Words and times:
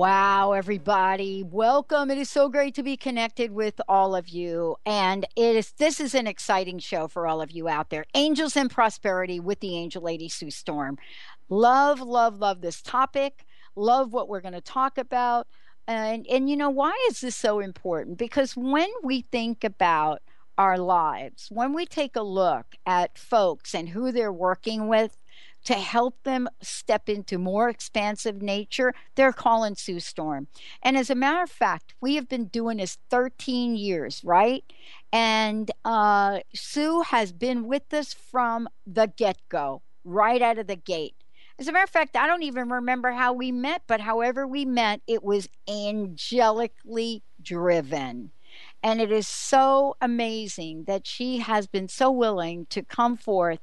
Wow, 0.00 0.52
everybody. 0.52 1.42
Welcome. 1.42 2.10
It 2.10 2.16
is 2.16 2.30
so 2.30 2.48
great 2.48 2.74
to 2.76 2.82
be 2.82 2.96
connected 2.96 3.50
with 3.50 3.82
all 3.86 4.16
of 4.16 4.30
you. 4.30 4.76
And 4.86 5.26
it 5.36 5.56
is 5.56 5.72
this 5.72 6.00
is 6.00 6.14
an 6.14 6.26
exciting 6.26 6.78
show 6.78 7.06
for 7.06 7.26
all 7.26 7.42
of 7.42 7.50
you 7.50 7.68
out 7.68 7.90
there. 7.90 8.06
Angels 8.14 8.56
and 8.56 8.70
Prosperity 8.70 9.40
with 9.40 9.60
the 9.60 9.76
Angel 9.76 10.02
Lady 10.02 10.30
Sue 10.30 10.50
Storm. 10.50 10.96
Love, 11.50 12.00
love, 12.00 12.38
love 12.38 12.62
this 12.62 12.80
topic. 12.80 13.44
Love 13.76 14.14
what 14.14 14.26
we're 14.26 14.40
going 14.40 14.54
to 14.54 14.62
talk 14.62 14.96
about. 14.96 15.46
And 15.86 16.26
and 16.28 16.48
you 16.48 16.56
know 16.56 16.70
why 16.70 16.96
is 17.10 17.20
this 17.20 17.36
so 17.36 17.60
important? 17.60 18.16
Because 18.16 18.56
when 18.56 18.88
we 19.04 19.20
think 19.30 19.64
about 19.64 20.22
our 20.56 20.78
lives, 20.78 21.48
when 21.50 21.74
we 21.74 21.84
take 21.84 22.16
a 22.16 22.22
look 22.22 22.74
at 22.86 23.18
folks 23.18 23.74
and 23.74 23.90
who 23.90 24.12
they're 24.12 24.32
working 24.32 24.88
with, 24.88 25.18
to 25.64 25.74
help 25.74 26.22
them 26.22 26.48
step 26.62 27.08
into 27.08 27.38
more 27.38 27.68
expansive 27.68 28.40
nature, 28.42 28.94
they're 29.14 29.32
calling 29.32 29.74
Sue 29.74 30.00
Storm. 30.00 30.46
And 30.82 30.96
as 30.96 31.10
a 31.10 31.14
matter 31.14 31.42
of 31.42 31.50
fact, 31.50 31.94
we 32.00 32.14
have 32.14 32.28
been 32.28 32.46
doing 32.46 32.78
this 32.78 32.98
13 33.10 33.76
years, 33.76 34.22
right? 34.24 34.64
And 35.12 35.70
uh, 35.84 36.40
Sue 36.54 37.02
has 37.02 37.32
been 37.32 37.66
with 37.66 37.92
us 37.92 38.12
from 38.12 38.68
the 38.86 39.12
get 39.16 39.38
go, 39.48 39.82
right 40.04 40.40
out 40.40 40.58
of 40.58 40.66
the 40.66 40.76
gate. 40.76 41.14
As 41.58 41.68
a 41.68 41.72
matter 41.72 41.84
of 41.84 41.90
fact, 41.90 42.16
I 42.16 42.26
don't 42.26 42.42
even 42.42 42.70
remember 42.70 43.12
how 43.12 43.34
we 43.34 43.52
met, 43.52 43.82
but 43.86 44.00
however 44.00 44.46
we 44.46 44.64
met, 44.64 45.02
it 45.06 45.22
was 45.22 45.46
angelically 45.68 47.22
driven. 47.42 48.30
And 48.82 49.00
it 49.00 49.12
is 49.12 49.28
so 49.28 49.94
amazing 50.00 50.84
that 50.84 51.06
she 51.06 51.38
has 51.38 51.66
been 51.66 51.88
so 51.88 52.10
willing 52.10 52.66
to 52.70 52.82
come 52.82 53.16
forth 53.16 53.60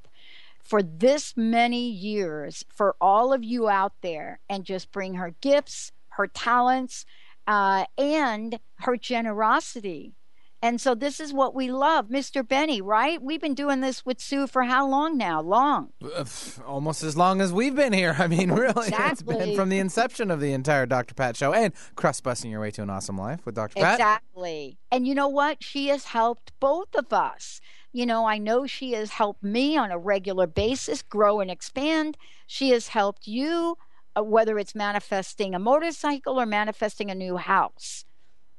for 0.67 0.83
this 0.83 1.33
many 1.37 1.89
years 1.89 2.65
for 2.73 2.95
all 2.99 3.31
of 3.31 3.43
you 3.43 3.69
out 3.69 3.93
there 4.01 4.41
and 4.49 4.65
just 4.65 4.91
bring 4.91 5.13
her 5.13 5.33
gifts, 5.39 5.93
her 6.09 6.27
talents, 6.27 7.05
uh, 7.47 7.85
and 7.97 8.59
her 8.79 8.97
generosity. 8.97 10.13
And 10.61 10.81
so 10.81 10.95
this 10.95 11.19
is 11.19 11.31
what 11.31 11.53
we 11.53 11.71
love, 11.71 12.07
Mr. 12.07 12.45
Benny, 12.45 12.81
right? 12.81 13.21
We've 13.21 13.39
been 13.39 13.53
doing 13.53 13.79
this 13.79 14.05
with 14.05 14.19
Sue 14.19 14.47
for 14.47 14.63
how 14.63 14.87
long 14.87 15.15
now? 15.15 15.39
Long. 15.39 15.93
Uh, 16.03 16.25
almost 16.65 17.03
as 17.03 17.15
long 17.15 17.41
as 17.41 17.53
we've 17.53 17.75
been 17.75 17.93
here. 17.93 18.15
I 18.19 18.27
mean, 18.27 18.51
really, 18.51 18.87
exactly. 18.87 19.35
it's 19.35 19.45
been 19.45 19.55
from 19.55 19.69
the 19.69 19.77
inception 19.77 20.31
of 20.31 20.41
the 20.41 20.53
entire 20.53 20.85
Dr. 20.85 21.13
Pat 21.13 21.37
show 21.37 21.53
and 21.53 21.73
crust 21.95 22.23
busting 22.23 22.49
your 22.49 22.59
way 22.59 22.71
to 22.71 22.81
an 22.81 22.89
awesome 22.89 23.17
life 23.17 23.45
with 23.45 23.55
Dr. 23.55 23.75
Pat. 23.79 23.93
Exactly. 23.93 24.79
And 24.91 25.07
you 25.07 25.13
know 25.13 25.27
what? 25.27 25.63
She 25.63 25.89
has 25.89 26.05
helped 26.05 26.51
both 26.59 26.93
of 26.95 27.13
us. 27.13 27.61
You 27.97 28.05
know, 28.05 28.27
I 28.27 28.37
know 28.37 28.67
she 28.67 28.91
has 28.91 29.09
helped 29.09 29.41
me 29.41 29.75
on 29.75 29.89
a 29.89 29.97
regular 29.97 30.45
basis 30.45 31.01
grow 31.01 31.39
and 31.39 31.49
expand. 31.49 32.15
She 32.45 32.69
has 32.69 32.89
helped 32.89 33.25
you, 33.25 33.75
uh, 34.15 34.21
whether 34.21 34.59
it's 34.59 34.75
manifesting 34.75 35.55
a 35.55 35.59
motorcycle 35.59 36.39
or 36.39 36.45
manifesting 36.45 37.09
a 37.09 37.15
new 37.15 37.37
house. 37.37 38.05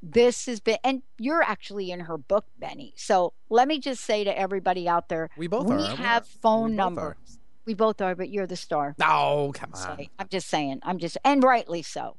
This 0.03 0.47
has 0.47 0.59
been, 0.59 0.79
and 0.83 1.03
you're 1.19 1.45
actually 1.45 1.93
in 1.93 2.01
her 2.01 2.19
book, 2.19 2.47
Benny. 2.59 2.95
So 2.97 3.33
let 3.49 3.69
me 3.69 3.79
just 3.79 4.03
say 4.03 4.25
to 4.25 4.37
everybody 4.37 4.89
out 4.89 5.09
there, 5.09 5.31
we 5.37 5.47
both 5.47 5.67
we 5.67 5.77
are. 5.77 5.95
have 5.95 6.25
we 6.25 6.41
phone 6.41 6.71
we 6.71 6.77
numbers. 6.77 7.39
We 7.65 7.75
both 7.75 8.01
are, 8.01 8.17
but 8.17 8.31
you're 8.31 8.49
the 8.49 8.57
star. 8.57 8.97
Oh, 9.01 9.53
come 9.55 9.71
on. 9.73 10.09
I'm 10.19 10.29
just 10.29 10.49
saying. 10.49 10.81
I'm 10.83 10.99
just, 10.99 11.17
and 11.25 11.45
rightly 11.45 11.83
so. 11.83 12.17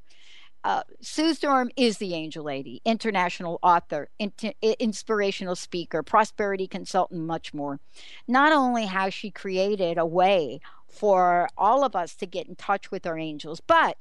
Uh, 0.64 0.84
Sue 1.00 1.34
Storm 1.34 1.70
is 1.78 1.98
the 1.98 2.14
Angel 2.14 2.44
Lady, 2.44 2.82
international 2.84 3.60
author, 3.64 4.10
inspirational 4.62 5.56
speaker, 5.56 6.04
prosperity 6.04 6.68
consultant, 6.68 7.22
much 7.22 7.54
more. 7.54 7.80
Not 8.28 8.52
only 8.52 8.86
has 8.86 9.14
she 9.14 9.32
created 9.32 9.98
a 9.98 10.06
way 10.06 10.60
for 10.88 11.48
all 11.58 11.86
of 11.86 11.96
us 11.96 12.14
to 12.16 12.26
get 12.26 12.48
in 12.48 12.56
touch 12.56 12.92
with 12.92 13.08
our 13.08 13.18
angels, 13.18 13.62
but 13.66 13.98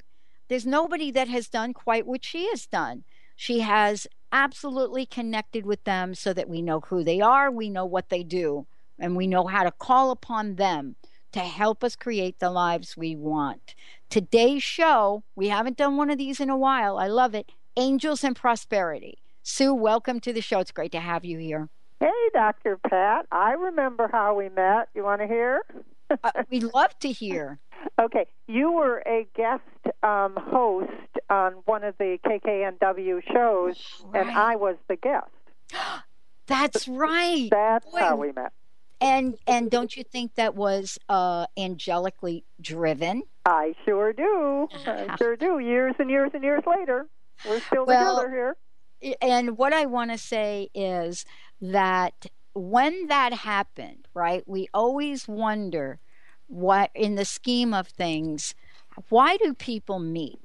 there's 0.49 0.67
nobody 0.67 1.11
that 1.13 1.29
has 1.29 1.49
done 1.49 1.73
quite 1.73 2.07
what 2.07 2.25
she 2.25 2.49
has 2.49 2.67
done. 2.67 3.05
She 3.37 3.61
has 3.61 4.09
absolutely 4.33 5.07
connected 5.07 5.65
with 5.65 5.85
them 5.85 6.15
so 6.15 6.33
that 6.33 6.49
we 6.49 6.61
know 6.61 6.81
who 6.81 7.05
they 7.05 7.21
are, 7.21 7.51
we 7.51 7.71
know 7.71 7.87
what 7.87 8.09
they 8.09 8.25
do, 8.25 8.67
and 8.99 9.15
we 9.15 9.29
know 9.29 9.47
how 9.47 9.63
to 9.63 9.71
call 9.71 10.11
upon 10.11 10.57
them 10.57 10.97
to 11.39 11.45
help 11.45 11.85
us 11.85 11.95
create 11.95 12.41
the 12.41 12.51
lives 12.51 12.97
we 12.97 13.15
want. 13.15 13.77
Today's 14.11 14.65
show, 14.65 15.23
we 15.37 15.49
haven't 15.49 15.77
done 15.77 15.97
one 15.97 16.11
of 16.11 16.19
these 16.19 16.41
in 16.41 16.51
a 16.51 16.57
while. 16.57 16.99
I 16.99 17.07
love 17.07 17.33
it. 17.33 17.53
Angels 17.77 18.25
and 18.25 18.35
Prosperity. 18.35 19.19
Sue, 19.45 19.73
welcome 19.73 20.19
to 20.19 20.33
the 20.33 20.41
show. 20.41 20.59
It's 20.59 20.73
great 20.73 20.91
to 20.91 21.01
have 21.01 21.25
you 21.25 21.39
here. 21.39 21.69
Hey, 22.01 22.11
Dr. 22.35 22.77
Pat. 22.79 23.27
I 23.31 23.53
remember 23.53 24.09
how 24.11 24.35
we 24.35 24.49
met. 24.49 24.89
You 24.97 25.05
want 25.05 25.21
to 25.21 25.29
hear? 25.29 25.63
uh, 26.11 26.31
we'd 26.51 26.65
love 26.75 26.99
to 27.01 27.13
hear. 27.13 27.59
Okay. 28.01 28.27
You 28.49 28.73
were 28.73 29.05
a 29.07 29.29
guest 29.37 29.63
um, 30.03 30.37
host 30.37 30.91
on 31.31 31.53
one 31.65 31.85
of 31.85 31.97
the 31.99 32.19
KKNW 32.27 33.23
shows, 33.33 34.03
right. 34.05 34.21
and 34.27 34.31
I 34.37 34.57
was 34.57 34.75
the 34.89 34.97
guest. 34.97 35.31
That's 36.49 36.89
right. 36.89 37.49
That's 37.51 37.87
Boy, 37.87 37.99
how 37.99 38.17
we 38.17 38.33
met. 38.33 38.53
And 39.01 39.37
and 39.47 39.71
don't 39.71 39.97
you 39.97 40.03
think 40.03 40.35
that 40.35 40.55
was 40.55 40.99
uh, 41.09 41.47
angelically 41.57 42.45
driven? 42.61 43.23
I 43.45 43.75
sure 43.85 44.13
do. 44.13 44.69
I 44.87 45.17
sure 45.19 45.37
do. 45.37 45.59
Years 45.61 45.95
and 45.99 46.11
years 46.11 46.31
and 46.35 46.43
years 46.43 46.65
later, 46.67 47.07
we're 47.47 47.61
still 47.61 47.87
well, 47.87 48.17
together 48.17 48.57
here. 49.01 49.17
And 49.23 49.57
what 49.57 49.73
I 49.73 49.87
want 49.87 50.11
to 50.11 50.19
say 50.19 50.69
is 50.75 51.25
that 51.61 52.27
when 52.55 53.07
that 53.07 53.33
happened, 53.33 54.09
right? 54.15 54.43
We 54.47 54.69
always 54.75 55.29
wonder 55.29 56.01
what, 56.49 56.91
in 56.95 57.15
the 57.15 57.25
scheme 57.25 57.73
of 57.73 57.87
things, 57.87 58.55
why 59.09 59.37
do 59.37 59.55
people 59.55 60.01
meet? 60.01 60.41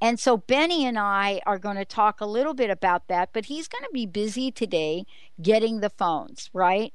And 0.00 0.20
so 0.20 0.36
Benny 0.36 0.84
and 0.84 0.98
I 0.98 1.40
are 1.46 1.58
going 1.58 1.76
to 1.76 1.84
talk 1.86 2.20
a 2.20 2.26
little 2.26 2.52
bit 2.52 2.68
about 2.68 3.08
that, 3.08 3.30
but 3.32 3.46
he's 3.46 3.68
going 3.68 3.84
to 3.84 3.90
be 3.92 4.04
busy 4.04 4.50
today 4.50 5.06
getting 5.40 5.80
the 5.80 5.88
phones, 5.88 6.50
right? 6.52 6.92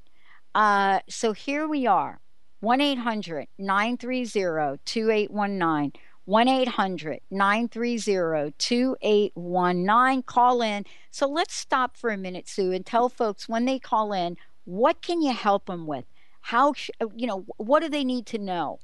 Uh, 0.53 1.00
so 1.09 1.33
here 1.33 1.68
we 1.68 1.88
are 1.88 2.19
1 2.59 2.81
800 2.81 3.48
930 3.57 4.80
2819. 4.86 5.94
1 6.25 6.48
800 6.48 7.19
930 7.31 8.53
2819. 8.57 10.24
Call 10.24 10.62
in. 10.62 10.86
So 11.09 11.27
let's 11.27 11.53
stop 11.53 11.98
for 11.98 12.09
a 12.12 12.18
minute, 12.18 12.48
Sue, 12.48 12.71
and 12.71 12.86
tell 12.86 13.09
folks 13.09 13.50
when 13.50 13.65
they 13.65 13.80
call 13.80 14.13
in, 14.13 14.38
what 14.65 15.01
can 15.01 15.21
you 15.21 15.33
help 15.33 15.65
them 15.65 15.88
with? 15.88 16.06
How, 16.42 16.74
sh- 16.74 16.92
you 17.15 17.27
know, 17.27 17.45
what 17.57 17.81
do 17.81 17.89
they 17.89 18.04
need 18.04 18.27
to 18.27 18.38
know? 18.38 18.80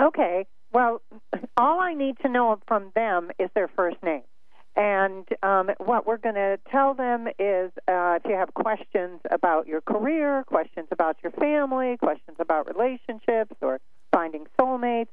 Okay. 0.00 0.46
Well, 0.72 1.02
all 1.56 1.80
I 1.80 1.94
need 1.94 2.18
to 2.20 2.28
know 2.28 2.58
from 2.66 2.92
them 2.94 3.30
is 3.38 3.50
their 3.54 3.68
first 3.68 4.02
name. 4.02 4.22
And 4.74 5.26
um, 5.42 5.70
what 5.78 6.06
we're 6.06 6.16
going 6.16 6.36
to 6.36 6.58
tell 6.70 6.94
them 6.94 7.28
is 7.38 7.70
uh, 7.86 8.18
if 8.18 8.22
you 8.24 8.34
have 8.34 8.54
questions 8.54 9.20
about 9.30 9.66
your 9.66 9.82
career, 9.82 10.44
questions 10.46 10.88
about 10.90 11.16
your 11.22 11.32
family, 11.32 11.96
questions 11.98 12.38
about 12.40 12.66
relationships 12.66 13.54
or 13.60 13.80
finding 14.12 14.46
soulmates, 14.58 15.08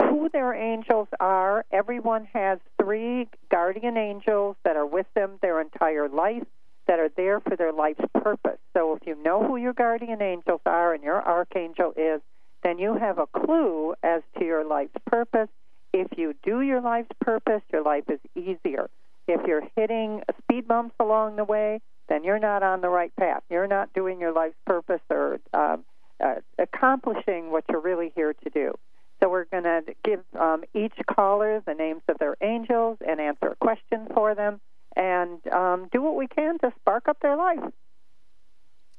who 0.00 0.28
their 0.32 0.54
angels 0.54 1.08
are. 1.20 1.64
Everyone 1.70 2.26
has 2.32 2.58
three 2.80 3.28
guardian 3.50 3.96
angels 3.96 4.56
that 4.64 4.76
are 4.76 4.86
with 4.86 5.06
them 5.14 5.38
their 5.42 5.60
entire 5.60 6.08
life. 6.08 6.44
that 6.86 6.98
are 6.98 7.10
there 7.16 7.40
for 7.40 7.56
their 7.56 7.72
life's 7.72 8.04
purpose. 8.14 8.58
So 8.74 8.96
if 8.96 9.06
you 9.06 9.14
know 9.22 9.46
who 9.46 9.56
your 9.56 9.72
guardian 9.72 10.20
angels 10.20 10.60
are 10.66 10.94
and 10.94 11.02
your 11.02 11.22
archangel 11.22 11.92
is, 11.96 12.20
then 12.62 12.78
you 12.78 12.96
have 12.96 13.18
a 13.18 13.26
clue 13.26 13.94
as 14.02 14.22
to 14.38 14.44
your 14.44 14.64
life's 14.64 14.94
purpose. 15.06 15.48
If 15.92 16.08
you 16.16 16.34
do 16.42 16.60
your 16.60 16.80
life's 16.80 17.10
purpose, 17.20 17.62
your 17.72 17.82
life 17.82 18.04
is 18.08 18.20
easier. 18.34 18.88
If 19.28 19.46
you're 19.46 19.62
hitting 19.76 20.22
speed 20.42 20.66
bumps 20.66 20.94
along 20.98 21.36
the 21.36 21.44
way, 21.44 21.80
then 22.08 22.24
you're 22.24 22.38
not 22.38 22.62
on 22.62 22.80
the 22.80 22.88
right 22.88 23.14
path. 23.16 23.42
You're 23.50 23.66
not 23.66 23.92
doing 23.92 24.20
your 24.20 24.32
life's 24.32 24.56
purpose 24.66 25.00
or 25.08 25.38
um, 25.54 25.84
uh, 26.22 26.36
accomplishing 26.58 27.50
what 27.50 27.64
you're 27.70 27.80
really 27.80 28.12
here 28.14 28.32
to 28.32 28.50
do. 28.50 28.74
So 29.20 29.28
we're 29.28 29.44
going 29.44 29.62
to 29.64 29.82
give 30.04 30.20
um, 30.38 30.64
each 30.74 30.94
caller 31.08 31.62
the 31.64 31.74
names 31.74 32.02
of 32.08 32.18
their 32.18 32.36
angels 32.42 32.98
and 33.06 33.20
answer 33.20 33.48
a 33.48 33.56
question 33.56 34.08
for 34.12 34.34
them 34.34 34.60
and 34.96 35.38
um, 35.52 35.88
do 35.92 36.02
what 36.02 36.16
we 36.16 36.26
can 36.26 36.58
to 36.58 36.72
spark 36.80 37.08
up 37.08 37.18
their 37.20 37.36
life. 37.36 37.72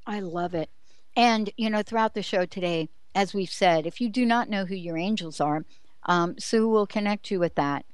I 0.08 0.22
love 0.22 0.54
it. 0.54 0.70
And, 1.16 1.50
you 1.58 1.70
know, 1.70 1.84
throughout 1.84 2.14
the 2.14 2.24
show 2.24 2.46
today, 2.46 2.90
as 3.14 3.34
we've 3.34 3.50
said, 3.50 3.86
if 3.86 4.02
you 4.02 4.10
do 4.10 4.26
not 4.26 4.50
know 4.50 4.66
who 4.66 4.76
your 4.76 4.98
angels 4.98 5.40
are, 5.40 5.66
um, 6.06 6.40
Sue 6.40 6.68
will 6.68 6.88
connect 6.88 7.30
you 7.30 7.40
with 7.40 7.56
that. 7.56 7.86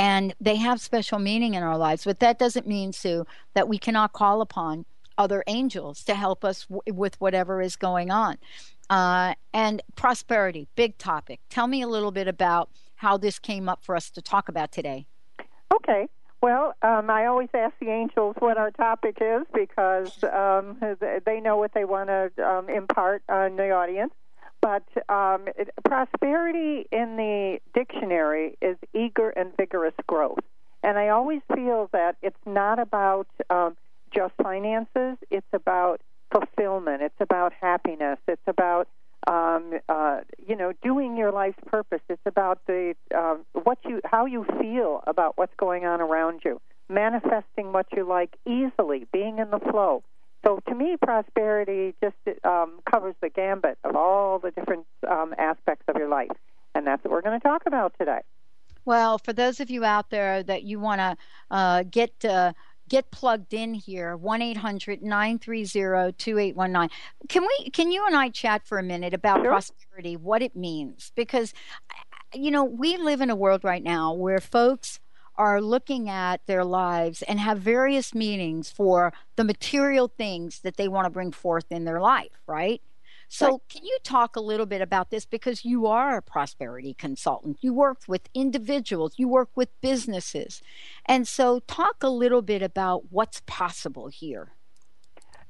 And 0.00 0.34
they 0.40 0.56
have 0.56 0.80
special 0.80 1.18
meaning 1.18 1.52
in 1.52 1.62
our 1.62 1.76
lives. 1.76 2.04
But 2.06 2.20
that 2.20 2.38
doesn't 2.38 2.66
mean, 2.66 2.94
Sue, 2.94 3.26
that 3.52 3.68
we 3.68 3.76
cannot 3.76 4.14
call 4.14 4.40
upon 4.40 4.86
other 5.18 5.44
angels 5.46 6.02
to 6.04 6.14
help 6.14 6.42
us 6.42 6.64
w- 6.64 6.80
with 6.90 7.20
whatever 7.20 7.60
is 7.60 7.76
going 7.76 8.10
on. 8.10 8.38
Uh, 8.88 9.34
and 9.52 9.82
prosperity, 9.96 10.66
big 10.74 10.96
topic. 10.96 11.40
Tell 11.50 11.66
me 11.66 11.82
a 11.82 11.86
little 11.86 12.12
bit 12.12 12.28
about 12.28 12.70
how 12.94 13.18
this 13.18 13.38
came 13.38 13.68
up 13.68 13.84
for 13.84 13.94
us 13.94 14.08
to 14.12 14.22
talk 14.22 14.48
about 14.48 14.72
today. 14.72 15.06
Okay. 15.70 16.08
Well, 16.40 16.74
um, 16.80 17.10
I 17.10 17.26
always 17.26 17.50
ask 17.52 17.74
the 17.78 17.90
angels 17.90 18.36
what 18.38 18.56
our 18.56 18.70
topic 18.70 19.18
is 19.20 19.42
because 19.52 20.24
um, 20.24 20.78
they 21.26 21.40
know 21.40 21.58
what 21.58 21.74
they 21.74 21.84
want 21.84 22.08
to 22.08 22.30
um, 22.42 22.70
impart 22.70 23.22
on 23.28 23.56
the 23.56 23.70
audience. 23.70 24.14
But 24.60 24.84
um, 25.08 25.46
it, 25.56 25.70
prosperity 25.84 26.86
in 26.92 27.16
the 27.16 27.58
dictionary 27.74 28.58
is 28.60 28.76
eager 28.94 29.30
and 29.30 29.56
vigorous 29.56 29.94
growth. 30.06 30.44
And 30.82 30.98
I 30.98 31.08
always 31.08 31.40
feel 31.54 31.88
that 31.92 32.16
it's 32.22 32.36
not 32.46 32.78
about 32.78 33.26
um, 33.48 33.76
just 34.14 34.34
finances, 34.42 35.16
it's 35.30 35.46
about 35.52 36.00
fulfillment, 36.32 37.02
it's 37.02 37.20
about 37.20 37.52
happiness, 37.60 38.18
it's 38.28 38.42
about 38.46 38.88
um, 39.28 39.80
uh, 39.88 40.20
you 40.46 40.56
know, 40.56 40.72
doing 40.82 41.16
your 41.16 41.32
life's 41.32 41.58
purpose. 41.66 42.00
It's 42.08 42.22
about 42.26 42.60
the 42.66 42.94
um, 43.14 43.44
what 43.52 43.78
you, 43.84 44.00
how 44.04 44.26
you 44.26 44.44
feel 44.60 45.02
about 45.06 45.36
what's 45.36 45.52
going 45.58 45.84
on 45.84 46.00
around 46.00 46.40
you, 46.44 46.60
manifesting 46.88 47.72
what 47.72 47.86
you 47.94 48.06
like 48.08 48.36
easily, 48.46 49.06
being 49.12 49.38
in 49.38 49.50
the 49.50 49.60
flow. 49.60 50.02
So 50.44 50.60
to 50.68 50.74
me, 50.74 50.96
prosperity 51.00 51.94
just 52.02 52.16
um, 52.44 52.80
covers 52.90 53.14
the 53.20 53.28
gambit 53.28 53.78
of 53.84 53.94
all 53.94 54.38
the 54.38 54.50
different 54.50 54.86
um, 55.08 55.34
aspects 55.36 55.84
of 55.88 55.96
your 55.96 56.08
life, 56.08 56.30
and 56.74 56.86
that's 56.86 57.04
what 57.04 57.12
we're 57.12 57.22
going 57.22 57.38
to 57.38 57.46
talk 57.46 57.64
about 57.66 57.92
today. 57.98 58.20
Well, 58.84 59.18
for 59.18 59.34
those 59.34 59.60
of 59.60 59.70
you 59.70 59.84
out 59.84 60.10
there 60.10 60.42
that 60.42 60.62
you 60.62 60.80
want 60.80 61.00
to 61.00 61.16
uh, 61.50 61.84
get 61.90 62.24
uh, 62.24 62.52
get 62.88 63.10
plugged 63.10 63.52
in 63.54 63.72
here 63.72 64.18
1-800-930-2819 64.18 66.90
can 67.28 67.42
we 67.42 67.70
can 67.70 67.92
you 67.92 68.04
and 68.04 68.16
i 68.16 68.28
chat 68.28 68.66
for 68.66 68.78
a 68.78 68.82
minute 68.82 69.14
about 69.14 69.36
sure. 69.36 69.44
prosperity 69.44 70.16
what 70.16 70.42
it 70.42 70.56
means 70.56 71.12
because 71.14 71.54
you 72.34 72.50
know 72.50 72.64
we 72.64 72.96
live 72.96 73.20
in 73.20 73.30
a 73.30 73.36
world 73.36 73.62
right 73.62 73.84
now 73.84 74.12
where 74.12 74.40
folks 74.40 74.98
are 75.40 75.62
looking 75.62 76.10
at 76.10 76.44
their 76.44 76.66
lives 76.66 77.22
and 77.22 77.40
have 77.40 77.58
various 77.58 78.14
meanings 78.14 78.70
for 78.70 79.10
the 79.36 79.44
material 79.44 80.06
things 80.06 80.60
that 80.60 80.76
they 80.76 80.86
want 80.86 81.06
to 81.06 81.10
bring 81.10 81.32
forth 81.32 81.64
in 81.70 81.86
their 81.86 81.98
life, 81.98 82.42
right? 82.46 82.82
So, 83.28 83.52
right. 83.52 83.60
can 83.70 83.86
you 83.86 83.96
talk 84.02 84.36
a 84.36 84.40
little 84.40 84.66
bit 84.66 84.82
about 84.82 85.08
this? 85.08 85.24
Because 85.24 85.64
you 85.64 85.86
are 85.86 86.18
a 86.18 86.22
prosperity 86.22 86.92
consultant. 86.92 87.56
You 87.62 87.72
work 87.72 88.02
with 88.06 88.28
individuals, 88.34 89.14
you 89.16 89.28
work 89.28 89.48
with 89.54 89.70
businesses. 89.80 90.60
And 91.06 91.26
so, 91.26 91.60
talk 91.60 92.02
a 92.02 92.10
little 92.10 92.42
bit 92.42 92.60
about 92.60 93.04
what's 93.10 93.40
possible 93.46 94.08
here. 94.08 94.52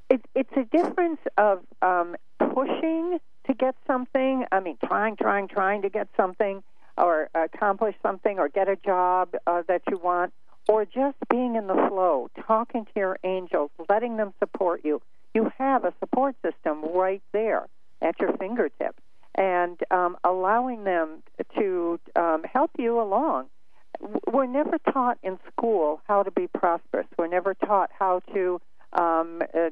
It, 0.09 0.25
it's 0.37 0.53
a 0.57 0.65
difference 0.65 1.21
of 1.37 1.63
um, 1.83 2.15
pushing 2.39 3.19
to 3.49 3.55
get 3.55 3.75
something, 3.89 4.45
I 4.53 4.61
mean, 4.61 4.79
trying, 4.85 5.17
trying, 5.17 5.49
trying 5.49 5.83
to 5.83 5.89
get 5.89 6.07
something 6.17 6.63
or 7.01 7.31
accomplish 7.35 7.95
something 8.03 8.39
or 8.39 8.49
get 8.49 8.69
a 8.69 8.77
job 8.77 9.35
uh, 9.47 9.63
that 9.69 9.83
you 9.91 9.99
want, 9.99 10.33
or 10.69 10.85
just 10.85 11.17
being 11.29 11.57
in 11.57 11.67
the 11.67 11.87
flow, 11.89 12.29
talking 12.47 12.85
to 12.85 12.91
your 12.95 13.19
angels, 13.25 13.71
letting 13.89 14.17
them 14.17 14.33
support 14.39 14.83
you. 14.85 15.01
You 15.35 15.51
have 15.59 15.85
a 15.85 15.93
support 16.01 16.37
system 16.43 16.85
right 16.95 17.23
there 17.33 17.67
at 18.03 18.19
your 18.21 18.37
fingertips, 18.37 19.03
and 19.35 19.79
um, 19.91 20.17
allowing 20.25 20.85
them 20.85 21.23
to 21.59 21.99
um, 22.17 22.43
help 22.45 22.71
you 22.79 23.01
along. 23.01 23.47
We're 24.27 24.47
never 24.47 24.79
taught 24.93 25.19
in 25.23 25.39
school 25.51 26.01
how 26.09 26.23
to 26.23 26.31
be 26.31 26.47
prosperous. 26.47 27.07
We're 27.19 27.29
never 27.29 27.55
taught 27.55 27.91
how 27.99 28.21
to, 28.33 28.61
um, 28.93 29.43
uh, 29.55 29.71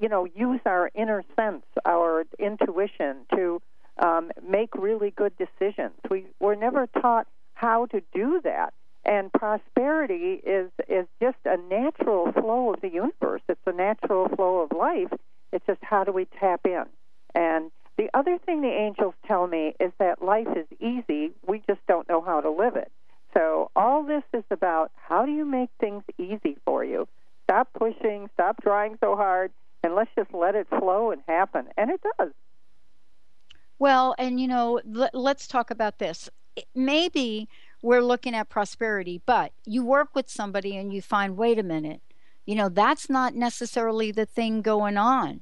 you 0.00 0.08
know, 0.08 0.26
use 0.26 0.60
our 0.66 0.90
inner 0.94 1.24
sense, 1.36 1.64
our 1.84 2.24
intuition 2.38 3.24
to 3.34 3.62
um, 3.98 4.30
make 4.46 4.74
really 4.74 5.10
good 5.10 5.32
decisions. 5.36 5.94
We 6.10 6.26
we're 6.40 6.54
never 6.54 6.86
taught 6.86 7.26
how 7.54 7.86
to 7.86 8.02
do 8.14 8.40
that. 8.44 8.74
And 9.04 9.32
prosperity 9.32 10.40
is 10.44 10.70
is 10.88 11.06
just 11.20 11.38
a 11.44 11.56
natural 11.56 12.32
flow 12.32 12.72
of 12.72 12.80
the 12.80 12.88
universe. 12.90 13.42
It's 13.48 13.60
a 13.66 13.72
natural 13.72 14.28
flow 14.28 14.60
of 14.60 14.76
life. 14.76 15.12
It's 15.52 15.66
just 15.66 15.80
how 15.82 16.04
do 16.04 16.12
we 16.12 16.26
tap 16.38 16.60
in? 16.64 16.84
And 17.34 17.70
the 17.98 18.08
other 18.14 18.38
thing 18.38 18.62
the 18.62 18.68
angels 18.68 19.14
tell 19.26 19.46
me 19.46 19.74
is 19.78 19.92
that 19.98 20.22
life 20.22 20.48
is 20.56 20.66
easy. 20.80 21.32
We 21.46 21.62
just 21.68 21.80
don't 21.86 22.08
know 22.08 22.20
how 22.20 22.40
to 22.40 22.50
live 22.50 22.76
it. 22.76 22.90
So 23.34 23.70
all 23.74 24.02
this 24.02 24.22
is 24.32 24.44
about 24.50 24.92
how 24.96 25.26
do 25.26 25.32
you 25.32 25.44
make 25.44 25.70
things 25.80 26.02
easy 26.18 26.56
for 26.64 26.84
you? 26.84 27.08
Stop 27.44 27.68
pushing, 27.78 28.28
stop 28.34 28.62
trying 28.62 28.98
so 29.00 29.16
hard, 29.16 29.52
and 29.82 29.94
let's 29.94 30.10
just 30.16 30.32
let 30.32 30.54
it 30.54 30.68
flow 30.68 31.10
and 31.10 31.22
happen. 31.26 31.66
And 31.76 31.90
it 31.90 32.00
does. 32.18 32.32
Well, 33.82 34.14
and 34.16 34.40
you 34.40 34.46
know, 34.46 34.80
l- 34.96 35.10
let's 35.12 35.48
talk 35.48 35.72
about 35.72 35.98
this. 35.98 36.30
Maybe 36.72 37.48
we're 37.82 38.00
looking 38.00 38.32
at 38.32 38.48
prosperity, 38.48 39.20
but 39.26 39.50
you 39.64 39.84
work 39.84 40.14
with 40.14 40.30
somebody 40.30 40.76
and 40.76 40.92
you 40.92 41.02
find, 41.02 41.36
wait 41.36 41.58
a 41.58 41.64
minute, 41.64 42.00
you 42.46 42.54
know, 42.54 42.68
that's 42.68 43.10
not 43.10 43.34
necessarily 43.34 44.12
the 44.12 44.24
thing 44.24 44.62
going 44.62 44.96
on. 44.96 45.40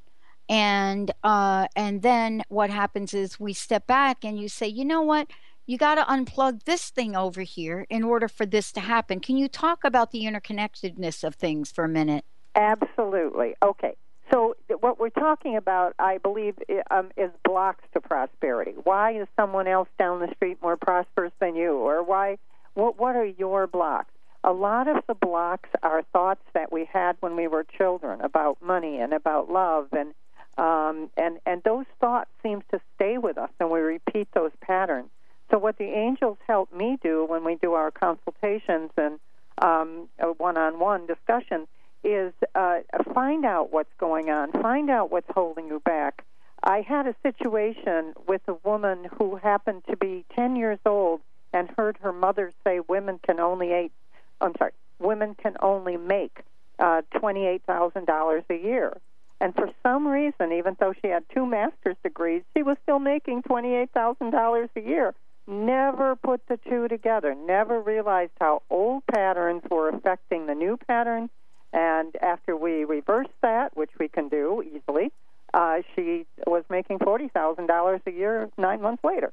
And 0.49 1.11
uh, 1.23 1.67
and 1.77 2.01
then 2.01 2.43
what 2.49 2.71
happens 2.71 3.13
is 3.13 3.39
we 3.39 3.53
step 3.53 3.87
back 3.87 4.25
and 4.25 4.39
you 4.39 4.49
say, 4.49 4.67
you 4.67 4.87
know 4.87 5.03
what? 5.03 5.29
You 5.67 5.77
got 5.77 5.97
to 5.97 6.05
unplug 6.05 6.63
this 6.63 6.89
thing 6.89 7.15
over 7.15 7.43
here 7.43 7.87
in 7.91 8.03
order 8.03 8.27
for 8.27 8.47
this 8.47 8.73
to 8.73 8.81
happen. 8.81 9.21
Can 9.21 9.37
you 9.37 9.49
talk 9.49 9.85
about 9.85 10.13
the 10.13 10.23
interconnectedness 10.25 11.25
of 11.25 11.35
things 11.35 11.71
for 11.71 11.85
a 11.85 11.91
minute? 11.91 12.25
Absolutely. 12.57 13.55
Okay. 13.63 13.97
So 14.31 14.55
what 14.81 15.01
we're 15.01 15.11
talking 15.11 15.57
about, 15.57 15.95
I 15.99 16.19
believe, 16.19 16.55
um, 16.91 17.11
is 17.17 17.31
blocks 17.45 17.85
to 17.95 18.01
prosperity. 18.01 18.75
Why 18.85 19.13
is 19.13 19.27
someone 19.35 19.67
else 19.67 19.89
down 19.99 20.21
the 20.21 20.33
street 20.37 20.59
more 20.63 20.77
prosperous 20.77 21.33
than 21.41 21.57
you, 21.57 21.73
or 21.73 22.03
why? 22.03 22.39
What 22.75 22.99
What 22.99 23.17
are 23.17 23.25
your 23.25 23.67
blocks? 23.67 24.13
A 24.45 24.53
lot 24.53 24.89
of 24.89 25.03
the 25.07 25.15
blocks 25.15 25.69
are 25.83 26.03
thoughts 26.13 26.43
that 26.55 26.73
we 26.73 26.85
had 26.85 27.17
when 27.21 27.37
we 27.37 27.47
were 27.49 27.65
children 27.65 28.21
about 28.21 28.63
money 28.63 29.01
and 29.01 29.13
about 29.13 29.51
love, 29.51 29.89
and 29.93 30.15
um, 30.57 31.11
and 31.17 31.39
and 31.45 31.63
those 31.65 31.87
thoughts 32.01 32.31
seem 32.43 32.63
to 32.71 32.81
stay 32.95 33.19
with 33.19 33.37
us, 33.37 33.51
and 33.59 33.71
we 33.71 33.81
repeat 33.81 34.29
those 34.33 34.53
patterns. 34.61 35.09
So 35.51 35.59
what 35.59 35.79
the 35.79 35.87
angels 35.87 36.39
help 36.47 36.73
me 36.73 36.99
do 37.03 37.25
when 37.25 37.43
we 37.45 37.57
do 37.57 37.73
our 37.73 37.91
consultations 37.91 38.93
and 38.97 39.19
um, 39.59 40.09
one-on-one 40.39 41.07
discussions 41.07 41.67
is 42.03 42.33
uh, 42.55 42.81
find 43.15 43.45
out 43.45 43.73
what's 43.73 43.93
going 43.99 44.31
on, 44.31 44.53
find 44.53 44.91
out 44.91 45.11
what's 45.11 45.31
holding 45.35 45.67
you 45.67 45.81
back. 45.81 46.25
I 46.63 46.83
had 46.83 47.07
a 47.07 47.15
situation 47.23 48.15
with 48.29 48.43
a 48.49 48.55
woman 48.65 49.09
who 49.19 49.37
happened 49.37 49.83
to 49.89 49.97
be 49.97 50.25
10 50.35 50.57
years 50.57 50.79
old 50.85 51.21
and 51.53 51.71
heard 51.77 51.97
her 52.03 52.13
mother 52.13 52.53
say 52.65 52.81
women 52.87 53.19
can 53.27 53.41
only 53.41 53.73
eight, 53.73 53.93
I'm 54.41 54.53
sorry, 54.59 54.73
women 54.99 55.35
can 55.35 55.57
only 55.61 55.97
make 55.97 56.43
uh, 56.79 57.03
$28,000 57.15 58.43
a 58.51 58.55
year. 58.55 58.97
And 59.41 59.55
for 59.55 59.71
some 59.83 60.07
reason, 60.07 60.53
even 60.53 60.77
though 60.79 60.93
she 61.01 61.09
had 61.09 61.25
two 61.35 61.47
master's 61.47 61.97
degrees, 62.03 62.43
she 62.55 62.63
was 62.63 62.77
still 62.83 62.99
making 62.99 63.43
$28,000 63.45 64.69
a 64.77 64.81
year. 64.81 65.15
Never 65.47 66.15
put 66.15 66.47
the 66.47 66.59
two 66.69 66.89
together, 66.89 67.35
never 67.35 67.81
realized 67.81 68.33
how 68.39 68.63
old 68.69 69.03
patterns 69.07 69.63
were 69.71 69.89
affecting 69.89 70.47
the 70.47 70.55
new 70.55 70.77
patterns 70.77 71.31
and 71.73 72.15
after 72.21 72.57
we 72.57 72.85
reversed 72.85 73.31
that, 73.43 73.77
which 73.77 73.91
we 73.99 74.09
can 74.09 74.29
do 74.29 74.63
easily, 74.63 75.13
uh, 75.55 75.79
she 75.95 76.27
was 76.47 76.65
making 76.69 76.99
forty 76.99 77.29
thousand 77.29 77.67
dollars 77.67 78.01
a 78.07 78.11
year 78.11 78.51
nine 78.59 78.81
months 78.81 79.03
later. 79.05 79.33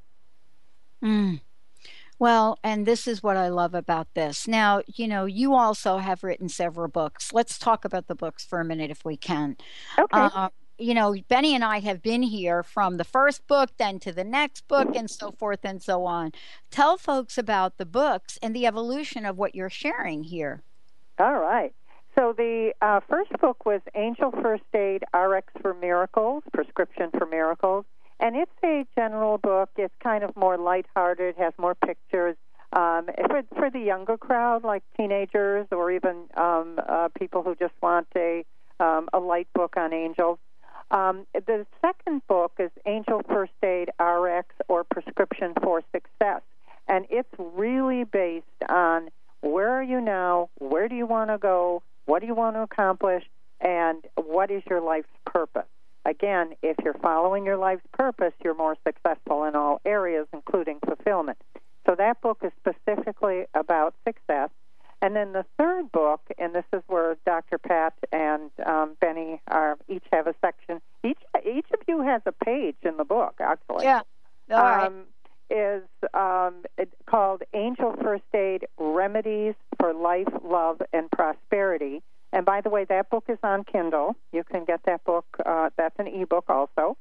Mm. 1.03 1.41
Well, 2.19 2.57
and 2.63 2.85
this 2.87 3.07
is 3.07 3.21
what 3.21 3.37
I 3.37 3.49
love 3.49 3.75
about 3.75 4.07
this. 4.15 4.47
Now, 4.47 4.81
you 4.87 5.07
know, 5.07 5.25
you 5.25 5.53
also 5.53 5.97
have 5.97 6.23
written 6.23 6.49
several 6.49 6.87
books. 6.87 7.31
Let's 7.31 7.59
talk 7.59 7.85
about 7.85 8.07
the 8.07 8.15
books 8.15 8.43
for 8.43 8.59
a 8.59 8.65
minute 8.65 8.89
if 8.89 9.05
we 9.05 9.17
can. 9.17 9.55
Okay. 9.99 10.07
Uh, 10.11 10.49
you 10.79 10.93
know, 10.93 11.15
Benny 11.27 11.55
and 11.55 11.63
I 11.63 11.79
have 11.79 12.01
been 12.01 12.23
here 12.23 12.63
from 12.63 12.97
the 12.97 13.03
first 13.03 13.47
book, 13.47 13.69
then 13.77 13.99
to 13.99 14.11
the 14.11 14.23
next 14.23 14.67
book, 14.67 14.95
and 14.95 15.09
so 15.09 15.31
forth 15.31 15.59
and 15.63 15.81
so 15.81 16.05
on. 16.05 16.31
Tell 16.71 16.97
folks 16.97 17.37
about 17.37 17.77
the 17.77 17.85
books 17.85 18.37
and 18.41 18.55
the 18.55 18.65
evolution 18.65 19.25
of 19.25 19.37
what 19.37 19.55
you're 19.55 19.69
sharing 19.69 20.23
here. 20.23 20.61
All 21.19 21.39
right. 21.39 21.73
So 22.17 22.33
the 22.35 22.73
uh, 22.81 22.99
first 23.07 23.31
book 23.39 23.63
was 23.63 23.81
Angel 23.93 24.31
First 24.41 24.63
Aid 24.73 25.03
RX 25.13 25.53
for 25.61 25.75
Miracles, 25.75 26.43
Prescription 26.51 27.11
for 27.15 27.27
Miracles. 27.27 27.85
And 28.19 28.35
it's 28.35 28.51
a 28.63 28.87
general 28.95 29.37
book. 29.37 29.69
It's 29.77 29.93
kind 30.01 30.23
of 30.23 30.35
more 30.35 30.57
lighthearted, 30.57 31.35
has 31.37 31.53
more 31.59 31.75
pictures. 31.75 32.35
Um, 32.73 33.05
for, 33.27 33.43
for 33.55 33.69
the 33.69 33.79
younger 33.79 34.17
crowd, 34.17 34.63
like 34.63 34.83
teenagers 34.97 35.67
or 35.71 35.91
even 35.91 36.23
um, 36.35 36.79
uh, 36.89 37.09
people 37.17 37.43
who 37.43 37.55
just 37.55 37.73
want 37.83 38.07
a, 38.15 38.43
um, 38.79 39.09
a 39.13 39.19
light 39.19 39.47
book 39.53 39.75
on 39.77 39.93
angels. 39.93 40.39
Um, 40.89 41.27
the 41.33 41.67
second 41.81 42.23
book 42.27 42.53
is 42.57 42.71
Angel 42.87 43.21
First 43.27 43.53
Aid 43.63 43.89
RX 43.99 44.55
or 44.67 44.83
Prescription 44.85 45.53
for 45.61 45.83
Success. 45.91 46.41
And 46.87 47.05
it's 47.11 47.29
really 47.37 48.05
based 48.05 48.45
on 48.67 49.09
where 49.41 49.69
are 49.69 49.83
you 49.83 50.01
now, 50.01 50.49
where 50.57 50.89
do 50.89 50.95
you 50.95 51.05
want 51.05 51.29
to 51.29 51.37
go, 51.37 51.83
what 52.07 52.21
do 52.21 52.27
you 52.27 52.33
want 52.33 52.55
to 52.55 52.61
accomplish, 52.61 53.23
and 53.61 54.03
what 54.15 54.49
is 54.49 54.63
your 54.69 54.81
life's 54.81 55.07
purpose. 55.25 55.67
Again, 56.05 56.53
if 56.63 56.77
you're 56.83 56.93
following 56.95 57.45
your 57.45 57.57
life's 57.57 57.85
purpose, 57.91 58.33
you're 58.43 58.55
more 58.55 58.77
successful 58.87 59.43
in 59.43 59.55
all 59.55 59.81
areas, 59.85 60.25
including 60.33 60.79
fulfillment. 60.85 61.37
So 61.85 61.95
that 61.95 62.21
book 62.21 62.39
is 62.43 62.51
specifically 62.59 63.43
about 63.53 63.93
success. 64.05 64.49
And 65.01 65.15
then 65.15 65.33
the 65.33 65.45
third 65.57 65.91
book, 65.91 66.21
and 66.37 66.55
this 66.55 66.63
is 66.73 66.81
where 66.87 67.17
Dr. 67.25 67.57
Pat 67.57 67.93
and 68.11 68.49
um, 68.65 68.97
Benny 68.99 69.41
are 69.47 69.77
each 69.87 70.03
have 70.11 70.27
a 70.27 70.33
section. 70.41 70.81
Each 71.03 71.19
each 71.45 71.67
of 71.71 71.79
you 71.87 72.01
has 72.01 72.21
a 72.25 72.31
page 72.31 72.77
in 72.81 72.97
the 72.97 73.03
book, 73.03 73.35
actually. 73.39 73.83
Yeah. 73.85 74.01
All 74.49 74.57
right. 74.57 74.91
Is 75.49 75.83
um, 76.13 76.63
called 77.09 77.43
Angel 77.53 77.95
First 78.01 78.23
Aid 78.33 78.67
Remedies 78.77 79.55
for 79.79 79.93
Life, 79.93 80.27
Love, 80.43 80.81
and 80.91 81.09
Prosperity. 81.11 82.03
And 82.33 82.45
by 82.45 82.61
the 82.61 82.69
way, 82.69 82.85
that 82.85 83.09
book 83.09 83.25
is 83.29 83.37
on 83.43 83.63
Kindle. 83.63 84.15
You 84.33 84.43
can 84.43 84.65
get 84.65 84.81
that 84.85 85.03
book. 85.05 85.25
Uh, 85.45 85.69
that's 85.77 85.95
an 85.99 86.07
ebook 86.07 86.45
also. 86.49 86.97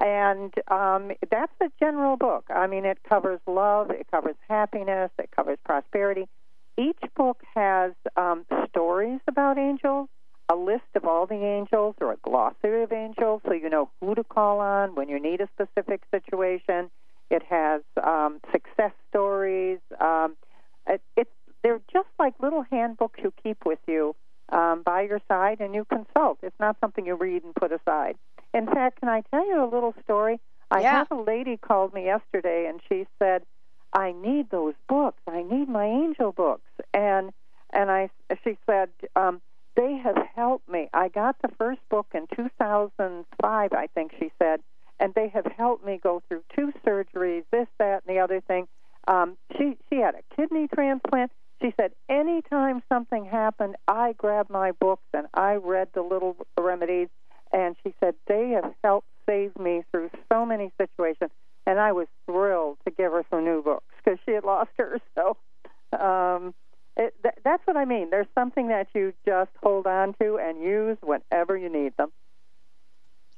And 0.00 0.52
um, 0.68 1.12
that's 1.30 1.52
a 1.62 1.70
general 1.78 2.16
book. 2.16 2.46
I 2.50 2.66
mean, 2.66 2.84
it 2.84 2.98
covers 3.08 3.40
love, 3.46 3.90
it 3.90 4.06
covers 4.10 4.34
happiness, 4.48 5.10
it 5.18 5.30
covers 5.34 5.58
prosperity. 5.64 6.26
Each 6.76 6.98
book 7.16 7.42
has 7.54 7.92
um, 8.16 8.44
stories 8.68 9.20
about 9.28 9.56
angels, 9.56 10.08
a 10.50 10.56
list 10.56 10.82
of 10.96 11.04
all 11.04 11.26
the 11.26 11.36
angels, 11.36 11.94
or 12.00 12.12
a 12.12 12.16
glossary 12.16 12.82
of 12.82 12.92
angels, 12.92 13.42
so 13.46 13.52
you 13.52 13.70
know 13.70 13.88
who 14.00 14.16
to 14.16 14.24
call 14.24 14.58
on 14.58 14.96
when 14.96 15.08
you 15.08 15.20
need 15.20 15.40
a 15.40 15.48
specific 15.54 16.02
situation. 16.10 16.90
It 17.30 17.42
has 17.48 17.82
um, 18.02 18.40
success 18.52 18.92
stories. 19.10 19.78
Um, 20.00 20.36
it, 20.86 21.00
it's 21.16 21.30
they're 21.62 21.80
just 21.92 22.08
like 22.18 22.34
little 22.40 22.62
handbooks 22.70 23.20
you 23.22 23.32
keep 23.42 23.64
with 23.64 23.78
you 23.88 24.14
um, 24.50 24.82
by 24.84 25.02
your 25.02 25.20
side 25.28 25.60
and 25.60 25.74
you 25.74 25.84
consult. 25.86 26.38
It's 26.42 26.58
not 26.60 26.76
something 26.80 27.06
you 27.06 27.14
read 27.14 27.42
and 27.42 27.54
put 27.54 27.72
aside. 27.72 28.16
In 28.52 28.66
fact, 28.66 29.00
can 29.00 29.08
I 29.08 29.22
tell 29.30 29.46
you 29.46 29.64
a 29.64 29.68
little 29.68 29.94
story? 30.04 30.40
I 30.70 30.80
Yeah. 30.80 30.98
had 30.98 31.06
a 31.10 31.16
lady 31.16 31.56
called 31.56 31.94
me 31.94 32.04
yesterday 32.04 32.66
and 32.66 32.80
she 32.88 33.06
said, 33.18 33.44
"I 33.92 34.12
need 34.12 34.50
those 34.50 34.74
books. 34.88 35.22
I 35.26 35.42
need 35.42 35.68
my 35.68 35.86
angel 35.86 36.32
books." 36.32 36.70
And 36.92 37.32
and 37.72 37.90
I 37.90 38.10
she 38.44 38.58
said, 38.66 38.90
um, 39.16 39.40
"They 39.76 39.96
have 39.96 40.16
helped 40.34 40.68
me. 40.68 40.90
I 40.92 41.08
got 41.08 41.40
the 41.40 41.48
first 41.48 41.80
book 41.88 42.06
in 42.14 42.26
2005, 42.28 43.72
I 43.72 43.86
think 43.88 44.14
she 44.18 44.30
said, 44.38 44.60
and 45.04 45.12
they 45.12 45.28
have 45.28 45.44
helped 45.58 45.84
me 45.84 46.00
go 46.02 46.22
through 46.26 46.42
two 46.56 46.72
surgeries, 46.84 47.44
this, 47.52 47.66
that, 47.78 48.02
and 48.06 48.16
the 48.16 48.20
other 48.20 48.40
thing. 48.40 48.66
Um, 49.06 49.36
she 49.52 49.76
she 49.90 49.96
had 49.96 50.14
a 50.14 50.34
kidney 50.34 50.66
transplant. 50.74 51.30
She 51.60 51.74
said, 51.78 51.92
anytime 52.08 52.82
something 52.88 53.26
happened, 53.26 53.76
I 53.86 54.14
grabbed 54.14 54.48
my 54.48 54.72
books 54.72 55.04
and 55.12 55.26
I 55.34 55.56
read 55.56 55.88
the 55.92 56.00
little 56.00 56.36
remedies. 56.58 57.08
And 57.52 57.76
she 57.84 57.94
said, 58.00 58.14
they 58.26 58.58
have 58.60 58.72
helped 58.82 59.06
save 59.28 59.56
me 59.58 59.84
through 59.90 60.10
so 60.32 60.46
many 60.46 60.72
situations. 60.78 61.30
And 61.66 61.78
I 61.78 61.92
was 61.92 62.06
thrilled 62.24 62.78
to 62.86 62.90
give 62.90 63.12
her 63.12 63.24
some 63.30 63.44
new 63.44 63.62
books 63.62 63.84
because 64.02 64.18
she 64.24 64.32
had 64.32 64.44
lost 64.44 64.70
hers. 64.78 65.02
So 65.14 65.36
um, 65.98 66.54
it, 66.96 67.14
th- 67.22 67.36
that's 67.44 67.62
what 67.66 67.76
I 67.76 67.84
mean. 67.84 68.08
There's 68.08 68.26
something 68.34 68.68
that 68.68 68.88
you 68.94 69.12
just 69.26 69.50
hold 69.62 69.86
on 69.86 70.14
to 70.22 70.38
and 70.38 70.62
use 70.62 70.96
whenever 71.02 71.58
you 71.58 71.70
need 71.70 71.92
them. 71.98 72.10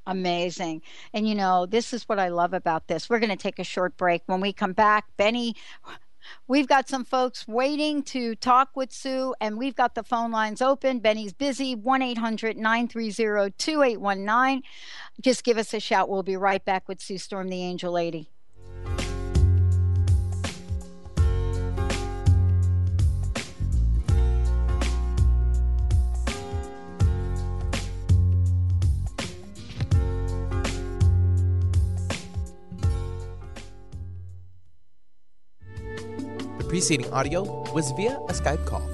Amazing. 0.07 0.83
And 1.13 1.29
you 1.29 1.35
know, 1.35 1.67
this 1.67 1.93
is 1.93 2.05
what 2.05 2.19
I 2.19 2.29
love 2.29 2.53
about 2.53 2.87
this. 2.87 3.11
We're 3.11 3.19
going 3.19 3.31
to 3.31 3.37
take 3.37 3.59
a 3.59 3.65
short 3.65 3.97
break. 3.97 4.23
When 4.27 4.41
we 4.41 4.53
come 4.53 4.73
back, 4.73 5.07
Benny, 5.17 5.57
we've 6.47 6.69
got 6.69 6.89
some 6.89 7.05
folks 7.05 7.49
waiting 7.49 8.03
to 8.05 8.37
talk 8.37 8.71
with 8.77 8.93
Sue, 8.93 9.35
and 9.41 9.59
we've 9.59 9.75
got 9.75 9.95
the 9.97 10.05
phone 10.05 10.31
lines 10.31 10.63
open. 10.63 11.01
Benny's 11.01 11.33
busy 11.33 11.75
1 11.75 12.03
800 12.03 12.57
930 12.57 13.53
2819. 13.59 14.63
Just 15.21 15.43
give 15.43 15.59
us 15.59 15.75
a 15.75 15.81
shout. 15.81 16.09
We'll 16.09 16.23
be 16.23 16.37
right 16.37 16.65
back 16.65 16.89
with 16.89 17.01
Sue 17.01 17.19
Storm, 17.19 17.49
the 17.49 17.63
Angel 17.63 17.93
Lady. 17.93 18.31
Preceding 36.77 37.11
audio 37.11 37.43
was 37.73 37.91
via 37.93 38.19
a 38.29 38.35
Skype 38.35 38.63
call. 38.67 38.87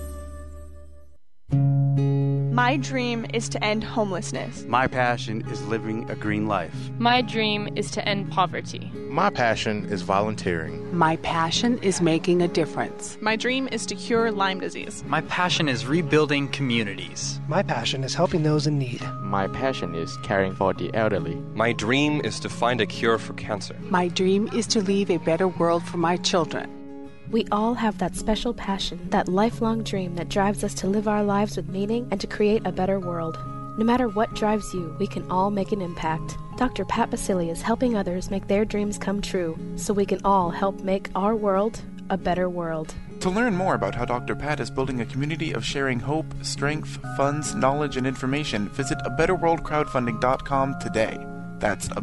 My 2.54 2.76
dream 2.76 3.26
is 3.34 3.48
to 3.48 3.64
end 3.64 3.82
homelessness. 3.82 4.62
My 4.68 4.86
passion 4.86 5.42
is 5.50 5.66
living 5.66 6.08
a 6.08 6.14
green 6.14 6.46
life. 6.46 6.76
My 6.98 7.22
dream 7.22 7.68
is 7.74 7.90
to 7.90 8.08
end 8.08 8.30
poverty. 8.30 8.92
My 9.08 9.30
passion 9.30 9.86
is 9.86 10.02
volunteering. 10.02 10.96
My 10.96 11.16
passion 11.16 11.78
is 11.78 12.00
making 12.00 12.40
a 12.40 12.46
difference. 12.46 13.18
My 13.20 13.34
dream 13.34 13.66
is 13.72 13.84
to 13.86 13.96
cure 13.96 14.30
Lyme 14.30 14.60
disease. 14.60 15.02
My 15.08 15.22
passion 15.22 15.68
is 15.68 15.84
rebuilding 15.84 16.50
communities. 16.50 17.40
My 17.48 17.64
passion 17.64 18.04
is 18.04 18.14
helping 18.14 18.44
those 18.44 18.68
in 18.68 18.78
need. 18.78 19.02
My 19.22 19.48
passion 19.48 19.96
is 19.96 20.16
caring 20.18 20.54
for 20.54 20.72
the 20.72 20.94
elderly. 20.94 21.34
My 21.54 21.72
dream 21.72 22.20
is 22.22 22.38
to 22.40 22.48
find 22.48 22.80
a 22.80 22.86
cure 22.86 23.18
for 23.18 23.32
cancer. 23.32 23.76
My 23.90 24.06
dream 24.06 24.48
is 24.52 24.68
to 24.68 24.80
leave 24.82 25.10
a 25.10 25.18
better 25.18 25.48
world 25.48 25.82
for 25.82 25.96
my 25.96 26.16
children. 26.18 26.81
We 27.31 27.47
all 27.50 27.75
have 27.75 27.99
that 27.99 28.17
special 28.17 28.52
passion, 28.52 29.09
that 29.11 29.29
lifelong 29.29 29.83
dream 29.83 30.17
that 30.17 30.29
drives 30.29 30.64
us 30.64 30.75
to 30.75 30.87
live 30.87 31.09
our 31.09 31.25
lives 31.25 31.57
with 31.57 31.69
meaning 31.69 32.09
and 32.11 32.21
to 32.21 32.26
create 32.26 32.67
a 32.67 32.73
better 32.73 33.00
world. 33.00 33.38
No 33.79 33.85
matter 33.85 34.09
what 34.09 34.35
drives 34.35 34.75
you, 34.75 34.95
we 34.99 35.07
can 35.07 35.31
all 35.31 35.50
make 35.50 35.73
an 35.73 35.81
impact. 35.81 36.37
Dr. 36.59 36.85
Pat 36.85 37.11
Baccili 37.11 37.50
is 37.50 37.62
helping 37.62 37.97
others 37.97 38.31
make 38.31 38.49
their 38.49 38.64
dreams 38.64 38.99
come 38.99 39.23
true 39.23 39.59
so 39.76 39.95
we 39.95 40.05
can 40.05 40.21
all 40.25 40.50
help 40.50 40.81
make 40.81 41.09
our 41.14 41.35
world 41.35 41.81
a 42.11 42.19
better 42.19 42.50
world. 42.50 42.95
To 43.21 43.31
learn 43.31 43.57
more 43.57 43.75
about 43.75 43.95
how 43.95 44.05
Dr. 44.05 44.35
Pat 44.35 44.61
is 44.61 44.71
building 44.71 45.00
a 45.00 45.07
community 45.07 45.52
of 45.52 45.64
sharing 45.64 46.00
hope, 46.00 46.26
strength, 46.43 46.99
funds, 47.17 47.55
knowledge, 47.55 47.97
and 47.97 48.07
information, 48.07 48.69
visit 48.71 48.99
a 49.05 49.11
betterworldcrowdfunding.com 49.11 50.81
today. 50.81 51.26
That's 51.59 51.87
a 51.88 52.02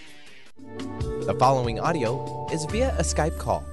The 0.61 1.35
following 1.39 1.79
audio 1.79 2.47
is 2.51 2.65
via 2.65 2.95
a 2.97 3.01
Skype 3.01 3.37
call. 3.39 3.63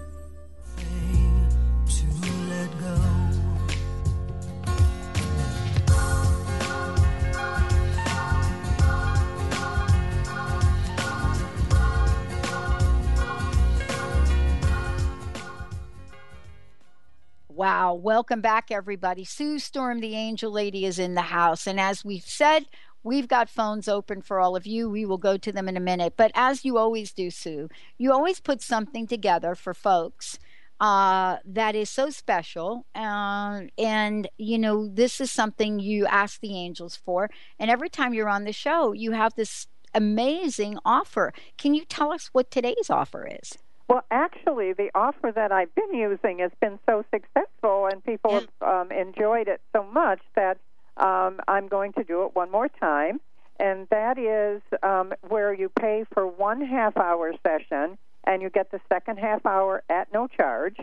Wow. 17.51 17.95
Welcome 17.95 18.41
back, 18.41 18.71
everybody. 18.71 19.25
Sue 19.25 19.59
Storm, 19.59 20.01
the 20.01 20.15
angel 20.15 20.53
lady, 20.53 20.87
is 20.87 20.99
in 20.99 21.15
the 21.15 21.23
house. 21.23 21.67
And 21.67 21.81
as 21.81 22.05
we've 22.05 22.23
said, 22.23 22.67
we've 23.09 23.27
got 23.27 23.49
phones 23.49 23.89
open 23.89 24.21
for 24.21 24.39
all 24.39 24.55
of 24.55 24.67
you. 24.67 24.89
We 24.89 25.07
will 25.07 25.19
go 25.19 25.37
to 25.39 25.51
them 25.51 25.69
in 25.69 25.77
a 25.77 25.81
minute. 25.81 26.15
But 26.17 26.31
as 26.35 26.65
you 26.65 26.77
always 26.77 27.11
do, 27.13 27.31
Sue, 27.31 27.69
you 27.97 28.13
always 28.13 28.39
put 28.39 28.61
something 28.61 29.07
together 29.07 29.55
for 29.55 29.73
folks 29.73 30.39
uh, 30.79 31.39
that 31.45 31.75
is 31.75 31.89
so 31.89 32.11
special. 32.11 32.85
Uh, 32.95 33.63
and, 33.79 34.29
you 34.37 34.59
know, 34.59 34.87
this 34.87 35.21
is 35.21 35.33
something 35.33 35.81
you 35.81 36.07
ask 36.07 36.41
the 36.41 36.55
angels 36.55 36.97
for. 36.97 37.31
And 37.59 37.71
every 37.71 37.89
time 37.89 38.13
you're 38.13 38.29
on 38.29 38.45
the 38.45 38.53
show, 38.53 38.93
you 38.93 39.13
have 39.13 39.35
this 39.35 39.67
amazing 39.95 40.79
offer. 40.85 41.33
Can 41.57 41.75
you 41.75 41.85
tell 41.87 42.13
us 42.13 42.29
what 42.33 42.51
today's 42.51 42.91
offer 42.91 43.27
is? 43.27 43.57
Well, 43.89 44.05
actually, 44.11 44.75
the 44.75 44.91
offer 44.95 45.33
that 45.35 45.51
I've 45.51 45.75
been 45.75 45.95
using 45.95 46.41
has 46.41 46.51
been 46.61 46.79
so 46.85 47.07
successful, 47.11 47.89
and 47.91 48.05
people 48.05 48.33
have 48.35 48.49
um, 48.61 48.93
enjoyed 48.93 49.49
it 49.49 49.63
so 49.75 49.83
much 49.83 50.21
that 50.37 50.59
um, 50.99 51.41
I'm 51.49 51.69
going 51.69 51.93
to 51.95 52.05
do 52.05 52.25
it 52.25 52.35
one 52.35 52.51
more 52.51 52.69
time. 52.69 53.21
And 53.61 53.89
that 53.91 54.19
is 54.19 54.63
um, 54.83 55.13
where 55.29 55.53
you 55.53 55.69
pay 55.69 56.05
for 56.13 56.27
one 56.27 56.61
half 56.61 56.97
hour 56.97 57.33
session, 57.45 57.99
and 58.25 58.41
you 58.41 58.51
get 58.51 58.71
the 58.71 58.81
second 58.89 59.19
half 59.19 59.45
hour 59.45 59.83
at 59.89 60.13
no 60.13 60.29
charge. 60.29 60.77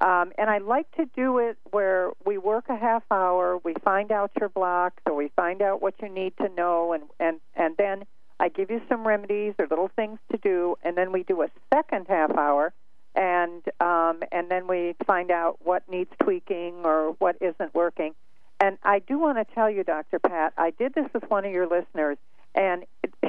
Um, 0.00 0.32
and 0.38 0.48
I 0.48 0.58
like 0.58 0.90
to 0.92 1.06
do 1.16 1.38
it 1.38 1.56
where 1.70 2.10
we 2.24 2.38
work 2.38 2.66
a 2.68 2.76
half 2.76 3.02
hour, 3.10 3.58
we 3.64 3.74
find 3.82 4.12
out 4.12 4.30
your 4.38 4.48
blocks, 4.48 5.02
or 5.06 5.14
we 5.14 5.30
find 5.34 5.60
out 5.62 5.82
what 5.82 5.94
you 6.00 6.08
need 6.08 6.36
to 6.36 6.48
know, 6.50 6.92
and 6.92 7.04
and 7.18 7.40
and 7.56 7.76
then 7.78 8.04
I 8.38 8.48
give 8.48 8.70
you 8.70 8.80
some 8.88 9.06
remedies 9.06 9.54
or 9.58 9.66
little 9.66 9.90
things 9.96 10.18
to 10.30 10.38
do, 10.38 10.76
and 10.84 10.96
then 10.96 11.10
we 11.10 11.24
do 11.24 11.42
a 11.42 11.48
second 11.74 12.06
half 12.08 12.30
hour, 12.36 12.72
and 13.16 13.62
um, 13.80 14.22
and 14.30 14.48
then 14.48 14.68
we 14.68 14.94
find 15.04 15.32
out 15.32 15.58
what 15.64 15.88
needs 15.88 16.10
tweaking 16.22 16.74
or 16.84 17.16
what 17.18 17.36
isn't 17.40 17.74
working. 17.74 18.14
And 18.60 18.78
I 18.82 18.98
do 18.98 19.18
want 19.18 19.38
to 19.38 19.54
tell 19.54 19.70
you, 19.70 19.84
Dr. 19.84 20.18
Pat, 20.18 20.52
I 20.56 20.70
did 20.70 20.94
this 20.94 21.06
with 21.14 21.30
one 21.30 21.44
of 21.44 21.52
your 21.52 21.66
listeners, 21.68 22.18
and 22.54 22.84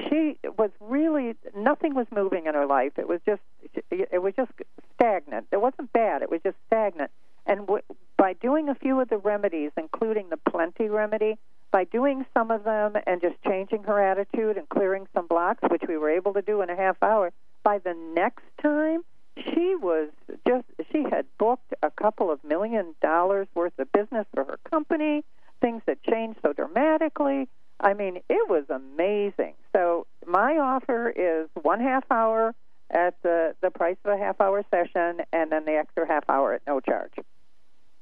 she 0.09 0.38
was 0.57 0.71
really 0.79 1.36
nothing 1.55 1.93
was 1.93 2.07
moving 2.12 2.48
in 2.48 2.55
her 2.55 2.65
life. 2.65 2.93
It 2.98 3.07
was 3.07 3.21
just 3.25 3.41
it 3.91 4.21
was 4.21 4.33
just 4.36 4.51
stagnant. 4.95 5.48
It 5.51 5.62
wasn't 5.62 5.93
bad. 5.93 6.21
It 6.24 6.31
was 6.31 6.41
just 6.43 6.57
stagnant. 6.67 7.12
And 7.45 7.62
w- 7.62 7.83
by 8.17 8.33
doing 8.33 8.69
a 8.69 8.75
few 8.75 9.00
of 9.00 9.09
the 9.09 9.17
remedies, 9.17 9.71
including 9.77 10.29
the 10.29 10.38
plenty 10.38 10.89
remedy, 10.89 11.38
by 11.71 11.83
doing 11.83 12.25
some 12.33 12.50
of 12.51 12.63
them 12.63 12.93
and 13.05 13.21
just 13.21 13.36
changing 13.43 13.83
her 13.83 14.01
attitude 14.01 14.57
and 14.57 14.67
clearing 14.69 15.07
some 15.13 15.27
blocks, 15.27 15.62
which 15.69 15.83
we 15.88 15.98
were 15.98 16.09
able 16.09 16.33
to 16.33 16.41
do 16.41 16.62
in 16.62 16.69
a 16.69 16.75
half 16.75 17.01
hour, 17.03 17.31
by 17.63 17.77
the 17.77 17.93
next 18.15 18.43
time, 18.62 19.03
she 19.43 19.75
was 19.75 20.10
just, 20.48 20.65
she 20.91 21.03
had 21.10 21.25
booked 21.38 21.74
a 21.84 21.91
couple 21.91 22.31
of 22.31 22.43
million 22.43 22.96
dollars 23.01 23.48
worth 23.55 23.77
of 23.79 23.91
business 23.91 24.25
for 24.34 24.43
her 24.46 24.60
company. 24.69 25.24
Things 25.62 25.81
had 25.88 26.01
changed 26.03 26.39
so 26.41 26.54
dramatically. 26.54 27.47
I 27.80 27.93
mean, 27.93 28.17
it 28.30 28.49
was 28.49 28.65
amazing. 28.69 29.54
So, 29.75 30.06
my 30.28 30.58
offer 30.58 31.10
is 31.10 31.49
one 31.62 31.80
half 31.80 32.04
hour 32.12 32.54
at 32.91 33.15
the, 33.23 33.56
the 33.62 33.69
price 33.71 33.97
of 34.06 34.12
a 34.12 34.17
half 34.17 34.41
hour 34.41 34.63
session 34.69 35.21
and 35.32 35.52
then 35.52 35.65
the 35.65 35.73
extra 35.73 36.08
half 36.08 36.23
hour 36.30 36.54
at 36.54 36.62
no 36.67 36.80
charge. 36.80 37.13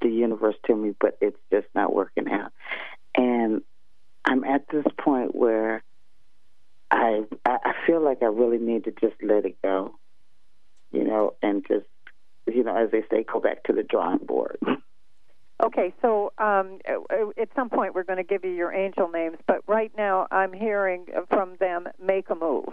the 0.00 0.08
universe 0.08 0.56
to 0.66 0.74
me, 0.74 0.94
but 0.98 1.18
it's 1.20 1.38
just 1.50 1.66
not 1.74 1.94
working 1.94 2.30
out. 2.30 2.52
And 3.14 3.62
I'm 4.24 4.44
at 4.44 4.68
this 4.68 4.86
point 4.98 5.34
where 5.34 5.82
I 6.90 7.24
I 7.44 7.72
feel 7.86 8.02
like 8.02 8.22
I 8.22 8.26
really 8.26 8.58
need 8.58 8.84
to 8.84 8.92
just 8.92 9.22
let 9.22 9.44
it 9.44 9.60
go, 9.62 9.94
you 10.92 11.04
know, 11.04 11.34
and 11.42 11.64
just 11.66 11.86
you 12.46 12.64
know, 12.64 12.76
as 12.76 12.90
they 12.90 13.02
say, 13.10 13.24
go 13.24 13.40
back 13.40 13.64
to 13.64 13.72
the 13.72 13.82
drawing 13.82 14.18
board. 14.18 14.58
Okay, 15.62 15.92
so 16.00 16.32
um, 16.38 16.78
at 17.38 17.48
some 17.54 17.68
point 17.68 17.94
we're 17.94 18.04
going 18.04 18.16
to 18.16 18.24
give 18.24 18.44
you 18.44 18.50
your 18.52 18.72
angel 18.72 19.08
names, 19.10 19.36
but 19.46 19.62
right 19.66 19.92
now 19.96 20.26
I'm 20.30 20.52
hearing 20.52 21.06
from 21.28 21.56
them 21.60 21.86
make 22.02 22.30
a 22.30 22.34
move, 22.34 22.72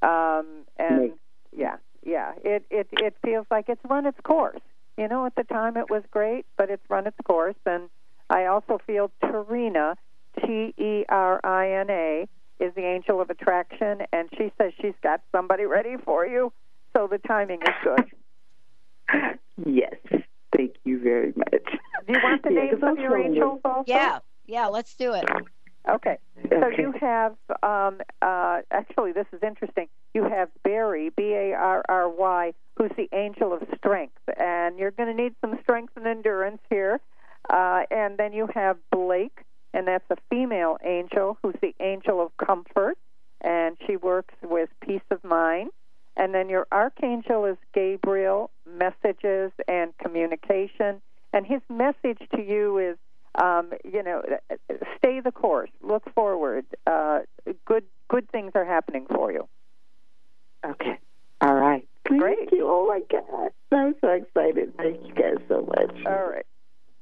um, 0.00 0.64
and 0.78 1.00
Make- 1.00 1.14
yeah, 1.54 1.76
yeah, 2.02 2.32
it 2.42 2.64
it 2.70 2.88
it 2.92 3.14
feels 3.22 3.46
like 3.50 3.68
it's 3.68 3.80
run 3.88 4.06
its 4.06 4.18
course. 4.22 4.60
You 4.96 5.08
know, 5.08 5.26
at 5.26 5.34
the 5.34 5.44
time 5.44 5.76
it 5.76 5.90
was 5.90 6.02
great, 6.10 6.46
but 6.56 6.70
it's 6.70 6.82
run 6.88 7.06
its 7.06 7.16
course, 7.24 7.56
and 7.66 7.90
I 8.30 8.46
also 8.46 8.80
feel 8.86 9.10
Terina, 9.22 9.96
T 10.40 10.74
E 10.78 11.04
R 11.08 11.40
I 11.44 11.72
N 11.72 11.90
A, 11.90 12.28
is 12.58 12.74
the 12.74 12.84
angel 12.84 13.20
of 13.20 13.28
attraction, 13.28 14.02
and 14.12 14.28
she 14.36 14.50
says 14.56 14.72
she's 14.80 14.94
got 15.02 15.20
somebody 15.30 15.64
ready 15.64 15.96
for 16.04 16.26
you, 16.26 16.52
so 16.96 17.06
the 17.06 17.18
timing 17.18 17.60
is 17.62 17.74
good. 17.82 19.38
yes, 19.66 20.22
thank 20.56 20.74
you 20.84 20.98
very 21.00 21.32
much. 21.36 21.64
Do 22.06 22.12
you 22.12 22.18
want 22.22 22.42
the 22.42 22.52
Yeah, 22.52 22.60
names 22.60 22.74
'cause 22.74 22.82
I'm 22.84 22.96
of 22.96 22.98
your 22.98 23.16
angels 23.18 23.60
also? 23.64 23.84
Yeah, 23.86 24.18
yeah, 24.46 24.66
let's 24.66 24.94
do 24.96 25.12
it. 25.14 25.24
Okay. 25.88 26.18
So 26.50 26.68
you 26.68 26.92
have 27.00 27.36
um, 27.62 28.00
uh, 28.22 28.62
actually 28.70 29.12
this 29.12 29.26
is 29.32 29.42
interesting. 29.42 29.88
You 30.14 30.24
have 30.24 30.48
Barry, 30.62 31.10
B 31.10 31.34
A 31.34 31.52
R 31.54 31.82
R 31.88 32.08
Y, 32.08 32.54
who's 32.76 32.90
the 32.96 33.08
angel 33.12 33.52
of 33.52 33.62
strength, 33.76 34.18
and 34.36 34.78
you're 34.78 34.90
going 34.92 35.14
to 35.14 35.22
need 35.22 35.34
some 35.40 35.58
strength 35.62 35.92
and 35.96 36.06
endurance 36.06 36.60
here. 36.70 37.00
Uh, 37.50 37.82
and 37.90 38.16
then 38.16 38.32
you 38.32 38.48
have 38.54 38.78
Blake, 38.90 39.40
and 39.74 39.86
that's 39.86 40.04
a 40.10 40.16
female 40.30 40.78
angel 40.82 41.36
who's 41.42 41.56
the 41.60 41.74
angel 41.80 42.20
of 42.22 42.34
comfort, 42.38 42.96
and 43.42 43.76
she 43.86 43.96
works 43.96 44.34
with 44.42 44.70
peace 44.80 45.02
of 45.10 45.22
mind. 45.24 45.70
And 46.16 46.34
then 46.34 46.48
your 46.48 46.66
archangel 46.70 47.44
is 47.44 47.56
Gabriel, 47.74 48.50
messages 48.66 49.52
and 49.66 49.96
communication. 49.98 51.02
And 51.32 51.44
his 51.44 51.60
message 51.68 52.18
to 52.34 52.42
you 52.42 52.78
is, 52.78 52.96
um, 53.42 53.72
you 53.84 54.02
know, 54.02 54.22
stay 54.98 55.20
the 55.20 55.32
course, 55.32 55.70
look 55.82 56.04
forward. 56.14 56.64
Uh, 56.86 57.20
good, 57.64 57.84
good 58.08 58.30
things 58.30 58.52
are 58.54 58.64
happening 58.64 59.06
for 59.12 59.32
you. 59.32 59.48
Okay. 60.64 60.98
All 61.40 61.54
right. 61.54 61.86
Great. 62.06 62.38
Thank 62.38 62.52
you. 62.52 62.66
Oh 62.68 62.86
my 62.86 63.00
God. 63.10 63.50
I'm 63.72 63.94
so 64.00 64.08
excited. 64.08 64.72
Thank 64.76 65.06
you 65.06 65.14
guys 65.14 65.42
so 65.48 65.62
much. 65.62 65.96
All 66.06 66.30
right. 66.30 66.46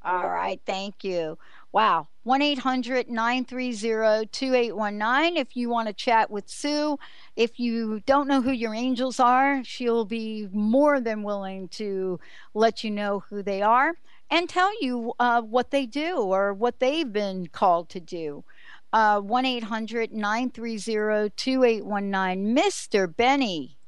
All 0.05 0.29
right. 0.29 0.61
Thank 0.67 1.05
you. 1.05 1.39
Wow. 1.73 2.09
1 2.25 2.43
800 2.43 3.09
930 3.09 4.27
2819. 4.27 5.37
If 5.37 5.57
you 5.57 5.71
want 5.71 5.89
to 5.89 5.95
chat 5.95 6.31
with 6.31 6.49
Sue, 6.49 6.99
if 7.35 7.59
you 7.59 8.01
don't 8.07 8.29
know 8.29 8.43
who 8.43 8.53
your 8.53 8.75
angels 8.75 9.19
are, 9.19 9.65
she'll 9.65 10.05
be 10.05 10.49
more 10.53 11.01
than 11.01 11.23
willing 11.23 11.69
to 11.69 12.21
let 12.55 12.85
you 12.85 12.91
know 12.91 13.25
who 13.29 13.43
they 13.43 13.63
are 13.63 13.95
and 14.31 14.49
tell 14.49 14.71
you 14.83 15.15
uh, 15.19 15.41
what 15.41 15.71
they 15.71 15.87
do 15.87 16.19
or 16.19 16.53
what 16.53 16.79
they've 16.79 17.13
been 17.13 17.49
called 17.49 17.89
to 17.89 18.01
do. 18.01 18.45
Uh, 18.93 19.21
1 19.21 19.45
800 19.47 20.13
930 20.13 21.31
2819. 21.35 22.57
Mr. 22.57 23.17
Benny. 23.17 23.79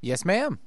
Yes, 0.00 0.24
ma'am. 0.24 0.58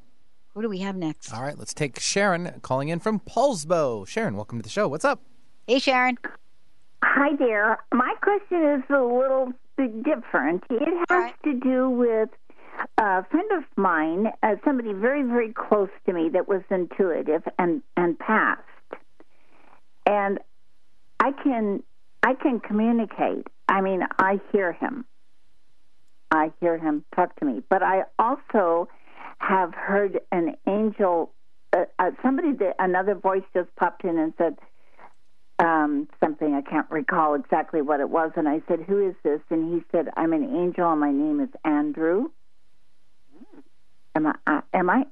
Who 0.54 0.62
do 0.62 0.70
we 0.70 0.80
have 0.80 0.96
next? 0.96 1.34
All 1.34 1.44
right, 1.44 1.60
let's 1.60 1.74
take 1.74 2.00
Sharon 2.00 2.62
calling 2.62 2.88
in 2.88 3.02
from 3.02 3.20
Poulsbo. 3.20 4.08
Sharon, 4.08 4.38
welcome 4.38 4.58
to 4.58 4.64
the 4.64 4.70
show. 4.70 4.88
What's 4.88 5.04
up? 5.04 5.20
Hey, 5.68 5.80
Sharon. 5.80 6.18
Hi 7.08 7.36
there. 7.38 7.78
My 7.94 8.14
question 8.22 8.62
is 8.78 8.84
a 8.90 9.00
little 9.00 9.54
bit 9.78 10.04
different. 10.04 10.64
It 10.72 10.82
has 10.82 11.08
right. 11.10 11.44
to 11.44 11.54
do 11.54 11.90
with 11.90 12.30
a 12.98 13.24
friend 13.26 13.52
of 13.56 13.64
mine, 13.78 14.32
uh, 14.42 14.56
somebody 14.66 14.92
very, 14.92 15.22
very 15.22 15.54
close 15.54 15.90
to 16.08 16.14
me 16.14 16.30
that 16.34 16.48
was 16.48 16.64
intuitive 16.70 17.44
and 17.60 17.84
and 17.96 18.18
passed. 18.18 18.62
And 20.08 20.40
I 21.20 21.32
can 21.44 21.84
I 22.24 22.34
can 22.34 22.60
communicate. 22.60 23.48
I 23.70 23.82
mean, 23.82 24.02
I 24.18 24.42
hear 24.52 24.74
him. 24.74 25.06
I 26.32 26.52
hear 26.60 26.78
him 26.78 27.06
talk 27.16 27.36
to 27.40 27.46
me, 27.46 27.62
but 27.70 27.84
I 27.84 28.06
also 28.18 28.90
have 29.38 29.74
heard 29.76 30.20
an 30.32 30.56
angel. 30.68 31.32
Uh, 31.72 31.86
uh, 32.00 32.12
somebody, 32.24 32.52
that, 32.54 32.76
another 32.80 33.14
voice 33.14 33.44
just 33.54 33.74
popped 33.76 34.04
in 34.04 34.18
and 34.18 34.34
said 34.38 34.58
um, 35.60 36.08
something. 36.20 36.54
I 36.54 36.62
can't 36.62 36.90
recall 36.90 37.36
exactly 37.36 37.82
what 37.82 38.00
it 38.00 38.10
was, 38.10 38.32
and 38.36 38.48
I 38.48 38.62
said, 38.68 38.82
"Who 38.82 39.08
is 39.08 39.16
this?" 39.24 39.42
And 39.50 39.74
he 39.74 39.84
said, 39.92 40.10
"I'm 40.18 40.34
an 40.34 40.44
angel, 40.56 40.92
and 40.92 41.00
my 41.00 41.12
name 41.12 41.40
is 41.40 41.50
Andrew." 41.64 42.30
Am 44.16 44.28
I? 44.28 44.36
Uh, 44.48 44.62
am 44.74 44.90
I? 44.90 45.06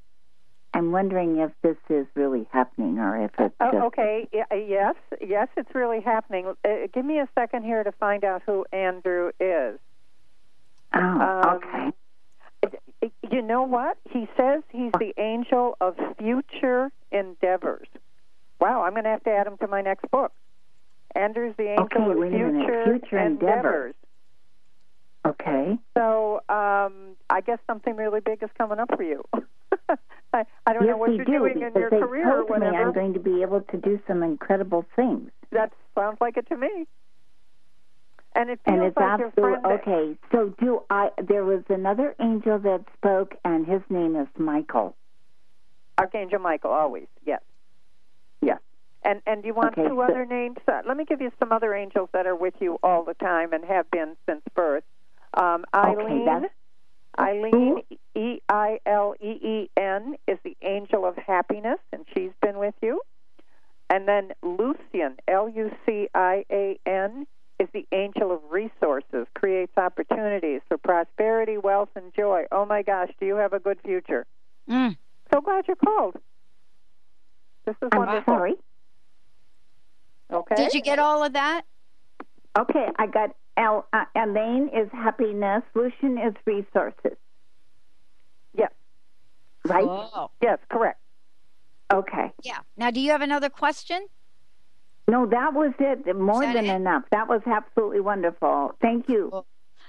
I'm 0.73 0.91
wondering 0.91 1.37
if 1.37 1.51
this 1.61 1.77
is 1.89 2.07
really 2.15 2.47
happening 2.51 2.97
or 2.97 3.25
if 3.25 3.31
it's. 3.37 3.55
Oh, 3.59 3.87
okay. 3.87 4.27
Uh, 4.33 4.55
yes, 4.55 4.95
yes, 5.21 5.47
it's 5.55 5.73
really 5.75 6.01
happening. 6.01 6.47
Uh, 6.65 6.87
give 6.93 7.05
me 7.05 7.19
a 7.19 7.27
second 7.35 7.63
here 7.63 7.83
to 7.83 7.91
find 7.91 8.23
out 8.23 8.41
who 8.45 8.65
Andrew 8.73 9.31
is. 9.39 9.79
Oh, 10.95 10.99
um, 10.99 11.55
okay. 11.57 13.11
You 13.31 13.41
know 13.41 13.63
what? 13.63 13.97
He 14.09 14.27
says 14.37 14.63
he's 14.69 14.91
the 14.93 15.13
angel 15.17 15.77
of 15.81 15.95
future 16.17 16.91
endeavors. 17.11 17.87
Wow, 18.63 18.83
I'm 18.83 18.93
going 18.93 19.03
to 19.03 19.09
have 19.09 19.23
to 19.25 19.29
add 19.29 19.45
him 19.45 19.57
to 19.57 19.67
my 19.67 19.81
next 19.81 20.09
book. 20.09 20.31
Andrew's 21.15 21.53
the 21.57 21.71
angel 21.71 21.83
okay, 21.83 22.11
of 22.11 22.31
future, 22.31 22.83
future 22.85 23.19
endeavors. 23.19 23.25
endeavors. 23.25 23.95
Okay. 25.25 25.77
So 25.97 26.35
um, 26.47 27.17
I 27.29 27.41
guess 27.45 27.59
something 27.67 27.97
really 27.97 28.21
big 28.21 28.41
is 28.41 28.49
coming 28.57 28.79
up 28.79 28.89
for 28.95 29.03
you. 29.03 29.21
I, 30.33 30.45
I 30.65 30.71
don't 30.71 30.85
yes, 30.85 30.91
know 30.91 30.97
what 30.97 31.13
you're 31.13 31.25
do, 31.25 31.39
doing 31.39 31.53
in 31.55 31.73
your 31.75 31.89
they 31.89 31.99
career 31.99 32.23
told 32.23 32.35
or 32.35 32.45
whatever. 32.45 32.71
Me 32.71 32.77
I'm 32.77 32.93
going 32.93 33.13
to 33.15 33.19
be 33.19 33.41
able 33.41 33.59
to 33.59 33.77
do 33.77 33.99
some 34.07 34.23
incredible 34.23 34.85
things. 34.95 35.29
That 35.51 35.73
sounds 35.93 36.19
like 36.21 36.37
it 36.37 36.47
to 36.47 36.55
me. 36.55 36.87
And 38.33 38.49
it 38.49 38.61
feels 38.63 38.77
and 38.77 38.85
it's 38.85 38.97
like 38.97 39.33
friend 39.35 39.65
okay. 39.65 40.17
So 40.31 40.53
do 40.61 40.83
I? 40.89 41.09
There 41.21 41.43
was 41.43 41.63
another 41.67 42.15
angel 42.21 42.59
that 42.59 42.85
spoke, 42.97 43.35
and 43.43 43.67
his 43.67 43.81
name 43.89 44.15
is 44.15 44.27
Michael. 44.37 44.95
Archangel 45.97 46.39
Michael, 46.39 46.71
always 46.71 47.07
yes. 47.25 47.41
And 49.05 49.21
and 49.25 49.43
you 49.43 49.53
want 49.53 49.77
okay, 49.77 49.87
two 49.87 50.01
other 50.01 50.25
names? 50.25 50.57
Uh, 50.67 50.81
let 50.87 50.95
me 50.95 51.05
give 51.05 51.21
you 51.21 51.31
some 51.39 51.51
other 51.51 51.73
angels 51.73 52.09
that 52.13 52.25
are 52.25 52.35
with 52.35 52.53
you 52.59 52.79
all 52.83 53.03
the 53.03 53.15
time 53.15 53.51
and 53.53 53.63
have 53.65 53.89
been 53.91 54.15
since 54.27 54.41
birth. 54.55 54.83
Um, 55.33 55.65
Eileen, 55.75 56.27
okay, 56.27 56.47
Eileen, 57.19 57.81
E 58.15 58.41
I 58.47 58.79
L 58.85 59.13
E 59.21 59.31
E 59.31 59.69
N, 59.77 60.15
is 60.27 60.37
the 60.43 60.55
angel 60.61 61.05
of 61.05 61.15
happiness, 61.17 61.79
and 61.91 62.05
she's 62.13 62.31
been 62.41 62.59
with 62.59 62.75
you. 62.81 63.01
And 63.89 64.07
then 64.07 64.31
Lucian, 64.41 65.17
L 65.27 65.49
U 65.49 65.69
C 65.85 66.07
I 66.15 66.45
A 66.49 66.79
N, 66.85 67.27
is 67.59 67.67
the 67.73 67.85
angel 67.91 68.31
of 68.31 68.39
resources, 68.49 69.27
creates 69.35 69.73
opportunities 69.77 70.61
for 70.67 70.77
prosperity, 70.77 71.57
wealth, 71.57 71.89
and 71.95 72.13
joy. 72.15 72.45
Oh 72.51 72.65
my 72.65 72.81
gosh, 72.83 73.09
do 73.19 73.25
you 73.25 73.35
have 73.35 73.53
a 73.53 73.59
good 73.59 73.79
future? 73.83 74.25
Mm. 74.69 74.95
So 75.33 75.41
glad 75.41 75.65
you 75.67 75.75
called. 75.75 76.15
This 77.65 77.75
is 77.81 77.89
I'm 77.91 77.99
wonderful. 77.99 78.33
sorry. 78.33 78.53
Okay. 80.33 80.55
Did 80.55 80.73
you 80.73 80.81
get 80.81 80.99
all 80.99 81.23
of 81.23 81.33
that? 81.33 81.63
Okay, 82.57 82.87
I 82.97 83.07
got 83.07 83.35
El, 83.57 83.85
uh, 83.93 84.05
Elaine 84.15 84.69
is 84.73 84.89
happiness. 84.91 85.63
Lucian 85.75 86.17
is 86.17 86.33
resources. 86.45 87.17
Yes. 88.57 88.71
Right? 89.65 89.85
Oh. 89.85 90.31
Yes, 90.41 90.59
correct. 90.69 90.99
Okay. 91.91 92.31
Yeah. 92.43 92.59
Now, 92.77 92.91
do 92.91 92.99
you 92.99 93.11
have 93.11 93.21
another 93.21 93.49
question? 93.49 94.07
No, 95.07 95.25
that 95.25 95.53
was 95.53 95.73
it. 95.79 96.15
More 96.15 96.41
than 96.41 96.65
it? 96.65 96.75
enough. 96.75 97.03
That 97.11 97.27
was 97.27 97.41
absolutely 97.45 97.99
wonderful. 97.99 98.75
Thank 98.81 99.09
you. 99.09 99.43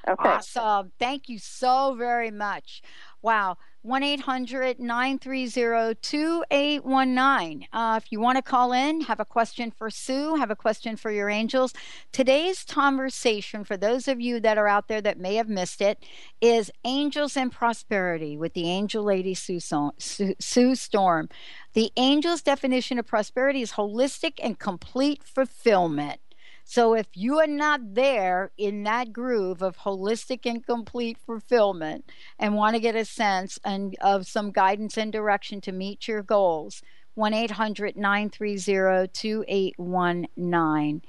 Okay. 0.07 0.29
Awesome. 0.29 0.93
Thank 0.99 1.29
you 1.29 1.39
so 1.39 1.95
very 1.95 2.31
much. 2.31 2.83
Wow. 3.25 3.57
1 3.81 4.03
800 4.03 4.79
930 4.79 5.95
2819. 6.03 7.69
Uh, 7.73 8.01
if 8.03 8.13
you 8.13 8.21
want 8.21 8.37
to 8.37 8.43
call 8.43 8.73
in, 8.73 9.01
have 9.01 9.19
a 9.19 9.25
question 9.25 9.71
for 9.71 9.89
Sue, 9.89 10.35
have 10.37 10.51
a 10.51 10.57
question 10.57 10.95
for 10.97 11.11
your 11.11 11.31
angels. 11.31 11.73
Today's 12.13 12.65
conversation, 12.65 13.65
for 13.65 13.79
those 13.79 14.09
of 14.09 14.21
you 14.21 14.41
that 14.41 14.59
are 14.59 14.69
out 14.69 14.89
there 14.89 15.01
that 15.01 15.19
may 15.19 15.37
have 15.37 15.49
missed 15.49 15.81
it, 15.81 16.05
is 16.43 16.71
Angels 16.85 17.35
and 17.35 17.51
Prosperity 17.51 18.37
with 18.37 18.53
the 18.53 18.69
Angel 18.69 19.03
Lady 19.03 19.33
Sue, 19.33 19.59
Sue, 19.61 20.35
Sue 20.39 20.75
Storm. 20.75 21.31
The 21.73 21.93
angel's 21.97 22.43
definition 22.43 22.99
of 22.99 23.07
prosperity 23.07 23.63
is 23.63 23.73
holistic 23.73 24.35
and 24.43 24.59
complete 24.59 25.23
fulfillment. 25.25 26.21
So 26.65 26.95
if 26.95 27.09
you 27.13 27.39
are 27.41 27.47
not 27.47 27.95
there 27.95 28.51
in 28.57 28.83
that 28.85 29.13
groove 29.13 29.63
of 29.63 29.77
holistic 29.79 30.47
and 30.47 30.65
complete 30.65 31.19
fulfillment 31.19 32.11
and 32.39 32.55
want 32.55 32.75
to 32.75 32.81
get 32.81 32.97
a 32.97 33.05
sense 33.05 33.59
and 33.65 33.95
of 34.01 34.27
some 34.27 34.51
guidance 34.51 34.97
and 34.97 35.13
direction 35.13 35.61
to 35.63 35.73
meet 35.73 36.09
your 36.09 36.23
goals, 36.23 36.83
1 37.15 37.35
800 37.35 37.97
930 37.97 39.09
2819. 39.13 41.03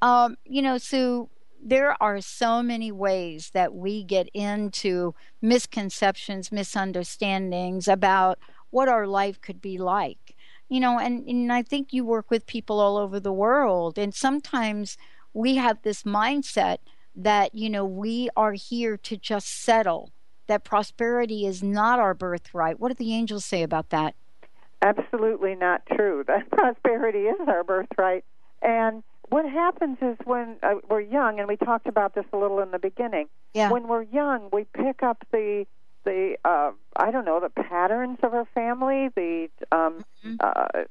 Um, 0.00 0.36
you 0.44 0.62
know, 0.62 0.78
Sue, 0.78 1.28
there 1.62 1.94
are 2.02 2.20
so 2.20 2.62
many 2.62 2.90
ways 2.90 3.50
that 3.50 3.74
we 3.74 4.02
get 4.02 4.28
into 4.34 5.14
misconceptions, 5.40 6.50
misunderstandings 6.50 7.86
about 7.86 8.38
what 8.70 8.88
our 8.88 9.06
life 9.06 9.40
could 9.40 9.60
be 9.60 9.78
like 9.78 10.31
you 10.72 10.80
know 10.80 10.98
and, 10.98 11.26
and 11.28 11.52
i 11.52 11.62
think 11.62 11.92
you 11.92 12.04
work 12.04 12.30
with 12.30 12.46
people 12.46 12.80
all 12.80 12.96
over 12.96 13.20
the 13.20 13.32
world 13.32 13.98
and 13.98 14.14
sometimes 14.14 14.96
we 15.34 15.56
have 15.56 15.80
this 15.82 16.02
mindset 16.04 16.78
that 17.14 17.54
you 17.54 17.68
know 17.68 17.84
we 17.84 18.28
are 18.36 18.52
here 18.52 18.96
to 18.96 19.16
just 19.16 19.48
settle 19.48 20.10
that 20.46 20.64
prosperity 20.64 21.46
is 21.46 21.62
not 21.62 21.98
our 21.98 22.14
birthright. 22.14 22.80
What 22.80 22.88
do 22.88 22.94
the 22.94 23.14
angels 23.14 23.44
say 23.44 23.62
about 23.62 23.90
that? 23.90 24.14
Absolutely 24.82 25.54
not 25.54 25.82
true. 25.86 26.24
That 26.26 26.50
prosperity 26.50 27.20
is 27.20 27.40
our 27.46 27.64
birthright. 27.64 28.24
And 28.60 29.02
what 29.28 29.44
happens 29.48 29.98
is 30.02 30.16
when 30.24 30.56
uh, 30.62 30.74
we're 30.88 31.00
young 31.00 31.38
and 31.38 31.48
we 31.48 31.56
talked 31.56 31.86
about 31.86 32.14
this 32.14 32.24
a 32.32 32.36
little 32.36 32.60
in 32.60 32.70
the 32.70 32.78
beginning. 32.78 33.28
Yeah. 33.54 33.70
when 33.70 33.86
we're 33.86 34.02
young 34.02 34.48
we 34.52 34.64
pick 34.64 35.02
up 35.02 35.24
the 35.30 35.66
the 36.04 36.36
uh, 36.44 36.72
I 36.96 37.10
don't 37.10 37.24
know 37.24 37.40
the 37.40 37.50
patterns 37.50 38.18
of 38.22 38.34
our 38.34 38.46
family, 38.54 39.08
the 39.14 39.48
um, 39.70 40.04
mm-hmm. 40.24 40.36
uh, 40.40 40.84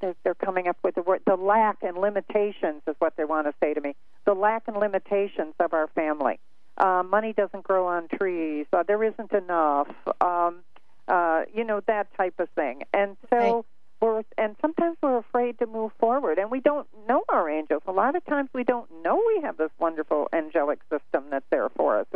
they're, 0.00 0.14
they're 0.24 0.34
coming 0.34 0.68
up 0.68 0.76
with 0.82 0.94
the 0.94 1.02
word 1.02 1.22
the 1.26 1.36
lack 1.36 1.78
and 1.82 1.96
limitations 1.96 2.82
is 2.86 2.94
what 2.98 3.16
they 3.16 3.24
want 3.24 3.46
to 3.46 3.54
say 3.60 3.74
to 3.74 3.80
me. 3.80 3.94
The 4.26 4.34
lack 4.34 4.64
and 4.68 4.76
limitations 4.76 5.54
of 5.60 5.72
our 5.72 5.88
family. 5.88 6.38
Uh, 6.78 7.02
money 7.02 7.32
doesn't 7.32 7.64
grow 7.64 7.86
on 7.86 8.08
trees. 8.08 8.66
Uh, 8.72 8.82
there 8.82 9.02
isn't 9.04 9.32
enough. 9.32 9.88
Um, 10.20 10.60
uh, 11.08 11.42
you 11.52 11.64
know 11.64 11.80
that 11.86 12.08
type 12.16 12.34
of 12.38 12.48
thing. 12.50 12.82
And 12.92 13.16
so 13.30 13.36
Right. 13.36 13.64
we're 14.00 14.22
and 14.38 14.56
sometimes 14.60 14.96
we're 15.02 15.18
afraid 15.18 15.58
to 15.58 15.66
move 15.66 15.92
forward, 15.98 16.38
and 16.38 16.50
we 16.50 16.60
don't 16.60 16.88
know 17.08 17.24
our 17.28 17.48
angels. 17.48 17.82
A 17.86 17.92
lot 17.92 18.16
of 18.16 18.24
times 18.24 18.50
we 18.52 18.64
don't 18.64 18.90
know 19.02 19.22
we 19.34 19.42
have 19.42 19.56
this 19.56 19.70
wonderful 19.78 20.28
angelic 20.32 20.80
system 20.90 21.24
that's 21.30 21.46
there 21.50 21.68
for 21.70 21.98
us. 22.00 22.06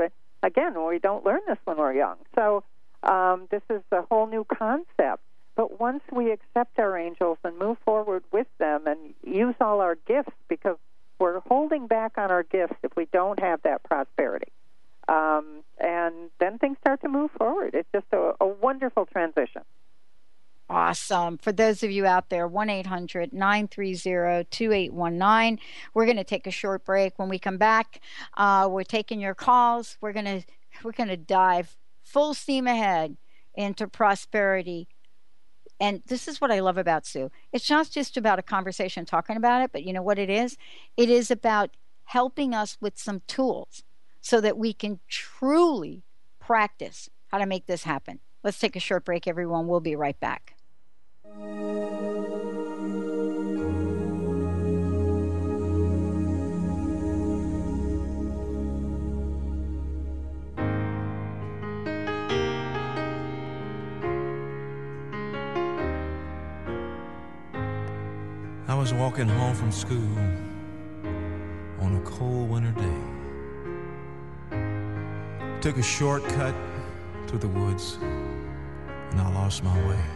Again, 0.43 0.75
we 0.87 0.99
don't 0.99 1.25
learn 1.25 1.41
this 1.47 1.59
when 1.65 1.77
we're 1.77 1.95
young. 1.95 2.17
So 2.35 2.65
Um, 3.03 3.47
this 3.51 3.63
is 3.71 3.83
a 3.93 4.03
whole 4.03 4.27
new 4.27 4.45
concept. 4.45 5.23
But 5.55 5.81
once 5.81 6.03
we 6.11 6.33
accept 6.33 6.79
our 6.79 6.99
angels 6.99 7.39
and 7.45 7.57
move 7.57 7.79
forward 7.85 8.25
with 8.33 8.49
them 8.59 8.87
and 8.87 9.15
use 9.23 9.55
all 9.61 9.81
our 9.81 9.95
gifts, 9.95 10.35
because 10.49 10.77
we're 11.19 11.41
holding 11.41 11.87
back 11.87 12.19
on 12.19 12.31
our 12.31 12.43
gifts 12.43 12.77
if 12.83 12.95
we 12.97 13.07
don't 13.13 13.39
have 13.41 13.63
that 13.63 13.83
prosperity. 13.85 14.53
Um, 15.09 15.63
and 15.79 16.15
then 16.41 16.59
things 16.59 16.79
start 16.79 17.01
to 17.03 17.09
move 17.09 17.31
forward. 17.39 17.75
It's 17.75 17.89
just 17.93 18.07
a, 18.13 18.35
a 18.41 18.47
wonderful 18.47 19.07
transition. 19.07 19.63
Awesome. 20.69 21.39
For 21.39 21.53
those 21.53 21.85
of 21.85 21.93
you 21.93 22.07
out 22.07 22.29
there, 22.29 22.49
1 22.49 22.71
800 22.71 23.33
930 23.33 24.45
2819. 24.51 25.61
We're 25.95 26.05
going 26.07 26.17
to 26.17 26.25
take 26.25 26.47
a 26.47 26.51
short 26.51 26.85
break. 26.85 27.19
When 27.19 27.29
we 27.29 27.39
come 27.39 27.57
back, 27.57 28.01
uh, 28.37 28.69
we're 28.71 28.83
taking 28.83 29.21
your 29.21 29.35
calls. 29.35 29.97
We're 30.01 30.13
going 30.13 30.25
to 30.25 30.43
we're 30.83 30.93
going 30.93 31.09
to 31.09 31.17
dive 31.17 31.77
full 32.03 32.35
steam 32.35 32.67
ahead 32.67 33.17
into 33.55 33.87
prosperity. 33.87 34.89
And 35.79 36.03
this 36.07 36.27
is 36.27 36.41
what 36.41 36.51
I 36.51 36.61
love 36.61 36.79
about 36.79 37.07
Sue. 37.07 37.31
It's 37.53 37.71
not 37.71 37.91
just 37.91 38.17
about 38.17 38.39
a 38.39 38.43
conversation 38.43 39.05
talking 39.05 39.37
about 39.37 39.63
it, 39.63 39.71
but 39.73 39.85
you 39.85 39.93
know 39.93 40.03
what 40.03 40.19
it 40.19 40.31
is? 40.31 40.57
It 40.97 41.09
is 41.09 41.31
about 41.31 41.71
helping 42.05 42.55
us 42.55 42.77
with 42.81 42.99
some 42.99 43.23
tools 43.29 43.85
so 44.21 44.41
that 44.41 44.59
we 44.59 44.73
can 44.73 44.99
truly 45.09 46.03
practice 46.41 47.09
how 47.29 47.39
to 47.39 47.47
make 47.47 47.67
this 47.67 47.85
happen. 47.85 48.19
Let's 48.43 48.59
take 48.59 48.75
a 48.77 48.81
short 48.81 49.05
break, 49.05 49.27
everyone. 49.27 49.69
We'll 49.69 49.81
be 49.81 49.97
right 49.97 50.19
back. 50.19 50.56
I 51.39 51.45
was 68.75 68.95
walking 68.95 69.29
home 69.29 69.55
from 69.55 69.71
school 69.71 69.99
on 71.81 71.97
a 71.97 72.01
cold 72.07 72.49
winter 72.49 72.73
day. 72.73 73.01
Took 75.61 75.77
a 75.77 75.83
shortcut 75.83 76.55
through 77.27 77.41
the 77.41 77.49
woods 77.49 77.99
and 78.01 79.21
I 79.21 79.31
lost 79.35 79.63
my 79.63 79.77
way. 79.87 80.16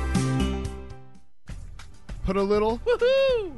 Put 2.30 2.38
a 2.38 2.44
little 2.44 2.80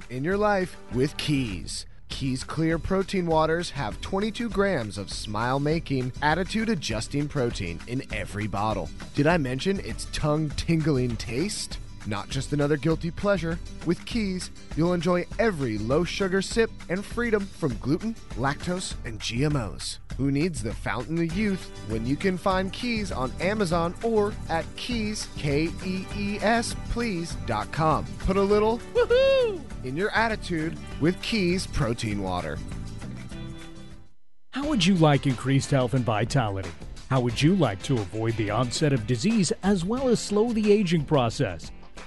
in 0.10 0.24
your 0.24 0.38
life 0.38 0.78
with 0.94 1.18
Keys. 1.18 1.86
Keys 2.08 2.46
Clear 2.46 2.80
Protein 2.80 3.26
Waters 3.26 3.70
have 3.72 4.00
22 4.00 4.48
grams 4.48 4.98
of 4.98 5.12
smile 5.12 5.60
making, 5.60 6.14
attitude 6.22 6.70
adjusting 6.70 7.28
protein 7.28 7.82
in 7.88 8.02
every 8.14 8.48
bottle. 8.48 8.90
Did 9.14 9.28
I 9.28 9.36
mention 9.36 9.82
its 9.82 10.08
tongue 10.14 10.52
tingling 10.52 11.18
taste? 11.18 11.80
Not 12.08 12.30
just 12.30 12.52
another 12.52 12.78
guilty 12.78 13.12
pleasure. 13.12 13.60
With 13.86 14.04
Keys, 14.06 14.50
you'll 14.76 14.94
enjoy 14.94 15.26
every 15.38 15.78
low 15.78 16.04
sugar 16.04 16.42
sip 16.42 16.72
and 16.90 17.06
freedom 17.06 17.46
from 17.46 17.78
gluten, 17.78 18.16
lactose, 18.36 18.96
and 19.06 19.20
GMOs. 19.20 20.00
Who 20.18 20.32
needs 20.32 20.64
the 20.64 20.74
fountain 20.74 21.22
of 21.22 21.36
youth 21.36 21.70
when 21.88 22.06
you 22.06 22.16
can 22.16 22.38
find 22.38 22.74
Keys 22.74 23.12
on 23.12 23.32
Amazon 23.40 23.96
or 24.04 24.34
at 24.50 24.66
keys, 24.76 25.28
K 25.38 25.70
E 25.86 26.06
E 26.18 26.40
S, 26.42 26.76
please.com. 26.90 28.06
Put 28.20 28.38
a 28.38 28.42
little 28.42 28.80
woohoo 28.94 29.62
in 29.84 29.96
your 29.96 30.12
attitude 30.12 30.78
with 31.00 31.22
Keys 31.22 31.68
Protein 31.68 32.22
Water. 32.22 32.58
How 34.52 34.68
would 34.68 34.86
you 34.86 34.96
like 34.96 35.28
increased 35.28 35.72
health 35.72 35.94
and 35.94 36.04
vitality? 36.04 36.70
How 37.10 37.20
would 37.20 37.42
you 37.42 37.56
like 37.56 37.82
to 37.84 37.96
avoid 37.96 38.36
the 38.38 38.50
onset 38.50 38.94
of 38.94 39.08
disease 39.08 39.52
as 39.64 39.84
well 39.84 40.08
as 40.08 40.20
slow 40.20 40.52
the 40.52 40.72
aging 40.72 41.06
process? 41.06 41.72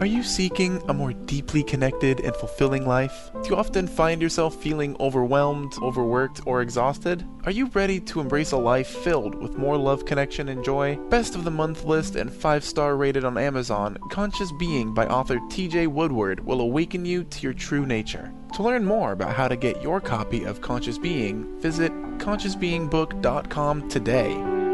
Are 0.00 0.06
you 0.06 0.22
seeking 0.22 0.80
a 0.86 0.94
more 0.94 1.12
deeply 1.12 1.64
connected 1.64 2.20
and 2.20 2.34
fulfilling 2.36 2.86
life? 2.86 3.32
Do 3.42 3.48
you 3.48 3.56
often 3.56 3.88
find 3.88 4.22
yourself 4.22 4.54
feeling 4.54 4.96
overwhelmed, 5.00 5.72
overworked, 5.82 6.40
or 6.46 6.62
exhausted? 6.62 7.26
Are 7.42 7.50
you 7.50 7.66
ready 7.74 7.98
to 8.02 8.20
embrace 8.20 8.52
a 8.52 8.56
life 8.56 8.86
filled 8.86 9.34
with 9.34 9.58
more 9.58 9.76
love, 9.76 10.04
connection, 10.04 10.50
and 10.50 10.64
joy? 10.64 10.94
Best 11.10 11.34
of 11.34 11.42
the 11.42 11.50
month 11.50 11.82
list 11.82 12.14
and 12.14 12.32
5 12.32 12.62
star 12.62 12.96
rated 12.96 13.24
on 13.24 13.36
Amazon, 13.36 13.98
Conscious 14.08 14.52
Being 14.52 14.94
by 14.94 15.04
author 15.08 15.40
TJ 15.50 15.88
Woodward 15.88 16.46
will 16.46 16.60
awaken 16.60 17.04
you 17.04 17.24
to 17.24 17.40
your 17.40 17.54
true 17.54 17.84
nature. 17.84 18.32
To 18.54 18.62
learn 18.62 18.84
more 18.84 19.10
about 19.10 19.34
how 19.34 19.48
to 19.48 19.56
get 19.56 19.82
your 19.82 20.00
copy 20.00 20.44
of 20.44 20.60
Conscious 20.60 20.96
Being, 20.96 21.60
visit 21.60 21.90
consciousbeingbook.com 22.18 23.88
today. 23.88 24.67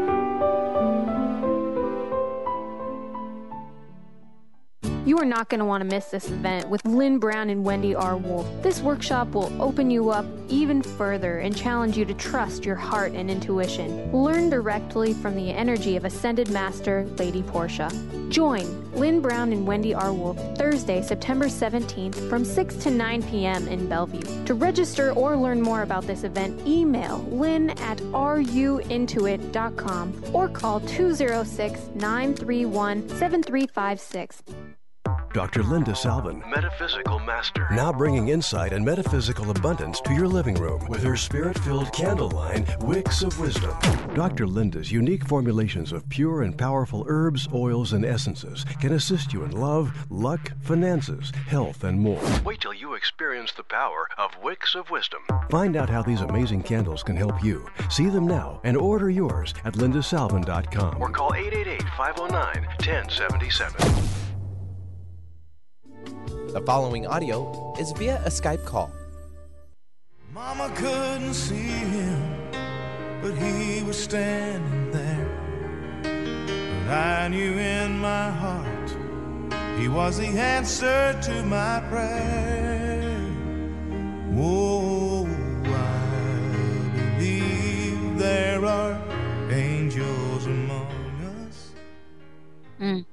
You 5.05 5.17
are 5.19 5.25
not 5.25 5.49
going 5.49 5.59
to 5.59 5.65
want 5.65 5.81
to 5.81 5.87
miss 5.87 6.05
this 6.05 6.31
event 6.31 6.67
with 6.67 6.83
Lynn 6.83 7.19
Brown 7.19 7.51
and 7.51 7.63
Wendy 7.63 7.93
R. 7.93 8.17
Wolf. 8.17 8.47
This 8.63 8.81
workshop 8.81 9.35
will 9.35 9.51
open 9.61 9.91
you 9.91 10.09
up 10.09 10.25
even 10.49 10.81
further 10.81 11.37
and 11.37 11.55
challenge 11.55 11.95
you 11.95 12.05
to 12.05 12.13
trust 12.15 12.65
your 12.65 12.75
heart 12.75 13.11
and 13.11 13.29
intuition. 13.29 14.11
Learn 14.11 14.49
directly 14.49 15.13
from 15.13 15.35
the 15.35 15.51
energy 15.51 15.95
of 15.95 16.05
Ascended 16.05 16.49
Master 16.49 17.05
Lady 17.19 17.43
Portia. 17.43 17.91
Join 18.29 18.91
Lynn 18.93 19.21
Brown 19.21 19.53
and 19.53 19.67
Wendy 19.67 19.93
R. 19.93 20.11
Wolf 20.11 20.39
Thursday, 20.57 21.03
September 21.03 21.45
17th 21.45 22.27
from 22.27 22.43
6 22.43 22.75
to 22.77 22.89
9 22.89 23.21
p.m. 23.29 23.67
in 23.67 23.87
Bellevue. 23.87 24.45
To 24.45 24.55
register 24.55 25.11
or 25.11 25.37
learn 25.37 25.61
more 25.61 25.83
about 25.83 26.07
this 26.07 26.23
event, 26.23 26.65
email 26.65 27.19
lynn 27.29 27.69
at 27.69 27.99
ruintuit.com 27.99 30.23
or 30.33 30.49
call 30.49 30.79
206 30.79 31.79
931 31.93 33.07
7356. 33.07 34.41
Dr. 35.35 35.63
Linda 35.63 35.93
Salvin, 35.93 36.41
Metaphysical 36.49 37.19
Master. 37.19 37.67
now 37.71 37.91
bringing 37.91 38.29
insight 38.29 38.71
and 38.71 38.85
metaphysical 38.85 39.51
abundance 39.51 39.99
to 39.99 40.13
your 40.13 40.29
living 40.29 40.55
room 40.55 40.87
with 40.87 41.03
her 41.03 41.17
spirit 41.17 41.59
filled 41.59 41.91
candle 41.91 42.29
line, 42.29 42.65
Wicks 42.79 43.21
of 43.21 43.37
Wisdom. 43.37 43.77
Dr. 44.13 44.47
Linda's 44.47 44.93
unique 44.93 45.27
formulations 45.27 45.91
of 45.91 46.07
pure 46.07 46.43
and 46.43 46.57
powerful 46.57 47.05
herbs, 47.09 47.49
oils, 47.53 47.91
and 47.91 48.05
essences 48.05 48.63
can 48.79 48.93
assist 48.93 49.33
you 49.33 49.43
in 49.43 49.51
love, 49.51 49.91
luck, 50.09 50.53
finances, 50.61 51.33
health, 51.47 51.83
and 51.83 51.99
more. 51.99 52.23
Wait 52.45 52.61
till 52.61 52.73
you 52.73 52.93
experience 52.93 53.51
the 53.51 53.63
power 53.63 54.07
of 54.17 54.31
Wicks 54.41 54.73
of 54.73 54.89
Wisdom. 54.89 55.19
Find 55.49 55.75
out 55.75 55.89
how 55.89 56.01
these 56.01 56.21
amazing 56.21 56.63
candles 56.63 57.03
can 57.03 57.17
help 57.17 57.43
you. 57.43 57.67
See 57.89 58.07
them 58.07 58.25
now 58.25 58.61
and 58.63 58.77
order 58.77 59.09
yours 59.09 59.53
at 59.65 59.73
lindasalvin.com. 59.73 61.01
Or 61.01 61.09
call 61.09 61.33
888 61.33 61.83
509 61.97 62.65
1077. 62.79 64.24
The 66.55 66.61
following 66.61 67.05
audio 67.05 67.73
is 67.77 67.91
via 67.91 68.15
a 68.23 68.29
Skype 68.29 68.63
call. 68.63 68.89
Mama 70.33 70.71
couldn't 70.73 71.33
see 71.33 71.67
him, 71.97 72.49
but 73.21 73.33
he 73.33 73.83
was 73.83 74.01
standing 74.01 74.89
there. 74.89 75.27
And 76.05 76.89
I 76.89 77.27
knew 77.27 77.57
in 77.57 77.99
my 77.99 78.31
heart 78.31 78.89
he 79.77 79.89
was 79.89 80.17
the 80.17 80.27
answer 80.27 81.19
to 81.23 81.43
my 81.43 81.83
prayer. 81.89 83.19
Oh, 84.37 85.27
I 85.65 87.17
believe 87.17 88.17
there 88.17 88.63
are 88.63 88.97
angels 89.51 90.45
among 90.45 90.87
us. 91.49 91.71
Mm. 92.79 93.05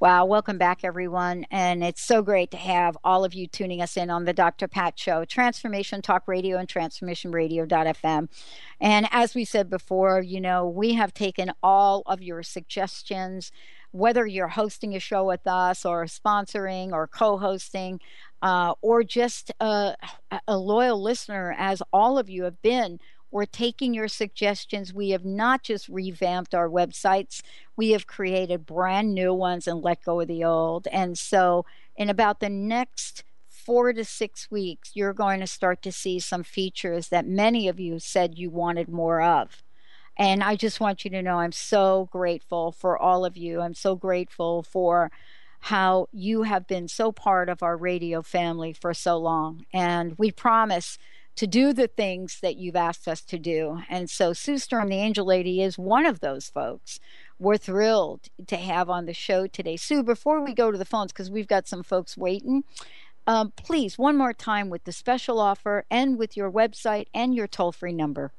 Wow, 0.00 0.26
welcome 0.26 0.58
back, 0.58 0.84
everyone. 0.84 1.44
And 1.50 1.82
it's 1.82 2.00
so 2.00 2.22
great 2.22 2.52
to 2.52 2.56
have 2.56 2.96
all 3.02 3.24
of 3.24 3.34
you 3.34 3.48
tuning 3.48 3.82
us 3.82 3.96
in 3.96 4.10
on 4.10 4.26
the 4.26 4.32
Dr. 4.32 4.68
Pat 4.68 4.96
Show, 4.96 5.24
Transformation 5.24 6.02
Talk 6.02 6.28
Radio 6.28 6.56
and 6.56 6.68
TransformationRadio.fm. 6.68 8.28
And 8.80 9.08
as 9.10 9.34
we 9.34 9.44
said 9.44 9.68
before, 9.68 10.22
you 10.22 10.40
know, 10.40 10.68
we 10.68 10.94
have 10.94 11.12
taken 11.12 11.50
all 11.64 12.04
of 12.06 12.22
your 12.22 12.44
suggestions, 12.44 13.50
whether 13.90 14.24
you're 14.24 14.46
hosting 14.46 14.94
a 14.94 15.00
show 15.00 15.24
with 15.24 15.44
us 15.48 15.84
or 15.84 16.04
sponsoring 16.04 16.92
or 16.92 17.08
co 17.08 17.36
hosting, 17.36 17.98
uh, 18.40 18.74
or 18.80 19.02
just 19.02 19.50
a, 19.58 19.96
a 20.46 20.56
loyal 20.56 21.02
listener, 21.02 21.56
as 21.58 21.82
all 21.92 22.18
of 22.18 22.30
you 22.30 22.44
have 22.44 22.62
been 22.62 23.00
we're 23.30 23.46
taking 23.46 23.94
your 23.94 24.08
suggestions. 24.08 24.92
We 24.92 25.10
have 25.10 25.24
not 25.24 25.62
just 25.62 25.88
revamped 25.88 26.54
our 26.54 26.68
websites, 26.68 27.42
we 27.76 27.90
have 27.90 28.06
created 28.06 28.66
brand 28.66 29.14
new 29.14 29.32
ones 29.34 29.66
and 29.66 29.82
let 29.82 30.04
go 30.04 30.20
of 30.20 30.28
the 30.28 30.44
old. 30.44 30.88
And 30.88 31.18
so, 31.18 31.64
in 31.96 32.08
about 32.08 32.40
the 32.40 32.48
next 32.48 33.24
four 33.48 33.92
to 33.92 34.04
six 34.04 34.50
weeks, 34.50 34.92
you're 34.94 35.12
going 35.12 35.40
to 35.40 35.46
start 35.46 35.82
to 35.82 35.92
see 35.92 36.18
some 36.18 36.42
features 36.42 37.08
that 37.08 37.26
many 37.26 37.68
of 37.68 37.78
you 37.78 37.98
said 37.98 38.38
you 38.38 38.50
wanted 38.50 38.88
more 38.88 39.20
of. 39.20 39.62
And 40.16 40.42
I 40.42 40.56
just 40.56 40.80
want 40.80 41.04
you 41.04 41.10
to 41.12 41.22
know 41.22 41.38
I'm 41.38 41.52
so 41.52 42.08
grateful 42.10 42.72
for 42.72 42.98
all 42.98 43.24
of 43.24 43.36
you. 43.36 43.60
I'm 43.60 43.74
so 43.74 43.94
grateful 43.94 44.62
for 44.62 45.12
how 45.60 46.08
you 46.12 46.44
have 46.44 46.66
been 46.66 46.88
so 46.88 47.12
part 47.12 47.48
of 47.48 47.62
our 47.62 47.76
radio 47.76 48.22
family 48.22 48.72
for 48.72 48.94
so 48.94 49.18
long. 49.18 49.66
And 49.72 50.16
we 50.18 50.30
promise 50.30 50.98
to 51.38 51.46
do 51.46 51.72
the 51.72 51.86
things 51.86 52.40
that 52.40 52.56
you've 52.56 52.74
asked 52.74 53.06
us 53.06 53.20
to 53.20 53.38
do. 53.38 53.80
And 53.88 54.10
so 54.10 54.32
Sue 54.32 54.58
Storm, 54.58 54.88
the 54.88 54.96
Angel 54.96 55.24
Lady, 55.24 55.62
is 55.62 55.78
one 55.78 56.04
of 56.04 56.18
those 56.18 56.50
folks. 56.50 56.98
We're 57.38 57.56
thrilled 57.56 58.22
to 58.48 58.56
have 58.56 58.90
on 58.90 59.06
the 59.06 59.14
show 59.14 59.46
today. 59.46 59.76
Sue, 59.76 60.02
before 60.02 60.44
we 60.44 60.52
go 60.52 60.72
to 60.72 60.76
the 60.76 60.84
phones, 60.84 61.12
because 61.12 61.30
we've 61.30 61.46
got 61.46 61.68
some 61.68 61.84
folks 61.84 62.16
waiting, 62.16 62.64
um, 63.28 63.52
please, 63.54 63.96
one 63.96 64.16
more 64.16 64.32
time 64.32 64.68
with 64.68 64.82
the 64.82 64.90
special 64.90 65.38
offer 65.38 65.84
and 65.88 66.18
with 66.18 66.36
your 66.36 66.50
website 66.50 67.06
and 67.14 67.36
your 67.36 67.46
toll 67.46 67.70
free 67.70 67.92
number. 67.92 68.32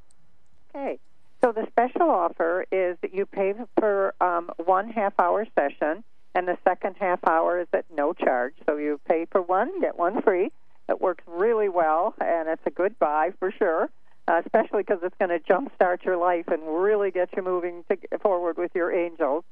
Okay. 0.76 1.00
So 1.42 1.54
the 1.54 1.68
special 1.68 2.10
offer 2.10 2.66
is 2.70 2.98
that 3.02 3.14
you 3.14 3.26
pay 3.26 3.54
for 3.80 4.14
um, 4.20 4.52
one 4.66 4.90
half 4.90 5.14
hour 5.18 5.48
session, 5.56 6.04
and 6.36 6.50
the 6.50 6.58
second 6.66 6.98
half 7.00 7.26
hour 7.26 7.62
is 7.62 7.68
at 7.72 7.86
no 7.96 8.12
charge. 8.12 8.56
So 8.66 8.76
you 8.76 9.00
pay 9.08 9.26
for 9.32 9.42
one, 9.42 9.80
get 9.80 9.98
one 9.98 10.22
free. 10.22 10.52
It 10.90 11.00
works 11.00 11.24
really 11.28 11.70
well, 11.70 12.16
and 12.20 12.50
it's 12.50 12.66
a 12.66 12.72
good 12.72 12.98
buy 12.98 13.34
for 13.38 13.52
sure, 13.52 13.92
uh, 14.28 14.42
especially 14.44 14.82
because 14.82 15.04
it's 15.04 15.14
going 15.20 15.30
to 15.30 15.38
jumpstart 15.40 16.04
your 16.04 16.18
life 16.18 16.48
and 16.48 16.64
really 16.66 17.12
get 17.12 17.30
you 17.38 17.44
moving 17.44 17.84
to, 17.90 17.98
forward 18.20 18.58
with 18.58 18.72
your 18.74 18.92
angels. 18.92 19.44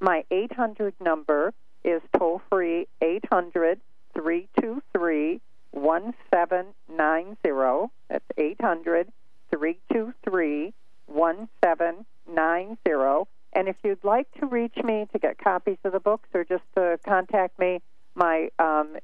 My 0.00 0.24
800 0.30 0.94
number 1.00 1.52
is 1.84 2.00
toll 2.16 2.40
free 2.50 2.88
800 3.02 3.78
323 4.14 5.42
1790. 5.74 7.92
That's 8.08 8.24
800 8.36 9.12
323 9.50 10.72
1790. 11.06 13.30
And 13.56 13.68
if 13.68 13.76
you'd 13.84 14.02
like 14.02 14.26
to 14.40 14.46
reach 14.46 14.76
me 14.82 15.06
to 15.12 15.18
get 15.18 15.38
copies 15.38 15.78
of 15.84 15.92
the 15.92 16.00
books 16.00 16.28
or 16.34 16.44
just 16.44 16.64
to 16.76 16.98
contact 17.06 17.56
me, 17.58 17.80
my 18.14 18.48
um, 18.58 18.96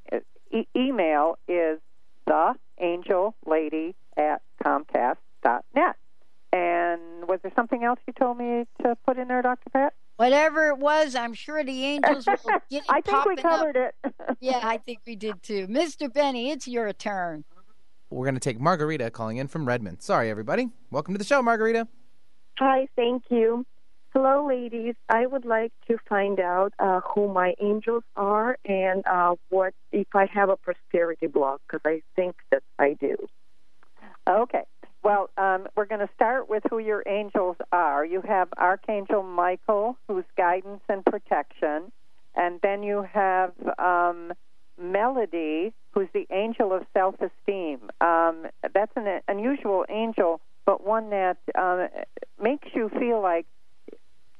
e- 0.53 0.67
email 0.77 1.39
is 1.47 1.79
theangellady 2.29 3.95
at 4.17 4.43
comcast.net. 4.65 5.97
And 6.53 7.29
was 7.29 7.39
there 7.43 7.53
something 7.55 7.85
else 7.85 8.01
you 8.07 8.13
told 8.13 8.39
me 8.39 8.67
to 8.83 8.97
put 9.07 9.19
in 9.19 9.29
there, 9.29 9.43
Dr. 9.43 9.71
Pat? 9.71 9.95
Whatever 10.21 10.67
it 10.67 10.77
was, 10.77 11.15
I'm 11.15 11.33
sure 11.33 11.65
the 11.65 11.83
angels 11.83 12.27
will 12.27 12.61
get 12.71 12.85
I 12.91 13.01
think 13.01 13.25
we 13.25 13.37
covered 13.37 13.75
up. 13.79 13.95
it. 14.05 14.15
yeah, 14.41 14.61
I 14.63 14.77
think 14.77 14.99
we 15.07 15.17
did 15.17 15.43
too. 15.43 15.67
Mr. 15.67 16.13
Benny, 16.13 16.51
it's 16.51 16.69
your 16.69 16.93
turn. 16.93 17.43
We're 18.11 18.27
going 18.27 18.35
to 18.35 18.41
take 18.41 18.61
Margarita 18.61 19.11
calling 19.11 19.39
in 19.39 19.49
from 19.49 19.67
Redmond. 19.67 20.03
Sorry, 20.03 20.29
everybody. 20.29 20.69
Welcome 20.91 21.15
to 21.15 21.19
the 21.19 21.25
show, 21.25 21.41
Margarita. 21.41 21.89
Hi, 22.59 22.87
thank 22.97 23.23
you. 23.31 23.65
Hello, 24.13 24.47
ladies. 24.47 24.95
I 25.09 25.25
would 25.25 25.47
like 25.47 25.73
to 25.89 25.97
find 26.07 26.39
out 26.39 26.75
uh, 26.79 27.01
who 27.15 27.33
my 27.33 27.55
angels 27.59 28.05
are 28.15 28.59
and 28.67 29.03
uh, 29.07 29.37
what 29.49 29.73
if 29.91 30.09
I 30.15 30.27
have 30.27 30.51
a 30.51 30.57
prosperity 30.59 31.29
block 31.29 31.63
because 31.67 31.81
I 31.87 32.03
think 32.15 32.37
that 32.51 32.63
I 32.79 32.93
do. 33.01 33.17
Okay. 34.29 34.65
Well, 35.03 35.31
um, 35.39 35.67
we're 35.77 35.87
going 35.87 36.07
to 36.07 36.13
start 36.15 36.51
with 36.51 36.63
who 36.69 36.79
your 36.79 37.03
angels 37.07 37.57
are. 37.73 38.05
You 38.05 38.21
have 38.23 38.49
Archangel 38.57 39.23
Michael, 39.23 39.97
who's 40.07 40.25
guidance 40.37 40.83
and 40.89 41.05
protection, 41.05 41.91
and 42.35 42.61
then 42.63 42.83
you 42.83 43.07
have 43.11 43.53
um, 43.79 44.33
Melody, 44.79 45.73
who's 45.93 46.09
the 46.13 46.27
angel 46.31 46.73
of 46.73 46.85
self-esteem. 46.93 47.81
Um, 48.01 48.47
that's 48.75 48.93
an 48.95 49.21
unusual 49.27 49.87
angel, 49.89 50.41
but 50.67 50.87
one 50.87 51.11
that 51.11 51.39
um, 51.55 51.89
makes 52.43 52.69
you 52.75 52.91
feel 52.91 53.21
like. 53.23 53.47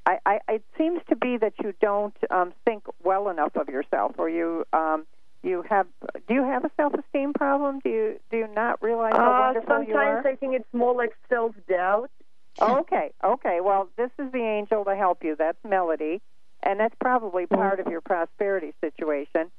I, 0.07 0.19
I, 0.25 0.41
it 0.49 0.65
seems 0.79 1.01
to 1.11 1.17
be 1.17 1.37
that 1.37 1.53
you 1.63 1.75
don't 1.81 2.17
um, 2.31 2.55
think 2.65 2.85
well 3.05 3.29
enough 3.29 3.55
of 3.55 3.69
yourself, 3.69 4.15
or 4.17 4.31
you 4.31 4.65
um, 4.73 5.07
you 5.43 5.65
have 5.69 5.87
do 6.29 6.35
you 6.35 6.45
have 6.45 6.65
a 6.65 6.71
self 6.77 6.93
esteem 6.95 7.33
problem? 7.33 7.81
Do 7.83 7.91
you 7.91 8.21
do 8.31 8.37
you 8.39 8.49
not 8.55 8.83
realize 8.83 9.15
how 9.15 9.33
uh, 9.33 9.41
wonderful 9.47 9.83
you 9.85 9.95
are? 9.97 10.17
Sometimes 10.17 10.27
I 10.27 10.37
think 10.37 10.55
it's 10.55 10.75
more 10.75 10.95
like 10.95 11.13
self 11.29 11.55
doubt. 11.69 12.11
okay, 12.61 13.13
okay. 13.25 13.61
Well, 13.63 13.89
this 13.97 14.11
is 14.19 14.33
the 14.33 14.43
angel 14.43 14.85
to 14.85 14.97
help 14.97 15.25
you. 15.25 15.37
That's 15.37 15.59
Melody, 15.65 16.21
and 16.63 16.79
that's 16.79 16.95
probably 17.01 17.47
part 17.47 17.81
of 17.81 17.87
your 17.87 18.01
prosperity 18.01 18.75
situation. 18.81 19.51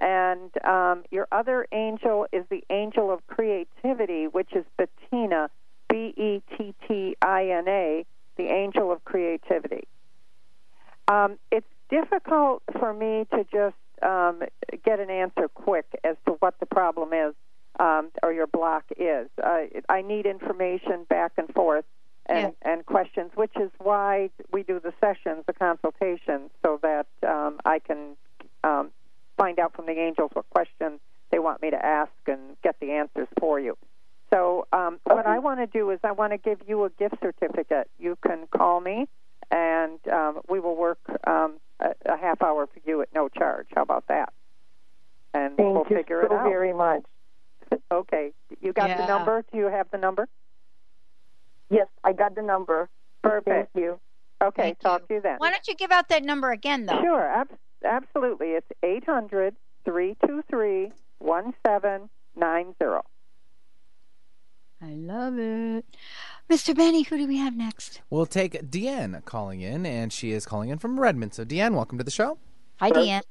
And 0.00 0.50
um, 0.64 1.04
your 1.10 1.28
other 1.30 1.66
angel 1.72 2.26
is 2.32 2.44
the 2.50 2.64
angel 2.70 3.12
of 3.12 3.26
creativity, 3.26 4.26
which 4.26 4.50
is 4.54 4.64
Bettina, 4.78 5.50
B 5.88 6.14
E 6.16 6.42
T 6.56 6.74
T 6.88 7.16
I 7.22 7.50
N 7.50 7.68
A, 7.68 8.04
the 8.36 8.44
angel 8.44 8.92
of 8.92 9.04
creativity. 9.04 9.86
Um, 11.08 11.38
it's 11.50 11.66
difficult 11.90 12.62
for 12.78 12.94
me 12.94 13.26
to 13.32 13.44
just 13.52 13.76
um, 14.02 14.42
get 14.84 15.00
an 15.00 15.10
answer 15.10 15.48
quick 15.48 15.86
as 16.04 16.16
to 16.26 16.32
what 16.40 16.58
the 16.60 16.66
problem 16.66 17.12
is 17.12 17.34
um, 17.78 18.10
or 18.22 18.32
your 18.32 18.46
block 18.46 18.84
is. 18.96 19.28
Uh, 19.42 19.62
I 19.88 20.02
need 20.02 20.26
information 20.26 21.04
back 21.08 21.32
and 21.36 21.52
forth 21.52 21.84
and, 22.26 22.52
yeah. 22.62 22.72
and 22.72 22.84
questions, 22.86 23.30
which 23.34 23.52
is 23.60 23.70
why 23.78 24.30
we 24.52 24.62
do 24.62 24.80
the 24.80 24.92
sessions, 25.00 25.44
the 25.46 25.52
consultations, 25.52 26.50
so 26.64 26.78
that 26.82 27.06
um, 27.26 27.58
I 27.64 27.78
can 27.78 28.16
um, 28.62 28.90
find 29.36 29.58
out 29.58 29.74
from 29.74 29.86
the 29.86 29.98
angels 29.98 30.30
what 30.34 30.48
questions 30.50 31.00
they 31.30 31.38
want 31.38 31.62
me 31.62 31.70
to 31.70 31.84
ask 31.84 32.12
and 32.26 32.40
get 32.62 32.76
the 32.80 32.92
answers 32.92 33.28
for 33.38 33.58
you. 33.58 33.76
So, 34.32 34.66
um, 34.72 35.00
what 35.04 35.26
I 35.26 35.40
want 35.40 35.58
to 35.58 35.66
do 35.66 35.90
is 35.90 35.98
I 36.04 36.12
want 36.12 36.32
to 36.32 36.38
give 36.38 36.60
you 36.68 36.84
a 36.84 36.90
gift 36.90 37.16
certificate. 37.20 37.90
You 37.98 38.16
can 38.24 38.46
call 38.56 38.80
me, 38.80 39.08
and 39.50 39.98
um, 40.12 40.40
we 40.48 40.60
will 40.60 40.76
work 40.76 40.98
um, 41.26 41.56
a, 41.80 41.90
a, 42.06 42.16
half 42.16 42.42
hour 42.42 42.66
for 42.66 42.80
you 42.84 43.02
at 43.02 43.08
no 43.14 43.28
charge. 43.28 43.66
How 43.74 43.82
about 43.82 44.06
that? 44.08 44.32
And 45.34 45.56
Thank 45.56 45.74
we'll 45.74 45.84
figure 45.84 46.22
so 46.22 46.26
it 46.26 46.32
out. 46.32 46.42
Thank 46.42 46.44
you 46.44 46.50
very 46.50 46.72
much. 46.72 47.02
Okay, 47.92 48.32
you 48.60 48.72
got 48.72 48.88
Yeah. 48.88 48.96
the 49.02 49.06
number? 49.06 49.44
Do 49.52 49.58
you 49.58 49.66
have 49.66 49.88
the 49.92 49.98
number? 49.98 50.28
Yes, 51.70 51.86
I 52.02 52.12
got 52.12 52.34
the 52.34 52.42
number. 52.42 52.88
Perfect. 53.22 53.46
Thank 53.46 53.84
you. 53.84 54.00
Okay, 54.42 54.62
Thank 54.62 54.80
talk 54.80 55.06
to 55.06 55.14
you 55.14 55.20
then. 55.20 55.36
Why 55.38 55.50
don't 55.50 55.66
you 55.68 55.74
give 55.76 55.92
out 55.92 56.08
that 56.08 56.24
number 56.24 56.50
again, 56.50 56.86
though? 56.86 57.00
Sure, 57.00 57.28
ab- 57.28 57.56
absolutely. 57.84 58.48
It's 58.48 58.66
eight 58.82 59.04
hundred 59.04 59.54
three 59.84 60.16
two 60.26 60.42
three 60.50 60.92
one 61.18 61.54
seven 61.64 62.08
nine 62.36 62.74
zero. 62.82 63.04
I 64.82 64.94
love 64.94 65.38
it. 65.38 65.84
Mr. 66.50 66.76
Benny, 66.76 67.02
who 67.02 67.16
do 67.16 67.28
we 67.28 67.36
have 67.36 67.56
next? 67.56 68.00
We'll 68.10 68.26
take 68.26 68.54
Deanne 68.60 69.24
calling 69.24 69.60
in, 69.60 69.86
and 69.86 70.12
she 70.12 70.32
is 70.32 70.44
calling 70.44 70.70
in 70.70 70.78
from 70.78 70.98
Redmond. 70.98 71.32
So, 71.32 71.44
Deanne, 71.44 71.74
welcome 71.74 71.96
to 71.98 72.02
the 72.02 72.10
show. 72.10 72.38
Hi, 72.80 72.90
Deanne. 72.90 73.22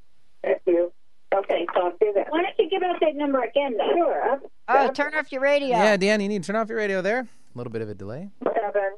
Thank 0.42 0.62
you. 0.66 0.90
Okay, 1.34 1.66
talk 1.74 1.98
to 1.98 2.06
you 2.06 2.14
then. 2.14 2.24
Why 2.30 2.40
don't 2.42 2.54
you 2.58 2.70
give 2.70 2.82
out 2.82 2.98
that 3.00 3.14
number 3.16 3.42
again, 3.42 3.76
though? 3.76 3.92
Sure. 3.94 4.40
Oh, 4.68 4.90
turn 4.92 5.14
off 5.14 5.30
your 5.30 5.42
radio. 5.42 5.68
Yeah, 5.68 5.98
Deanne, 5.98 6.22
you 6.22 6.28
need 6.28 6.42
to 6.42 6.46
turn 6.46 6.56
off 6.56 6.70
your 6.70 6.78
radio 6.78 7.02
there. 7.02 7.20
A 7.20 7.58
little 7.58 7.70
bit 7.70 7.82
of 7.82 7.90
a 7.90 7.94
delay. 7.94 8.30
Seven. 8.42 8.96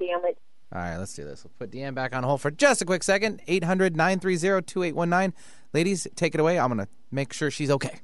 Damn 0.00 0.24
it. 0.24 0.38
All 0.74 0.80
right, 0.80 0.96
let's 0.96 1.14
do 1.14 1.24
this. 1.24 1.44
We'll 1.44 1.52
put 1.56 1.70
Deanne 1.70 1.94
back 1.94 2.16
on 2.16 2.24
hold 2.24 2.40
for 2.40 2.50
just 2.50 2.82
a 2.82 2.84
quick 2.84 3.04
second. 3.04 3.40
800 3.46 3.96
930 3.96 4.62
2819. 4.62 5.34
Ladies, 5.72 6.08
take 6.16 6.34
it 6.34 6.40
away. 6.40 6.58
I'm 6.58 6.68
going 6.68 6.84
to 6.84 6.88
make 7.12 7.32
sure 7.32 7.48
she's 7.50 7.70
okay. 7.70 8.00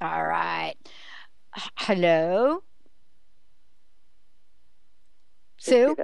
All 0.00 0.26
right. 0.26 0.74
Hello? 1.76 2.62
Sue? 5.58 5.96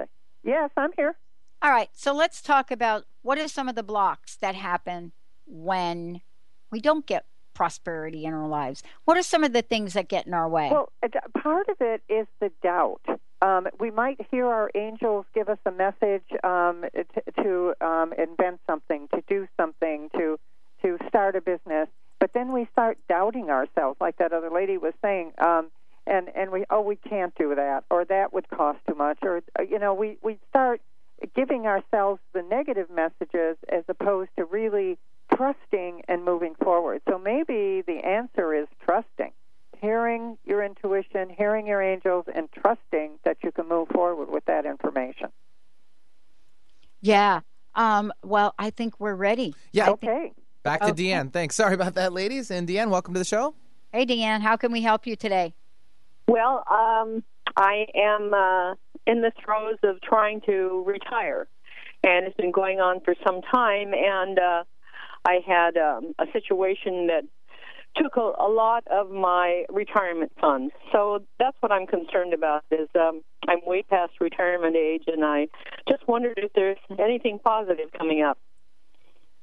Yes, 0.43 0.69
I'm 0.77 0.91
here. 0.95 1.15
All 1.61 1.71
right, 1.71 1.89
so 1.93 2.13
let's 2.13 2.41
talk 2.41 2.69
about 2.69 3.05
what 3.23 3.39
are 3.39 3.47
some 3.47 3.67
of 3.67 3.75
the 3.75 3.83
blocks 3.83 4.35
that 4.35 4.53
happen 4.55 5.13
when 5.47 6.21
we 6.71 6.79
don't 6.79 7.05
get 7.05 7.25
prosperity 7.55 8.25
in 8.25 8.33
our 8.33 8.47
lives? 8.47 8.83
What 9.05 9.17
are 9.17 9.23
some 9.23 9.43
of 9.43 9.53
the 9.53 9.63
things 9.63 9.93
that 9.93 10.07
get 10.07 10.27
in 10.27 10.33
our 10.35 10.47
way? 10.47 10.69
Well, 10.71 10.91
part 11.41 11.67
of 11.69 11.77
it 11.79 12.03
is 12.07 12.27
the 12.39 12.51
doubt. 12.61 13.01
Um, 13.41 13.67
we 13.79 13.89
might 13.89 14.19
hear 14.29 14.45
our 14.45 14.69
angels 14.75 15.25
give 15.33 15.49
us 15.49 15.57
a 15.65 15.71
message 15.71 16.25
um, 16.43 16.83
to, 16.93 17.43
to 17.43 17.73
um, 17.85 18.13
invent 18.13 18.59
something, 18.67 19.07
to 19.15 19.23
do 19.27 19.47
something, 19.57 20.09
to 20.17 20.37
to 20.81 20.97
start 21.07 21.35
a 21.35 21.41
business, 21.41 21.87
but 22.19 22.31
then 22.33 22.51
we 22.51 22.67
start 22.71 22.97
doubting 23.09 23.49
ourselves, 23.49 23.97
like 23.99 24.17
that 24.17 24.33
other 24.33 24.51
lady 24.51 24.77
was 24.77 24.93
saying. 25.01 25.31
Um, 25.39 25.71
and 26.07 26.29
and 26.35 26.51
we 26.51 26.65
oh 26.69 26.81
we 26.81 26.95
can't 26.95 27.33
do 27.35 27.55
that 27.55 27.83
or 27.89 28.05
that 28.05 28.33
would 28.33 28.49
cost 28.49 28.79
too 28.87 28.95
much 28.95 29.17
or 29.21 29.41
uh, 29.59 29.63
you 29.63 29.79
know 29.79 29.93
we 29.93 30.17
we 30.21 30.37
start 30.49 30.81
giving 31.35 31.65
ourselves 31.65 32.19
the 32.33 32.41
negative 32.41 32.89
messages 32.89 33.57
as 33.69 33.83
opposed 33.87 34.29
to 34.37 34.45
really 34.45 34.97
trusting 35.33 36.01
and 36.07 36.23
moving 36.23 36.55
forward. 36.55 37.01
So 37.09 37.17
maybe 37.17 37.83
the 37.85 38.01
answer 38.05 38.53
is 38.53 38.67
trusting 38.83 39.31
hearing 39.81 40.37
your 40.45 40.63
intuition 40.63 41.29
hearing 41.29 41.67
your 41.67 41.81
angels 41.81 42.25
and 42.33 42.49
trusting 42.53 43.11
that 43.25 43.37
you 43.43 43.51
can 43.51 43.67
move 43.67 43.89
forward 43.89 44.29
with 44.31 44.45
that 44.45 44.65
information. 44.65 45.29
Yeah. 47.01 47.41
Um, 47.75 48.13
well 48.23 48.53
i 48.57 48.69
think 48.69 48.99
we're 48.99 49.15
ready. 49.15 49.53
Yeah. 49.71 49.89
Okay. 49.91 50.31
Back 50.63 50.81
to 50.81 50.91
okay. 50.91 51.09
deanne. 51.09 51.31
Thanks. 51.31 51.55
Sorry 51.55 51.73
about 51.75 51.95
that 51.95 52.13
ladies 52.13 52.51
and 52.51 52.67
deanne 52.67 52.89
welcome 52.89 53.13
to 53.13 53.19
the 53.19 53.25
show. 53.25 53.53
Hey 53.91 54.05
deanne 54.05 54.41
how 54.41 54.55
can 54.55 54.71
we 54.71 54.81
help 54.81 55.05
you 55.05 55.15
today 55.15 55.53
well, 56.27 56.63
um, 56.69 57.23
I 57.55 57.85
am 57.95 58.33
uh, 58.33 58.75
in 59.07 59.21
the 59.21 59.31
throes 59.43 59.77
of 59.83 60.01
trying 60.01 60.41
to 60.41 60.83
retire, 60.85 61.47
and 62.03 62.25
it's 62.25 62.37
been 62.37 62.51
going 62.51 62.79
on 62.79 63.01
for 63.01 63.15
some 63.25 63.41
time. 63.41 63.93
And 63.93 64.39
uh, 64.39 64.63
I 65.25 65.39
had 65.45 65.77
um, 65.77 66.13
a 66.19 66.25
situation 66.33 67.07
that 67.07 67.23
took 67.95 68.17
a, 68.17 68.31
a 68.43 68.49
lot 68.49 68.83
of 68.91 69.09
my 69.09 69.65
retirement 69.69 70.31
funds. 70.39 70.73
So 70.91 71.23
that's 71.39 71.55
what 71.61 71.71
I'm 71.71 71.87
concerned 71.87 72.33
about. 72.33 72.63
Is 72.71 72.89
um, 72.95 73.21
I'm 73.47 73.59
way 73.65 73.83
past 73.83 74.13
retirement 74.19 74.75
age, 74.75 75.03
and 75.07 75.23
I 75.23 75.47
just 75.87 76.07
wondered 76.07 76.37
if 76.37 76.51
there's 76.53 76.77
anything 76.99 77.39
positive 77.43 77.91
coming 77.97 78.21
up. 78.21 78.37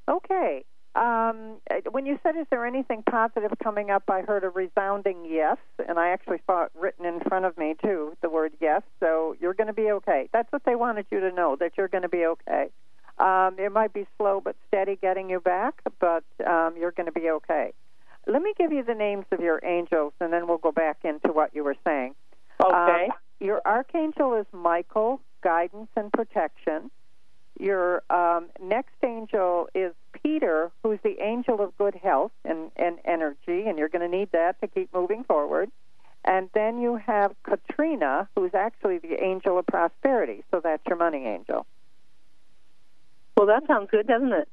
Okay. 0.09 0.63
Um, 0.95 1.57
when 1.89 2.05
you 2.05 2.19
said, 2.21 2.35
"Is 2.35 2.45
there 2.51 2.65
anything 2.65 3.03
positive 3.09 3.51
coming 3.63 3.89
up?" 3.89 4.03
I 4.09 4.21
heard 4.21 4.43
a 4.43 4.49
resounding 4.49 5.25
yes, 5.25 5.57
and 5.87 5.97
I 5.97 6.09
actually 6.09 6.41
saw 6.45 6.65
it 6.65 6.71
written 6.75 7.05
in 7.05 7.19
front 7.21 7.45
of 7.45 7.57
me 7.57 7.75
too. 7.81 8.15
The 8.21 8.29
word 8.29 8.53
yes. 8.61 8.83
So 8.99 9.35
you're 9.39 9.55
going 9.55 9.67
to 9.67 9.73
be 9.73 9.89
okay. 9.91 10.29
That's 10.31 10.51
what 10.51 10.63
they 10.65 10.75
wanted 10.75 11.07
you 11.11 11.19
to 11.21 11.31
know 11.31 11.55
that 11.59 11.73
you're 11.77 11.87
going 11.87 12.03
to 12.03 12.09
be 12.09 12.25
okay. 12.25 12.69
Um, 13.17 13.57
it 13.59 13.71
might 13.71 13.93
be 13.93 14.07
slow 14.17 14.41
but 14.43 14.55
steady 14.67 14.95
getting 14.95 15.29
you 15.29 15.39
back, 15.39 15.81
but 15.99 16.23
um, 16.45 16.75
you're 16.77 16.91
going 16.91 17.05
to 17.05 17.11
be 17.11 17.29
okay. 17.29 17.73
Let 18.25 18.41
me 18.41 18.53
give 18.57 18.71
you 18.71 18.83
the 18.83 18.95
names 18.95 19.25
of 19.31 19.39
your 19.39 19.59
angels, 19.63 20.13
and 20.21 20.31
then 20.31 20.47
we'll 20.47 20.57
go 20.57 20.71
back 20.71 20.99
into 21.03 21.33
what 21.33 21.53
you 21.53 21.63
were 21.63 21.75
saying. 21.83 22.15
Okay. 22.63 23.05
Um, 23.05 23.11
your 23.39 23.61
archangel 23.65 24.35
is 24.35 24.45
Michael, 24.53 25.21
guidance 25.43 25.89
and 25.97 26.11
protection. 26.11 26.89
Your 27.59 28.03
um, 28.09 28.47
next 28.61 28.95
angel 29.03 29.67
is 29.75 29.93
Peter, 30.23 30.71
who's 30.81 30.99
the 31.03 31.21
angel 31.21 31.61
of 31.61 31.77
good 31.77 31.95
health 31.95 32.31
and, 32.43 32.71
and 32.75 32.97
energy, 33.05 33.67
and 33.67 33.77
you're 33.77 33.89
going 33.89 34.09
to 34.09 34.17
need 34.17 34.31
that 34.31 34.59
to 34.61 34.67
keep 34.67 34.93
moving 34.93 35.23
forward. 35.23 35.69
And 36.25 36.49
then 36.53 36.79
you 36.79 36.95
have 36.95 37.35
Katrina, 37.43 38.29
who's 38.35 38.53
actually 38.53 38.99
the 38.99 39.21
angel 39.21 39.59
of 39.59 39.67
prosperity. 39.67 40.43
So 40.51 40.61
that's 40.63 40.81
your 40.87 40.97
money 40.97 41.25
angel. 41.25 41.65
Well, 43.35 43.47
that 43.47 43.67
sounds 43.67 43.89
good, 43.91 44.07
doesn't 44.07 44.31
it? 44.31 44.47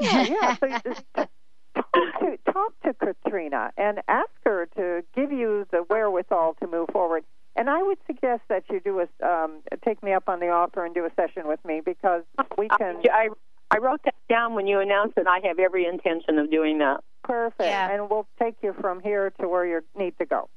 Yeah, 0.00 0.22
yeah. 0.22 0.56
So 0.56 0.68
talk, 1.74 2.20
to, 2.20 2.52
talk 2.52 2.72
to 2.84 2.94
Katrina 2.94 3.72
and 3.76 4.00
ask 4.08 4.30
her 4.44 4.66
to 4.76 5.02
give 5.14 5.32
you 5.32 5.66
the 5.70 5.84
wherewithal 5.88 6.56
to 6.60 6.66
move 6.66 6.88
forward. 6.92 7.24
And 7.56 7.70
I 7.70 7.82
would 7.82 7.98
suggest 8.06 8.42
that 8.48 8.64
you 8.70 8.80
do 8.80 9.00
a 9.00 9.26
um, 9.26 9.60
take 9.84 10.02
me 10.02 10.12
up 10.12 10.28
on 10.28 10.40
the 10.40 10.48
offer 10.48 10.84
and 10.84 10.94
do 10.94 11.04
a 11.04 11.10
session 11.14 11.46
with 11.46 11.64
me 11.64 11.80
because 11.84 12.22
we 12.58 12.68
can. 12.68 12.96
I, 13.12 13.28
I 13.70 13.78
wrote 13.78 14.00
that 14.04 14.14
down 14.28 14.54
when 14.54 14.66
you 14.66 14.80
announced 14.80 15.14
that 15.16 15.26
I 15.26 15.40
have 15.46 15.58
every 15.58 15.86
intention 15.86 16.38
of 16.38 16.50
doing 16.50 16.78
that. 16.78 17.02
Perfect. 17.22 17.62
Yeah. 17.62 17.90
And 17.92 18.10
we'll 18.10 18.26
take 18.40 18.56
you 18.62 18.74
from 18.80 19.00
here 19.00 19.32
to 19.40 19.48
where 19.48 19.66
you 19.66 19.82
need 19.96 20.18
to 20.18 20.26
go. 20.26 20.48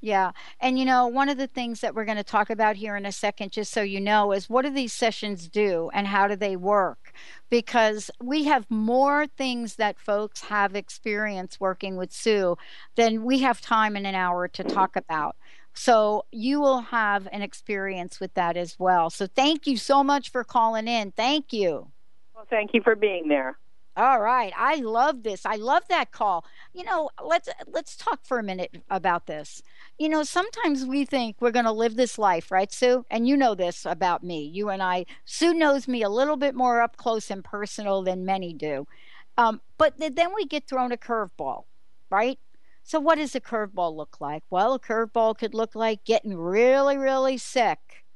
Yeah. 0.00 0.30
And 0.60 0.78
you 0.78 0.84
know, 0.84 1.08
one 1.08 1.28
of 1.28 1.38
the 1.38 1.48
things 1.48 1.80
that 1.80 1.94
we're 1.94 2.04
going 2.04 2.18
to 2.18 2.24
talk 2.24 2.50
about 2.50 2.76
here 2.76 2.96
in 2.96 3.04
a 3.04 3.10
second, 3.10 3.50
just 3.50 3.72
so 3.72 3.82
you 3.82 4.00
know, 4.00 4.30
is 4.30 4.48
what 4.48 4.64
do 4.64 4.70
these 4.70 4.92
sessions 4.92 5.48
do 5.48 5.90
and 5.92 6.06
how 6.06 6.28
do 6.28 6.36
they 6.36 6.54
work? 6.54 7.12
Because 7.50 8.10
we 8.22 8.44
have 8.44 8.70
more 8.70 9.26
things 9.26 9.74
that 9.74 9.98
folks 9.98 10.42
have 10.42 10.76
experience 10.76 11.58
working 11.58 11.96
with 11.96 12.12
Sue 12.12 12.56
than 12.94 13.24
we 13.24 13.40
have 13.40 13.60
time 13.60 13.96
in 13.96 14.06
an 14.06 14.14
hour 14.14 14.46
to 14.46 14.62
talk 14.62 14.94
about. 14.94 15.34
So 15.78 16.24
you 16.32 16.60
will 16.60 16.80
have 16.80 17.28
an 17.30 17.40
experience 17.40 18.18
with 18.18 18.34
that 18.34 18.56
as 18.56 18.76
well. 18.80 19.10
So 19.10 19.28
thank 19.28 19.64
you 19.68 19.76
so 19.76 20.02
much 20.02 20.32
for 20.32 20.42
calling 20.42 20.88
in. 20.88 21.12
Thank 21.12 21.52
you. 21.52 21.92
Well, 22.34 22.48
thank 22.50 22.74
you 22.74 22.82
for 22.82 22.96
being 22.96 23.28
there. 23.28 23.56
All 23.96 24.18
right. 24.20 24.52
I 24.56 24.76
love 24.76 25.22
this. 25.22 25.46
I 25.46 25.54
love 25.54 25.84
that 25.88 26.10
call. 26.10 26.44
You 26.74 26.82
know, 26.82 27.10
let's 27.24 27.48
let's 27.68 27.96
talk 27.96 28.24
for 28.24 28.40
a 28.40 28.42
minute 28.42 28.82
about 28.90 29.26
this. 29.26 29.62
You 29.98 30.08
know, 30.08 30.24
sometimes 30.24 30.84
we 30.84 31.04
think 31.04 31.36
we're 31.38 31.52
going 31.52 31.64
to 31.64 31.72
live 31.72 31.94
this 31.94 32.18
life, 32.18 32.50
right, 32.50 32.72
Sue? 32.72 33.06
And 33.08 33.28
you 33.28 33.36
know 33.36 33.54
this 33.54 33.86
about 33.86 34.24
me. 34.24 34.42
You 34.42 34.70
and 34.70 34.82
I 34.82 35.06
Sue 35.26 35.54
knows 35.54 35.86
me 35.86 36.02
a 36.02 36.08
little 36.08 36.36
bit 36.36 36.56
more 36.56 36.82
up 36.82 36.96
close 36.96 37.30
and 37.30 37.44
personal 37.44 38.02
than 38.02 38.24
many 38.24 38.52
do. 38.52 38.88
Um, 39.36 39.60
but 39.78 39.94
then 39.96 40.34
we 40.34 40.44
get 40.44 40.66
thrown 40.66 40.90
a 40.90 40.96
curveball, 40.96 41.66
right? 42.10 42.40
So, 42.88 42.98
what 42.98 43.16
does 43.16 43.34
a 43.34 43.40
curveball 43.42 43.94
look 43.94 44.18
like? 44.18 44.44
Well, 44.48 44.72
a 44.72 44.80
curveball 44.80 45.36
could 45.36 45.52
look 45.52 45.74
like 45.74 46.06
getting 46.06 46.34
really, 46.38 46.96
really 46.96 47.36
sick 47.36 48.06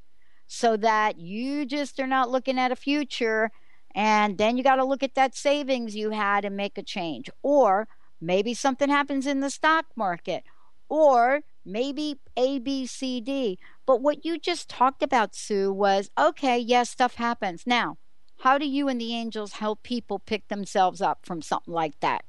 so 0.47 0.75
that 0.77 1.19
you 1.19 1.63
just 1.67 1.99
are 1.99 2.07
not 2.07 2.31
looking 2.31 2.57
at 2.57 2.71
a 2.71 2.75
future. 2.75 3.51
And 3.93 4.39
then 4.39 4.57
you 4.57 4.63
got 4.63 4.77
to 4.77 4.83
look 4.83 5.03
at 5.03 5.13
that 5.13 5.35
savings 5.35 5.95
you 5.95 6.09
had 6.09 6.43
and 6.43 6.57
make 6.57 6.75
a 6.79 6.81
change. 6.81 7.29
Or 7.43 7.87
maybe 8.19 8.55
something 8.55 8.89
happens 8.89 9.27
in 9.27 9.41
the 9.41 9.51
stock 9.51 9.85
market. 9.95 10.43
Or 10.89 11.41
maybe 11.63 12.19
A, 12.35 12.57
B, 12.57 12.87
C, 12.87 13.21
D. 13.21 13.59
But 13.85 14.01
what 14.01 14.25
you 14.25 14.39
just 14.39 14.69
talked 14.69 15.03
about, 15.03 15.35
Sue, 15.35 15.71
was 15.71 16.09
okay, 16.17 16.57
yes, 16.57 16.89
stuff 16.89 17.13
happens. 17.17 17.67
Now, 17.67 17.97
how 18.39 18.57
do 18.57 18.65
you 18.65 18.87
and 18.87 18.99
the 18.99 19.13
angels 19.13 19.53
help 19.53 19.83
people 19.83 20.17
pick 20.17 20.47
themselves 20.47 20.99
up 20.99 21.19
from 21.27 21.43
something 21.43 21.75
like 21.75 21.99
that? 21.99 22.25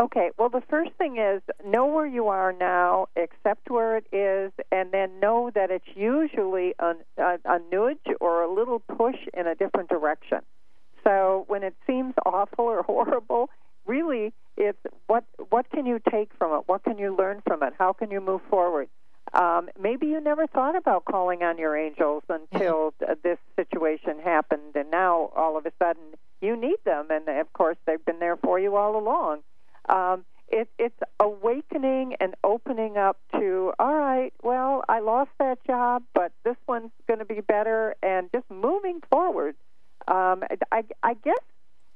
Okay, 0.00 0.30
well, 0.38 0.48
the 0.48 0.62
first 0.68 0.90
thing 0.98 1.18
is 1.18 1.42
know 1.64 1.86
where 1.86 2.06
you 2.06 2.28
are 2.28 2.52
now, 2.52 3.08
accept 3.16 3.70
where 3.70 3.96
it 3.96 4.06
is, 4.12 4.50
and 4.72 4.90
then 4.90 5.20
know 5.20 5.50
that 5.54 5.70
it's 5.70 5.84
usually 5.94 6.74
a, 6.78 6.94
a, 7.18 7.38
a 7.44 7.58
nudge 7.70 8.16
or 8.20 8.42
a 8.42 8.52
little 8.52 8.80
push 8.80 9.16
in 9.34 9.46
a 9.46 9.54
different 9.54 9.90
direction. 9.90 10.40
So 11.04 11.44
when 11.48 11.62
it 11.62 11.74
seems 11.86 12.14
awful 12.24 12.64
or 12.64 12.82
horrible, 12.86 13.50
really 13.86 14.32
it's 14.56 14.78
what 15.06 15.24
what 15.50 15.68
can 15.70 15.86
you 15.86 16.00
take 16.10 16.30
from 16.38 16.58
it? 16.58 16.64
What 16.66 16.84
can 16.84 16.98
you 16.98 17.14
learn 17.16 17.42
from 17.46 17.62
it? 17.62 17.74
How 17.78 17.92
can 17.92 18.10
you 18.10 18.20
move 18.20 18.42
forward? 18.50 18.88
Um, 19.34 19.70
maybe 19.80 20.08
you 20.08 20.20
never 20.20 20.46
thought 20.46 20.76
about 20.76 21.04
calling 21.04 21.42
on 21.42 21.56
your 21.56 21.76
angels 21.76 22.22
until 22.28 22.92
this 23.22 23.38
situation 23.56 24.18
happened, 24.22 24.74
and 24.74 24.90
now 24.90 25.30
all 25.34 25.56
of 25.56 25.64
a 25.64 25.72
sudden 25.78 26.02
you 26.40 26.56
need 26.56 26.76
them, 26.84 27.06
and 27.10 27.28
of 27.28 27.52
course 27.52 27.76
they've 27.86 28.04
been 28.04 28.18
there 28.18 28.36
for 28.36 28.58
you 28.58 28.76
all 28.76 28.96
along. 28.98 29.38
Um, 29.88 30.24
it, 30.48 30.68
it's 30.78 30.98
awakening 31.18 32.14
and 32.20 32.34
opening 32.44 32.96
up 32.98 33.18
to, 33.32 33.72
all 33.78 33.94
right, 33.94 34.32
well, 34.42 34.84
I 34.88 35.00
lost 35.00 35.30
that 35.38 35.64
job, 35.66 36.02
but 36.14 36.32
this 36.44 36.56
one's 36.68 36.90
going 37.08 37.20
to 37.20 37.24
be 37.24 37.40
better, 37.40 37.94
and 38.02 38.30
just 38.32 38.44
moving 38.50 39.00
forward. 39.10 39.56
Um, 40.08 40.44
I, 40.70 40.84
I 41.02 41.14
guess 41.14 41.38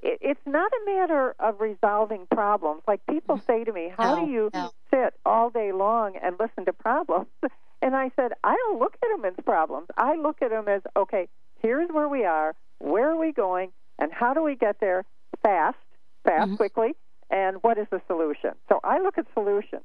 it, 0.02 0.18
it's 0.22 0.40
not 0.46 0.70
a 0.72 0.90
matter 0.90 1.34
of 1.38 1.60
resolving 1.60 2.26
problems. 2.30 2.82
Like 2.88 3.04
people 3.06 3.38
say 3.46 3.64
to 3.64 3.72
me, 3.72 3.92
how 3.96 4.14
no, 4.14 4.24
do 4.24 4.30
you 4.30 4.50
no. 4.54 4.70
sit 4.90 5.14
all 5.26 5.50
day 5.50 5.72
long 5.72 6.16
and 6.22 6.36
listen 6.40 6.64
to 6.66 6.72
problems? 6.72 7.28
And 7.82 7.94
I 7.94 8.10
said, 8.16 8.32
I 8.42 8.56
don't 8.56 8.80
look 8.80 8.96
at 9.02 9.08
them 9.14 9.26
as 9.26 9.44
problems. 9.44 9.88
I 9.98 10.16
look 10.16 10.40
at 10.40 10.48
them 10.48 10.66
as, 10.66 10.80
okay, 10.96 11.28
here's 11.60 11.90
where 11.90 12.08
we 12.08 12.24
are, 12.24 12.54
where 12.78 13.10
are 13.10 13.16
we 13.16 13.32
going, 13.32 13.70
and 13.98 14.10
how 14.10 14.32
do 14.32 14.42
we 14.42 14.56
get 14.56 14.80
there 14.80 15.04
fast, 15.42 15.76
fast, 16.24 16.46
Mm-hmm. 16.46 16.56
quickly, 16.56 16.94
and 17.30 17.58
what 17.62 17.78
is 17.78 17.86
the 17.90 18.00
solution? 18.06 18.52
So 18.68 18.80
I 18.84 18.98
look 19.00 19.18
at 19.18 19.26
solutions. 19.34 19.84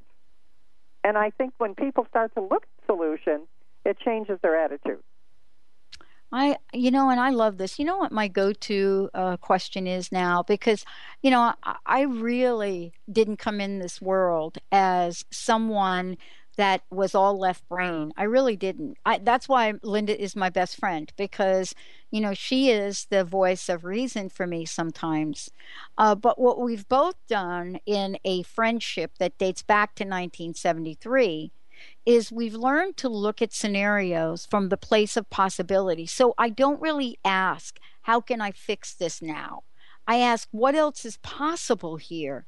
And 1.04 1.18
I 1.18 1.32
think 1.32 1.54
when 1.58 1.74
people 1.74 2.06
start 2.10 2.34
to 2.36 2.42
look 2.42 2.64
at 2.64 2.86
solutions, 2.86 3.48
it 3.86 3.98
changes 4.00 4.40
their 4.42 4.56
attitude. 4.56 5.00
I, 6.34 6.56
you 6.72 6.92
know, 6.92 7.10
and 7.10 7.20
I 7.20 7.32
love 7.32 7.58
this. 7.58 7.78
You 7.78 7.86
know 7.86 7.98
what 7.98 8.12
my 8.12 8.30
go-to 8.30 9.10
uh, 9.14 9.38
question 9.38 9.86
is 9.86 10.12
now 10.12 10.44
because, 10.44 10.86
you 11.22 11.30
know, 11.30 11.54
I, 11.64 11.76
I 11.86 12.02
really 12.04 12.94
didn't 13.12 13.38
come 13.38 13.60
in 13.60 13.80
this 13.80 14.02
world 14.02 14.58
as 14.72 15.26
someone 15.30 16.18
that 16.58 16.84
was 16.90 17.16
all 17.16 17.38
left 17.38 17.68
brain. 17.68 18.12
I 18.18 18.24
really 18.24 18.56
didn't. 18.56 18.98
I, 19.06 19.20
that's 19.20 19.48
why 19.48 19.74
Linda 19.84 20.20
is 20.22 20.36
my 20.36 20.50
best 20.50 20.78
friend 20.78 21.12
because, 21.18 21.74
you 22.10 22.22
know, 22.22 22.34
she 22.34 22.70
is 22.70 23.08
the 23.10 23.24
voice 23.24 23.70
of 23.70 23.86
reason 23.86 24.30
for 24.30 24.46
me 24.46 24.66
sometimes. 24.66 25.50
Uh, 25.98 26.16
but 26.16 26.40
what 26.40 26.60
we've 26.60 26.88
both 26.88 27.16
done 27.28 27.80
in 27.86 28.18
a 28.26 28.44
friendship 28.44 29.12
that 29.20 29.38
dates 29.38 29.64
back 29.64 29.96
to 29.96 30.04
1973 30.04 31.52
is 32.06 32.32
we've 32.32 32.54
learned 32.56 32.98
to 32.98 33.10
look 33.10 33.42
at 33.42 33.54
scenarios 33.54 34.46
from 34.46 34.70
the 34.70 34.78
place 34.78 35.18
of 35.18 35.30
possibility. 35.30 36.06
So 36.06 36.34
I 36.38 36.50
don't 36.50 36.82
really 36.82 37.18
ask, 37.24 37.80
how 38.04 38.22
can 38.22 38.42
I 38.42 38.52
fix 38.52 38.94
this 38.94 39.22
now? 39.22 39.64
I 40.08 40.18
ask, 40.18 40.48
what 40.52 40.76
else 40.76 41.06
is 41.06 41.18
possible 41.18 41.98
here? 41.98 42.46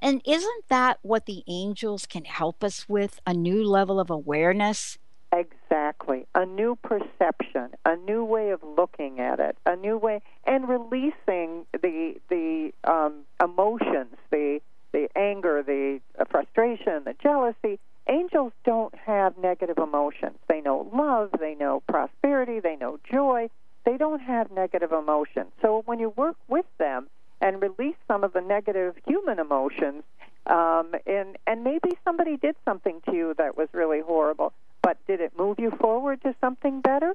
And 0.00 0.22
isn't 0.24 0.68
that 0.68 0.98
what 1.02 1.26
the 1.26 1.42
angels 1.48 2.06
can 2.06 2.24
help 2.24 2.62
us 2.62 2.88
with? 2.88 3.20
A 3.26 3.34
new 3.34 3.64
level 3.64 3.98
of 3.98 4.10
awareness? 4.10 4.98
Exactly. 5.32 6.26
A 6.34 6.46
new 6.46 6.76
perception, 6.76 7.70
a 7.84 7.96
new 7.96 8.24
way 8.24 8.50
of 8.50 8.62
looking 8.62 9.20
at 9.20 9.40
it, 9.40 9.56
a 9.66 9.76
new 9.76 9.98
way, 9.98 10.22
and 10.44 10.68
releasing 10.68 11.66
the 11.72 12.14
the 12.30 12.72
um, 12.84 13.24
emotions, 13.42 14.16
the 14.30 14.60
the 14.92 15.08
anger, 15.16 15.62
the 15.62 16.00
frustration, 16.30 17.02
the 17.04 17.14
jealousy. 17.22 17.78
Angels 18.08 18.52
don't 18.64 18.94
have 18.94 19.36
negative 19.36 19.76
emotions. 19.76 20.38
They 20.48 20.62
know 20.62 20.88
love, 20.94 21.30
they 21.38 21.54
know 21.54 21.82
prosperity, 21.86 22.58
they 22.60 22.76
know 22.76 22.98
joy. 23.10 23.50
They 23.84 23.98
don't 23.98 24.20
have 24.20 24.50
negative 24.50 24.92
emotions. 24.92 25.48
So 25.60 25.82
when 25.84 25.98
you 25.98 26.10
work 26.10 26.36
with 26.48 26.66
them, 26.78 27.08
and 27.40 27.62
release 27.62 27.96
some 28.06 28.24
of 28.24 28.32
the 28.32 28.40
negative 28.40 28.96
human 29.06 29.38
emotions. 29.38 30.02
Um, 30.46 30.94
and 31.06 31.36
and 31.46 31.62
maybe 31.62 31.98
somebody 32.04 32.36
did 32.36 32.56
something 32.64 33.00
to 33.06 33.12
you 33.12 33.34
that 33.36 33.56
was 33.56 33.68
really 33.72 34.00
horrible, 34.00 34.52
but 34.82 34.96
did 35.06 35.20
it 35.20 35.32
move 35.36 35.58
you 35.58 35.70
forward 35.72 36.22
to 36.22 36.34
something 36.40 36.80
better? 36.80 37.14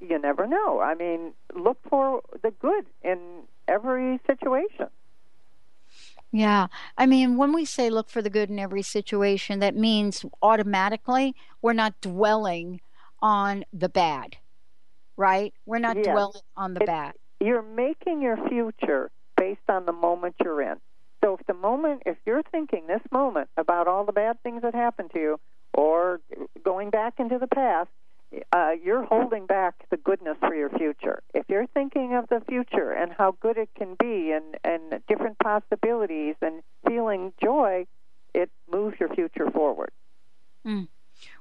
You 0.00 0.18
never 0.18 0.46
know. 0.46 0.80
I 0.80 0.94
mean, 0.94 1.34
look 1.54 1.78
for 1.88 2.22
the 2.42 2.50
good 2.50 2.86
in 3.02 3.18
every 3.68 4.20
situation. 4.26 4.88
Yeah. 6.32 6.66
I 6.98 7.06
mean, 7.06 7.36
when 7.36 7.52
we 7.52 7.64
say 7.64 7.90
look 7.90 8.10
for 8.10 8.20
the 8.20 8.28
good 8.28 8.50
in 8.50 8.58
every 8.58 8.82
situation, 8.82 9.60
that 9.60 9.76
means 9.76 10.24
automatically 10.42 11.36
we're 11.62 11.74
not 11.74 12.00
dwelling 12.00 12.80
on 13.22 13.64
the 13.72 13.88
bad, 13.88 14.36
right? 15.16 15.54
We're 15.64 15.78
not 15.78 15.96
yes. 15.96 16.06
dwelling 16.06 16.42
on 16.56 16.74
the 16.74 16.80
bad. 16.80 17.14
You're 17.38 17.62
making 17.62 18.20
your 18.20 18.36
future 18.48 19.12
based 19.44 19.68
on 19.68 19.84
the 19.84 19.92
moment 19.92 20.34
you're 20.42 20.62
in. 20.62 20.76
So 21.22 21.36
if 21.38 21.46
the 21.46 21.54
moment, 21.54 22.02
if 22.06 22.16
you're 22.24 22.42
thinking 22.42 22.86
this 22.86 23.02
moment 23.10 23.48
about 23.58 23.86
all 23.86 24.04
the 24.04 24.12
bad 24.12 24.42
things 24.42 24.62
that 24.62 24.74
happened 24.74 25.10
to 25.12 25.18
you, 25.18 25.40
or 25.74 26.20
going 26.64 26.88
back 26.90 27.14
into 27.18 27.38
the 27.38 27.46
past, 27.46 27.90
uh, 28.52 28.72
you're 28.82 29.04
holding 29.04 29.46
back 29.46 29.74
the 29.90 29.98
goodness 29.98 30.36
for 30.40 30.54
your 30.54 30.70
future. 30.70 31.22
If 31.34 31.44
you're 31.48 31.66
thinking 31.66 32.14
of 32.14 32.28
the 32.28 32.40
future 32.48 32.90
and 32.90 33.12
how 33.12 33.36
good 33.40 33.58
it 33.58 33.68
can 33.76 33.96
be, 33.98 34.32
and 34.32 34.56
and 34.64 35.02
different 35.08 35.38
possibilities, 35.38 36.36
and 36.40 36.62
feeling 36.86 37.32
joy, 37.42 37.86
it 38.34 38.50
moves 38.72 38.96
your 38.98 39.10
future 39.10 39.50
forward. 39.50 39.90
Mm. 40.66 40.88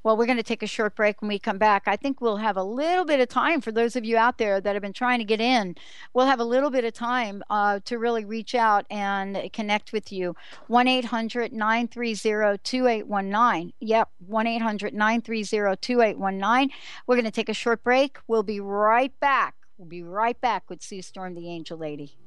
Well, 0.04 0.18
we're 0.18 0.26
going 0.26 0.38
to 0.38 0.44
take 0.44 0.64
a 0.64 0.68
short 0.68 0.96
break 0.96 1.22
when 1.22 1.30
we 1.30 1.40
come 1.40 1.58
back. 1.58 1.84
I 1.86 1.96
think 1.96 2.20
we'll 2.20 2.38
have 2.38 2.58
a 2.58 2.64
little 2.64 3.06
bit 3.06 3.22
of 3.22 3.30
time 3.30 3.62
for 3.62 3.72
those 3.72 3.96
of 3.96 4.04
you 4.04 4.18
out 4.18 4.38
there 4.38 4.60
that 4.60 4.76
have 4.76 4.82
been 4.82 4.92
trying 4.92 5.20
to 5.20 5.26
get 5.26 5.40
in. 5.40 5.76
We'll 6.14 6.26
have 6.26 6.42
a 6.42 6.46
little 6.46 6.70
bit 6.70 6.84
of 6.84 6.94
time 6.94 7.42
uh, 7.50 7.80
to 7.86 7.98
really 7.98 8.26
reach 8.26 8.54
out 8.54 8.86
and 8.90 9.50
connect 9.54 9.94
with 9.94 10.12
you. 10.12 10.36
1 10.68 10.88
800 10.88 11.54
930 11.54 12.58
2819. 12.64 13.74
Yep, 13.80 14.10
1 14.28 14.48
800 14.48 14.94
930 14.94 15.76
2819. 15.78 16.78
We're 17.08 17.16
going 17.16 17.26
to 17.26 17.32
take 17.32 17.50
a 17.50 17.54
short 17.54 17.82
break. 17.82 18.18
We'll 18.28 18.44
be 18.44 18.60
right 18.60 19.18
back. 19.22 19.56
We'll 19.78 19.88
be 19.88 20.04
right 20.04 20.40
back 20.40 20.70
with 20.70 20.84
Sue 20.84 21.02
Storm, 21.02 21.34
the 21.34 21.50
Angel 21.50 21.78
Lady. 21.78 22.18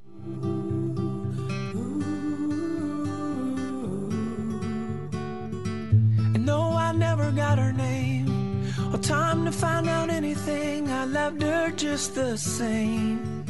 Never 6.97 7.30
got 7.30 7.59
her 7.59 7.72
name 7.72 8.72
or 8.92 8.99
time 8.99 9.44
to 9.44 9.53
find 9.53 9.88
out 9.88 10.11
anything. 10.11 10.90
I 10.90 11.05
loved 11.05 11.42
her 11.42 11.70
just 11.70 12.14
the 12.14 12.36
same. 12.36 13.44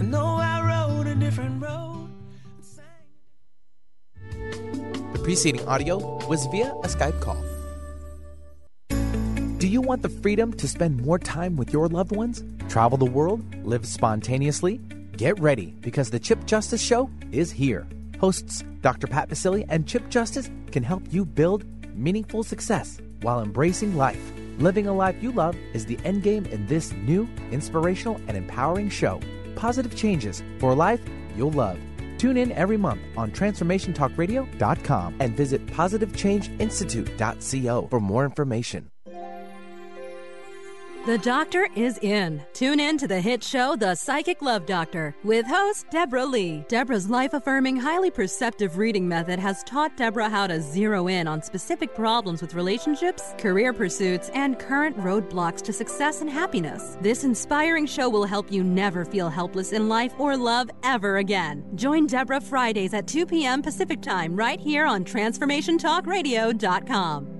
And 0.00 0.12
though 0.12 0.36
I 0.36 0.88
rode 0.96 1.06
a 1.06 1.14
different 1.14 1.62
road. 1.62 2.10
The 5.12 5.20
preceding 5.22 5.66
audio 5.66 5.98
was 6.26 6.46
via 6.46 6.70
a 6.70 6.88
Skype 6.88 7.20
call. 7.20 7.42
Do 9.58 9.66
you 9.66 9.80
want 9.80 10.02
the 10.02 10.08
freedom 10.08 10.52
to 10.52 10.68
spend 10.68 11.04
more 11.04 11.18
time 11.18 11.56
with 11.56 11.72
your 11.72 11.88
loved 11.88 12.12
ones? 12.14 12.44
Travel 12.68 12.96
the 12.96 13.10
world? 13.10 13.42
Live 13.64 13.86
spontaneously? 13.86 14.78
Get 15.16 15.38
ready 15.40 15.74
because 15.80 16.10
the 16.10 16.20
Chip 16.20 16.46
Justice 16.46 16.80
Show 16.80 17.10
is 17.32 17.50
here. 17.50 17.86
Hosts 18.20 18.62
Dr. 18.82 19.06
Pat 19.08 19.28
Baccili 19.28 19.66
and 19.68 19.86
Chip 19.86 20.08
Justice 20.10 20.50
can 20.70 20.84
help 20.84 21.02
you 21.10 21.24
build 21.24 21.64
meaningful 21.98 22.42
success 22.42 23.00
while 23.22 23.42
embracing 23.42 23.96
life. 23.96 24.32
Living 24.58 24.86
a 24.86 24.92
life 24.92 25.16
you 25.22 25.32
love 25.32 25.56
is 25.74 25.86
the 25.86 25.98
end 26.04 26.22
game 26.22 26.44
in 26.46 26.66
this 26.66 26.92
new, 26.92 27.28
inspirational, 27.50 28.20
and 28.28 28.36
empowering 28.36 28.88
show. 28.88 29.20
Positive 29.56 29.96
changes 29.96 30.42
for 30.58 30.72
a 30.72 30.74
life 30.74 31.00
you'll 31.36 31.50
love. 31.50 31.78
Tune 32.18 32.36
in 32.36 32.52
every 32.52 32.76
month 32.76 33.00
on 33.16 33.30
TransformationTalkRadio.com 33.30 35.16
and 35.20 35.36
visit 35.36 35.64
PositiveChangeInstitute.co 35.66 37.86
for 37.88 38.00
more 38.00 38.24
information. 38.24 38.90
The 41.08 41.16
doctor 41.16 41.66
is 41.74 41.96
in. 42.02 42.44
Tune 42.52 42.78
in 42.78 42.98
to 42.98 43.08
the 43.08 43.18
hit 43.18 43.42
show, 43.42 43.76
The 43.76 43.94
Psychic 43.94 44.42
Love 44.42 44.66
Doctor, 44.66 45.16
with 45.24 45.46
host 45.46 45.86
Deborah 45.90 46.26
Lee. 46.26 46.66
Deborah's 46.68 47.08
life 47.08 47.32
affirming, 47.32 47.78
highly 47.78 48.10
perceptive 48.10 48.76
reading 48.76 49.08
method 49.08 49.38
has 49.38 49.64
taught 49.64 49.96
Deborah 49.96 50.28
how 50.28 50.46
to 50.46 50.60
zero 50.60 51.08
in 51.08 51.26
on 51.26 51.40
specific 51.40 51.94
problems 51.94 52.42
with 52.42 52.52
relationships, 52.52 53.32
career 53.38 53.72
pursuits, 53.72 54.28
and 54.34 54.58
current 54.58 54.98
roadblocks 54.98 55.62
to 55.62 55.72
success 55.72 56.20
and 56.20 56.28
happiness. 56.28 56.98
This 57.00 57.24
inspiring 57.24 57.86
show 57.86 58.10
will 58.10 58.26
help 58.26 58.52
you 58.52 58.62
never 58.62 59.06
feel 59.06 59.30
helpless 59.30 59.72
in 59.72 59.88
life 59.88 60.12
or 60.18 60.36
love 60.36 60.68
ever 60.82 61.16
again. 61.16 61.64
Join 61.74 62.06
Deborah 62.06 62.42
Fridays 62.42 62.92
at 62.92 63.06
2 63.06 63.24
p.m. 63.24 63.62
Pacific 63.62 64.02
Time 64.02 64.36
right 64.36 64.60
here 64.60 64.84
on 64.84 65.06
TransformationTalkRadio.com. 65.06 67.37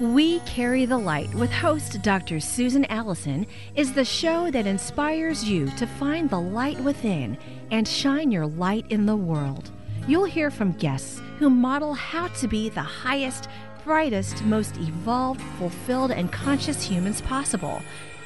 We 0.00 0.40
Carry 0.40 0.86
the 0.86 0.98
Light 0.98 1.32
with 1.34 1.52
host 1.52 2.02
Dr. 2.02 2.40
Susan 2.40 2.84
Allison 2.86 3.46
is 3.76 3.92
the 3.92 4.04
show 4.04 4.50
that 4.50 4.66
inspires 4.66 5.44
you 5.44 5.70
to 5.76 5.86
find 5.86 6.28
the 6.28 6.40
light 6.40 6.80
within 6.80 7.38
and 7.70 7.86
shine 7.86 8.32
your 8.32 8.44
light 8.44 8.86
in 8.90 9.06
the 9.06 9.14
world. 9.14 9.70
You'll 10.08 10.24
hear 10.24 10.50
from 10.50 10.72
guests 10.72 11.22
who 11.38 11.48
model 11.48 11.94
how 11.94 12.26
to 12.26 12.48
be 12.48 12.70
the 12.70 12.82
highest, 12.82 13.48
brightest, 13.84 14.42
most 14.42 14.76
evolved, 14.78 15.40
fulfilled, 15.60 16.10
and 16.10 16.32
conscious 16.32 16.82
humans 16.82 17.20
possible. 17.20 17.80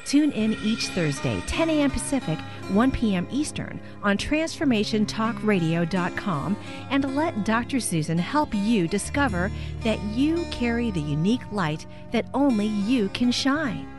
Tune 0.09 0.31
in 0.31 0.57
each 0.63 0.87
Thursday, 0.87 1.39
10 1.45 1.69
a.m. 1.69 1.91
Pacific, 1.91 2.39
1 2.69 2.89
p.m. 2.89 3.27
Eastern, 3.29 3.79
on 4.01 4.17
TransformationTalkRadio.com 4.17 6.57
and 6.89 7.15
let 7.15 7.45
Dr. 7.45 7.79
Susan 7.79 8.17
help 8.17 8.51
you 8.55 8.87
discover 8.87 9.51
that 9.83 10.01
you 10.05 10.47
carry 10.49 10.89
the 10.89 10.99
unique 10.99 11.43
light 11.51 11.85
that 12.09 12.25
only 12.33 12.65
you 12.65 13.09
can 13.09 13.31
shine. 13.31 13.98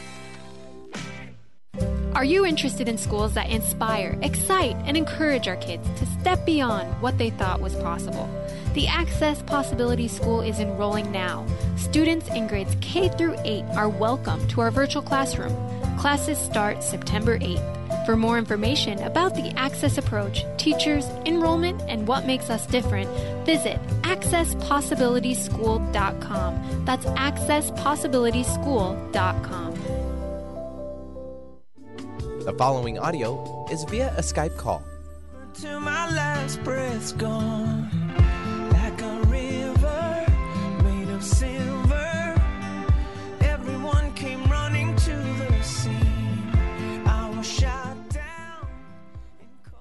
Are 2.13 2.25
you 2.25 2.45
interested 2.45 2.89
in 2.89 2.97
schools 2.97 3.35
that 3.35 3.49
inspire, 3.49 4.17
excite, 4.21 4.75
and 4.85 4.97
encourage 4.97 5.47
our 5.47 5.55
kids 5.55 5.87
to 5.97 6.05
step 6.19 6.45
beyond 6.45 7.01
what 7.01 7.17
they 7.17 7.29
thought 7.29 7.61
was 7.61 7.73
possible? 7.75 8.29
The 8.73 8.87
Access 8.87 9.41
Possibility 9.43 10.09
School 10.09 10.41
is 10.41 10.59
enrolling 10.59 11.09
now. 11.13 11.45
Students 11.77 12.27
in 12.29 12.47
grades 12.47 12.75
K 12.81 13.07
through 13.07 13.37
8 13.45 13.63
are 13.77 13.87
welcome 13.87 14.45
to 14.49 14.59
our 14.59 14.71
virtual 14.71 15.01
classroom. 15.01 15.55
Classes 15.97 16.37
start 16.37 16.83
September 16.83 17.39
8th. 17.39 18.05
For 18.05 18.17
more 18.17 18.37
information 18.37 19.01
about 19.03 19.35
the 19.35 19.57
Access 19.57 19.97
approach, 19.97 20.43
teachers, 20.57 21.05
enrollment, 21.25 21.81
and 21.87 22.05
what 22.07 22.25
makes 22.25 22.49
us 22.49 22.65
different, 22.65 23.09
visit 23.45 23.79
accesspossibilityschool.com. 24.01 26.85
That's 26.85 27.05
accesspossibilityschool.com. 27.05 29.70
The 32.43 32.53
following 32.53 32.97
audio 32.97 33.67
is 33.69 33.83
via 33.83 34.11
a 34.17 34.21
Skype 34.21 34.57
call. 34.57 34.83
Till 35.53 35.79
my 35.79 36.09
last 36.11 36.63
breath's 36.63 37.11
gone, 37.11 37.87
like 38.73 38.99
a 38.99 39.21
river 39.27 40.25
made 40.83 41.09
of 41.09 41.23
silver. 41.23 42.35
Everyone 43.41 44.11
came 44.15 44.43
running 44.45 44.95
to 44.95 45.15
the 45.15 45.61
scene. 45.61 46.51
I 47.05 47.31
was 47.37 47.47
shot 47.47 48.09
down. 48.09 48.67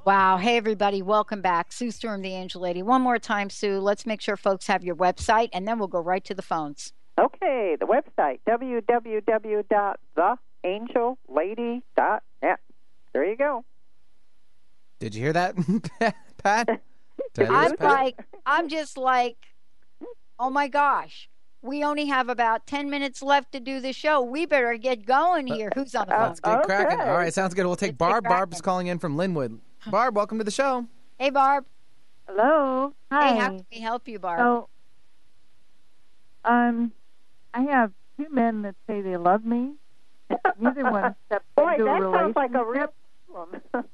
Wow. 0.05 0.37
Hey, 0.37 0.59
everybody. 0.59 1.01
Welcome 1.01 1.41
back. 1.41 1.73
Sue 1.73 1.91
Storm, 1.91 2.21
the 2.21 2.35
Angel 2.35 2.61
Lady. 2.61 2.83
One 2.83 3.01
more 3.01 3.19
time, 3.19 3.49
Sue. 3.49 3.81
Let's 3.81 4.05
make 4.05 4.21
sure 4.21 4.37
folks 4.37 4.67
have 4.67 4.85
your 4.85 4.97
website, 4.97 5.49
and 5.55 5.67
then 5.67 5.79
we'll 5.79 5.89
go 5.89 6.01
right 6.01 6.25
to 6.27 6.35
the 6.35 6.43
phones. 6.43 6.93
Okay, 7.19 7.79
the 7.81 7.87
website 7.87 8.41
www.theangellady.net. 10.65 12.61
There 13.13 13.25
you 13.25 13.37
go. 13.37 13.65
Did 14.99 15.15
you 15.15 15.23
hear 15.23 15.33
that, 15.33 15.57
Pat? 16.43 16.69
I 17.39 17.41
lose 17.43 17.49
I'm 17.51 17.77
Pat? 17.77 17.81
like, 17.81 18.21
I'm 18.47 18.69
just 18.69 18.97
like, 18.97 19.37
oh 20.39 20.51
my 20.51 20.69
gosh. 20.69 21.29
We 21.63 21.85
only 21.85 22.07
have 22.07 22.31
about 22.31 22.67
10 22.67 22.89
minutes 22.89 23.23
left 23.23 23.53
to 23.53 23.61
do 23.61 23.81
the 23.81 23.93
show. 23.93 24.23
We 24.23 24.47
better 24.47 24.77
get 24.79 25.05
going 25.05 25.47
here. 25.47 25.71
Who's 25.75 25.95
on 25.95 26.07
the 26.07 26.13
phone? 26.15 26.23
Let's 26.29 26.41
get 26.41 26.63
cracking. 26.63 27.01
All 27.01 27.19
right, 27.19 27.35
sounds 27.35 27.53
good. 27.53 27.67
We'll 27.67 27.77
take 27.77 27.99
Barb. 27.99 28.25
Barb's 28.25 28.63
calling 28.63 28.87
in 28.87 28.99
from 28.99 29.17
Lynnwood. 29.17 29.59
Barb, 29.91 30.17
welcome 30.17 30.39
to 30.39 30.45
the 30.45 30.51
show. 30.51 30.87
Hey, 31.19 31.29
Barb. 31.29 31.67
Hello. 32.27 32.95
Hi. 33.13 33.33
Hey, 33.33 33.39
how 33.39 33.49
can 33.49 33.67
we 33.71 33.81
help 33.81 34.09
you, 34.09 34.19
Barb? 34.19 34.39
So, 34.41 34.69
um, 36.47 36.93
I 37.53 37.63
have 37.63 37.93
two 38.17 38.31
men 38.31 38.63
that 38.63 38.75
say 38.87 39.03
they 39.03 39.19
love 39.19 39.45
me. 39.45 39.75
Neither 40.59 40.91
one 40.91 41.15
steps 41.27 41.45
Boy, 41.57 41.73
into 41.73 41.85
that 41.85 42.03
a 42.03 42.13
sounds 42.13 42.37
like 42.37 42.55
a 42.55 42.65
real 42.65 42.93
problem. 43.31 43.63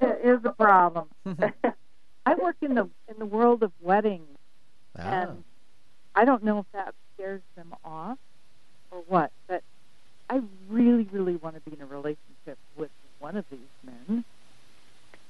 It 0.00 0.20
is 0.22 0.38
a 0.44 0.50
problem. 0.52 1.08
I 2.26 2.34
work 2.34 2.56
in 2.62 2.74
the 2.74 2.88
in 3.08 3.18
the 3.18 3.26
world 3.26 3.62
of 3.64 3.72
weddings, 3.80 4.28
and 4.94 5.42
I 6.14 6.24
don't 6.24 6.44
know 6.44 6.60
if 6.60 6.66
that 6.72 6.94
scares 7.14 7.42
them 7.56 7.74
off 7.84 8.18
or 8.92 9.02
what. 9.08 9.32
But 9.48 9.62
I 10.30 10.40
really, 10.68 11.08
really 11.10 11.36
want 11.36 11.56
to 11.56 11.68
be 11.68 11.76
in 11.76 11.82
a 11.82 11.86
relationship 11.86 12.58
with 12.76 12.90
one 13.18 13.36
of 13.36 13.44
these 13.50 13.58
men. 13.84 14.24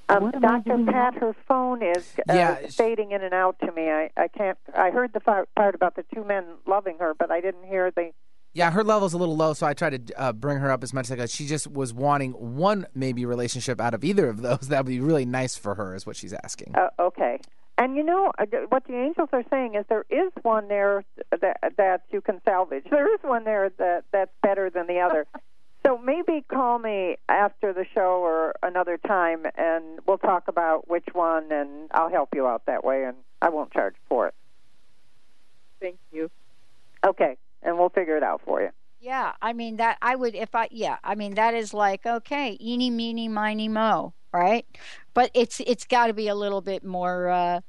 Um, 0.07 0.23
What 0.23 0.35
am 0.35 0.45
I 0.45 0.59
Dr. 0.59 0.85
Pat, 0.85 1.15
her 1.15 1.35
phone 1.47 1.81
is 1.83 2.13
uh, 2.29 2.33
Yeah, 2.33 2.55
fading 2.67 3.11
in 3.11 3.23
and 3.23 3.33
out 3.33 3.57
to 3.59 3.71
me. 3.71 3.89
I, 3.89 4.09
I 4.17 4.27
can't. 4.27 4.57
I 4.75 4.89
heard 4.91 5.13
the 5.13 5.19
part, 5.19 5.49
part 5.55 5.75
about 5.75 5.95
the 5.95 6.03
two 6.13 6.23
men 6.23 6.45
loving 6.65 6.97
her, 6.99 7.13
but 7.13 7.31
I 7.31 7.41
didn't 7.41 7.65
hear 7.65 7.91
the. 7.91 8.11
Yeah, 8.53 8.71
her 8.71 8.83
level's 8.83 9.13
a 9.13 9.17
little 9.17 9.37
low, 9.37 9.53
so 9.53 9.67
I 9.67 9.73
tried 9.73 10.07
to 10.07 10.19
uh, 10.19 10.33
bring 10.33 10.57
her 10.57 10.71
up 10.71 10.83
as 10.83 10.91
much 10.91 11.05
as 11.05 11.11
I 11.11 11.15
could. 11.17 11.29
She 11.29 11.45
just 11.45 11.67
was 11.67 11.93
wanting 11.93 12.31
one 12.31 12.87
maybe 12.95 13.25
relationship 13.25 13.79
out 13.79 13.93
of 13.93 14.03
either 14.03 14.27
of 14.27 14.41
those. 14.41 14.59
That 14.69 14.85
would 14.85 14.89
be 14.89 14.99
really 14.99 15.25
nice 15.25 15.55
for 15.55 15.75
her, 15.75 15.95
is 15.95 16.05
what 16.05 16.15
she's 16.15 16.33
asking. 16.33 16.75
Uh, 16.75 16.89
okay. 16.99 17.39
And 17.77 17.95
you 17.95 18.03
know 18.03 18.31
uh, 18.37 18.45
what 18.67 18.85
the 18.85 18.95
angels 18.95 19.29
are 19.31 19.43
saying 19.49 19.75
is 19.75 19.85
there 19.87 20.05
is 20.09 20.31
one 20.41 20.67
there 20.67 21.05
that 21.31 21.73
that 21.77 22.01
you 22.11 22.21
can 22.21 22.41
salvage. 22.43 22.83
There 22.89 23.13
is 23.13 23.19
one 23.21 23.45
there 23.45 23.71
that 23.77 24.03
that's 24.11 24.31
better 24.43 24.69
than 24.69 24.87
the 24.87 24.99
other. 24.99 25.25
so 25.85 25.97
maybe 25.97 26.43
call 26.47 26.77
me 26.77 27.15
after 27.29 27.71
the 27.71 27.85
show 27.93 28.21
or 28.21 28.53
another 28.61 28.97
time, 28.97 29.45
and 29.55 29.99
we'll 30.05 30.17
talk 30.17 30.49
about 30.49 30.89
which 30.89 31.07
one, 31.13 31.51
and 31.51 31.89
I'll 31.91 32.09
help 32.09 32.35
you 32.35 32.47
out 32.47 32.65
that 32.65 32.83
way, 32.83 33.05
and 33.05 33.15
I 33.41 33.49
won't 33.49 33.71
charge 33.71 33.95
for 34.09 34.27
it. 34.27 34.33
Thank 35.79 35.97
you. 36.11 36.29
Okay, 37.05 37.37
and 37.63 37.77
we'll 37.77 37.89
figure 37.89 38.17
it 38.17 38.23
out 38.23 38.41
for 38.45 38.61
you. 38.61 38.69
Yeah, 38.99 39.33
I 39.41 39.53
mean 39.53 39.77
that 39.77 39.97
I 40.01 40.15
would 40.15 40.35
if 40.35 40.53
I 40.55 40.67
yeah, 40.71 40.97
I 41.03 41.15
mean 41.15 41.35
that 41.35 41.53
is 41.53 41.73
like 41.73 42.05
okay, 42.05 42.57
eeny 42.61 42.89
meeny 42.89 43.27
miny 43.27 43.67
mo, 43.67 44.13
right? 44.33 44.65
But 45.13 45.31
it's 45.33 45.61
it's 45.61 45.85
got 45.85 46.07
to 46.07 46.13
be 46.13 46.27
a 46.27 46.35
little 46.35 46.61
bit 46.61 46.83
more 46.83 47.29
uh 47.29 47.61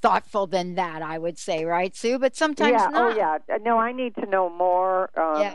thoughtful 0.00 0.46
than 0.46 0.74
that, 0.76 1.02
I 1.02 1.18
would 1.18 1.38
say, 1.38 1.64
right, 1.64 1.94
Sue? 1.96 2.18
But 2.18 2.36
sometimes 2.36 2.70
yeah. 2.70 2.88
not. 2.90 3.12
Oh, 3.12 3.16
yeah. 3.16 3.38
Uh, 3.52 3.58
No, 3.62 3.78
I 3.78 3.92
need 3.92 4.14
to 4.16 4.26
know 4.26 4.48
more. 4.48 5.10
Um, 5.18 5.40
Yeah. 5.40 5.54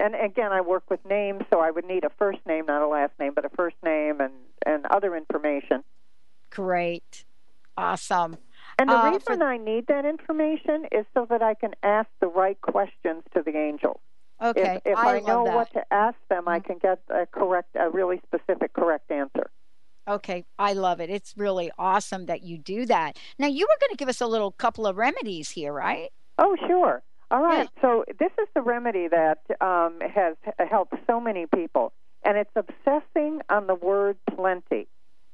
And 0.00 0.14
again, 0.14 0.52
I 0.52 0.60
work 0.60 0.88
with 0.90 1.04
names, 1.04 1.42
so 1.50 1.58
I 1.58 1.72
would 1.72 1.84
need 1.84 2.04
a 2.04 2.10
first 2.10 2.38
name, 2.46 2.66
not 2.66 2.82
a 2.82 2.86
last 2.86 3.12
name, 3.18 3.32
but 3.34 3.44
a 3.44 3.48
first 3.48 3.74
name 3.82 4.20
and 4.20 4.32
and 4.64 4.86
other 4.86 5.16
information. 5.16 5.82
Great, 6.50 7.24
awesome. 7.76 8.36
And 8.78 8.88
the 8.88 8.96
Uh, 8.98 9.10
reason 9.10 9.42
I 9.42 9.56
need 9.56 9.86
that 9.88 10.04
information 10.04 10.86
is 10.92 11.04
so 11.14 11.26
that 11.26 11.42
I 11.42 11.54
can 11.54 11.74
ask 11.82 12.08
the 12.20 12.28
right 12.28 12.60
questions 12.60 13.24
to 13.34 13.42
the 13.42 13.56
angels. 13.56 14.00
Okay, 14.40 14.76
If, 14.84 14.92
if 14.92 14.98
I 14.98 15.16
I, 15.16 15.20
know 15.20 15.44
that. 15.44 15.48
Mm-hmm. 15.50 15.54
what 15.56 15.72
to 15.72 15.84
ask 15.92 16.16
them, 16.28 16.46
I 16.46 16.60
can 16.60 16.78
get 16.78 17.00
a 17.10 17.26
correct, 17.26 17.70
a 17.74 17.90
really 17.90 18.20
specific, 18.24 18.72
correct 18.72 19.10
answer. 19.10 19.50
Okay, 20.06 20.44
I 20.58 20.72
love 20.74 21.00
it. 21.00 21.10
It's 21.10 21.34
really 21.36 21.70
awesome 21.76 22.26
that 22.26 22.42
you 22.44 22.56
do 22.56 22.86
that. 22.86 23.18
Now 23.38 23.48
you 23.48 23.66
were 23.68 23.76
going 23.80 23.90
to 23.90 23.96
give 23.96 24.08
us 24.08 24.20
a 24.20 24.26
little 24.26 24.52
couple 24.52 24.86
of 24.86 24.96
remedies 24.96 25.50
here, 25.50 25.72
right? 25.72 26.10
Oh, 26.38 26.56
sure. 26.68 27.02
All 27.30 27.42
right. 27.42 27.68
So 27.82 28.04
this 28.18 28.30
is 28.40 28.48
the 28.54 28.62
remedy 28.62 29.08
that 29.08 29.40
um, 29.60 29.98
has 30.14 30.36
helped 30.70 30.94
so 31.06 31.20
many 31.20 31.46
people, 31.46 31.92
and 32.22 32.38
it's 32.38 32.50
obsessing 32.56 33.40
on 33.50 33.66
the 33.66 33.74
word 33.74 34.16
plenty, 34.34 34.86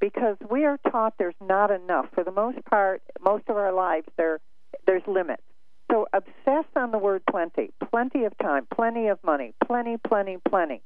because 0.05 0.37
we 0.51 0.67
are 0.67 0.79
taught 0.91 1.15
there's 1.19 1.35
not 1.41 1.71
enough. 1.71 2.07
For 2.13 2.25
the 2.25 2.31
most 2.31 2.63
part, 2.67 3.01
most 3.23 3.45
of 3.49 3.57
our 3.57 3.73
lives, 3.73 4.07
there 4.19 4.39
there's 4.87 5.03
limits. 5.07 5.43
So 5.91 6.07
obsess 6.13 6.67
on 6.77 6.91
the 6.91 6.99
word 6.99 7.23
plenty. 7.31 7.73
Plenty 7.91 8.25
of 8.25 8.37
time, 8.37 8.67
plenty 8.75 9.07
of 9.07 9.19
money, 9.25 9.55
plenty, 9.67 9.97
plenty, 9.97 10.37
plenty. 10.47 10.83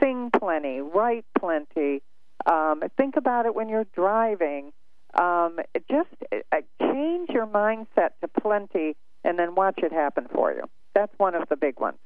Sing 0.00 0.30
plenty, 0.30 0.80
write 0.80 1.26
plenty. 1.38 2.00
Um, 2.46 2.82
think 2.96 3.16
about 3.16 3.44
it 3.44 3.54
when 3.54 3.68
you're 3.68 3.86
driving. 3.94 4.72
Um, 5.20 5.58
just 5.90 6.08
uh, 6.32 6.56
change 6.80 7.28
your 7.30 7.46
mindset 7.46 8.10
to 8.22 8.28
plenty 8.40 8.96
and 9.24 9.38
then 9.38 9.54
watch 9.54 9.80
it 9.82 9.92
happen 9.92 10.26
for 10.32 10.52
you. 10.52 10.62
That's 10.94 11.12
one 11.18 11.34
of 11.34 11.48
the 11.50 11.56
big 11.56 11.78
ones. 11.78 11.98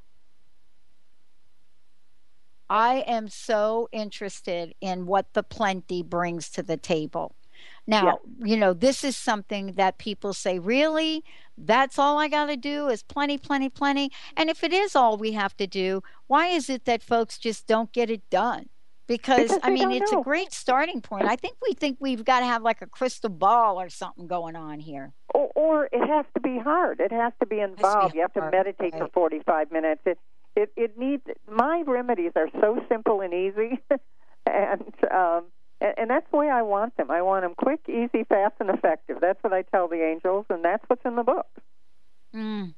I 2.71 3.05
am 3.07 3.29
so 3.29 3.89
interested 3.93 4.75
in 4.81 5.07
what 5.07 5.33
the 5.33 5.43
plenty 5.43 6.03
brings 6.03 6.49
to 6.51 6.63
the 6.63 6.77
table. 6.77 7.35
Now, 7.87 8.19
you 8.45 8.57
know, 8.59 8.75
this 8.75 9.03
is 9.03 9.17
something 9.17 9.73
that 9.73 9.97
people 9.97 10.35
say, 10.35 10.59
really? 10.59 11.25
That's 11.57 11.99
all 11.99 12.19
I 12.19 12.29
got 12.29 12.47
to 12.47 12.57
do 12.57 12.89
is 12.89 13.03
plenty, 13.03 13.39
plenty, 13.39 13.71
plenty. 13.71 14.11
And 14.37 14.51
if 14.51 14.63
it 14.63 14.75
is 14.75 14.95
all 14.95 15.17
we 15.17 15.33
have 15.33 15.57
to 15.57 15.67
do, 15.67 16.03
why 16.27 16.49
is 16.49 16.69
it 16.69 16.85
that 16.85 17.03
folks 17.03 17.39
just 17.39 17.67
don't 17.67 17.91
get 17.93 18.11
it 18.11 18.29
done? 18.29 18.69
Because, 19.07 19.49
Because 19.49 19.61
I 19.63 19.71
mean, 19.71 19.91
it's 19.91 20.13
know. 20.13 20.21
a 20.21 20.23
great 20.23 20.53
starting 20.53 21.01
point. 21.01 21.25
I 21.25 21.37
think 21.37 21.57
we 21.67 21.73
think 21.73 21.97
we've 21.99 22.27
got 22.27 22.41
to 22.41 22.45
have 22.47 22.63
like 22.63 22.83
a 22.83 22.87
crystal 22.87 23.31
ball 23.31 23.81
or 23.81 23.89
something 23.89 24.27
going 24.27 24.55
on 24.55 24.81
here. 24.81 25.15
Or, 25.35 25.51
or 25.55 25.89
it 25.91 26.07
has 26.07 26.27
to 26.35 26.41
be 26.41 26.59
hard. 26.59 27.01
It 27.01 27.11
has 27.11 27.33
to 27.41 27.47
be 27.47 27.61
involved. 27.61 28.15
you 28.15 28.21
have 28.21 28.35
to 28.35 28.51
meditate 28.51 28.93
for 28.99 29.09
45 29.09 29.73
minutes. 29.73 30.03
It, 30.05 30.19
it, 30.59 30.73
it 30.77 30.99
needs. 30.99 31.23
My 31.51 31.83
remedies 31.87 32.33
are 32.35 32.49
so 32.61 32.81
simple 32.89 33.21
and 33.21 33.33
easy, 33.33 33.81
and 34.47 34.83
um, 35.11 35.45
and, 35.81 36.11
that's 36.11 36.27
the 36.31 36.37
way 36.37 36.51
I 36.51 36.63
want 36.63 36.97
them. 36.97 37.11
I 37.11 37.23
want 37.23 37.45
them 37.45 37.55
quick, 37.57 37.81
easy, 37.89 38.25
fast, 38.25 38.55
and 38.59 38.69
effective. 38.71 39.19
That's 39.21 39.43
what 39.43 39.53
I 39.53 39.63
tell 39.63 39.89
the 39.89 40.03
angels, 40.03 40.47
and 40.51 40.65
that's 40.65 40.83
what's 40.89 41.05
in 41.05 41.15
the 41.15 41.23
book. 41.23 41.47
Mm. 42.35 42.75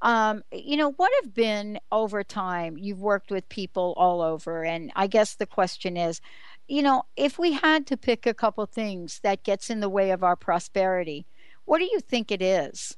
Um, 0.00 0.42
you 0.52 0.76
know, 0.76 0.92
what 0.92 1.10
have 1.22 1.34
been 1.34 1.80
over 1.90 2.22
time? 2.22 2.78
You've 2.78 3.00
worked 3.00 3.32
with 3.32 3.48
people 3.48 3.92
all 3.96 4.22
over, 4.22 4.64
and 4.64 4.92
I 4.94 5.08
guess 5.08 5.34
the 5.34 5.46
question 5.46 5.96
is, 5.96 6.20
you 6.68 6.82
know, 6.82 7.02
if 7.16 7.38
we 7.38 7.52
had 7.52 7.86
to 7.88 7.96
pick 7.96 8.26
a 8.26 8.34
couple 8.34 8.64
things 8.66 9.20
that 9.24 9.42
gets 9.42 9.68
in 9.68 9.80
the 9.80 9.88
way 9.88 10.12
of 10.12 10.22
our 10.22 10.36
prosperity, 10.36 11.26
what 11.64 11.78
do 11.78 11.84
you 11.84 11.98
think 12.00 12.30
it 12.30 12.40
is? 12.40 12.96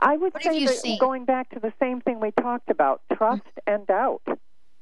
I 0.00 0.16
would 0.16 0.34
What 0.34 0.42
say 0.42 0.64
that 0.64 0.74
seen? 0.74 0.98
going 0.98 1.24
back 1.24 1.50
to 1.50 1.60
the 1.60 1.72
same 1.80 2.00
thing 2.00 2.20
we 2.20 2.30
talked 2.32 2.70
about, 2.70 3.00
trust 3.14 3.42
and 3.66 3.86
doubt, 3.86 4.22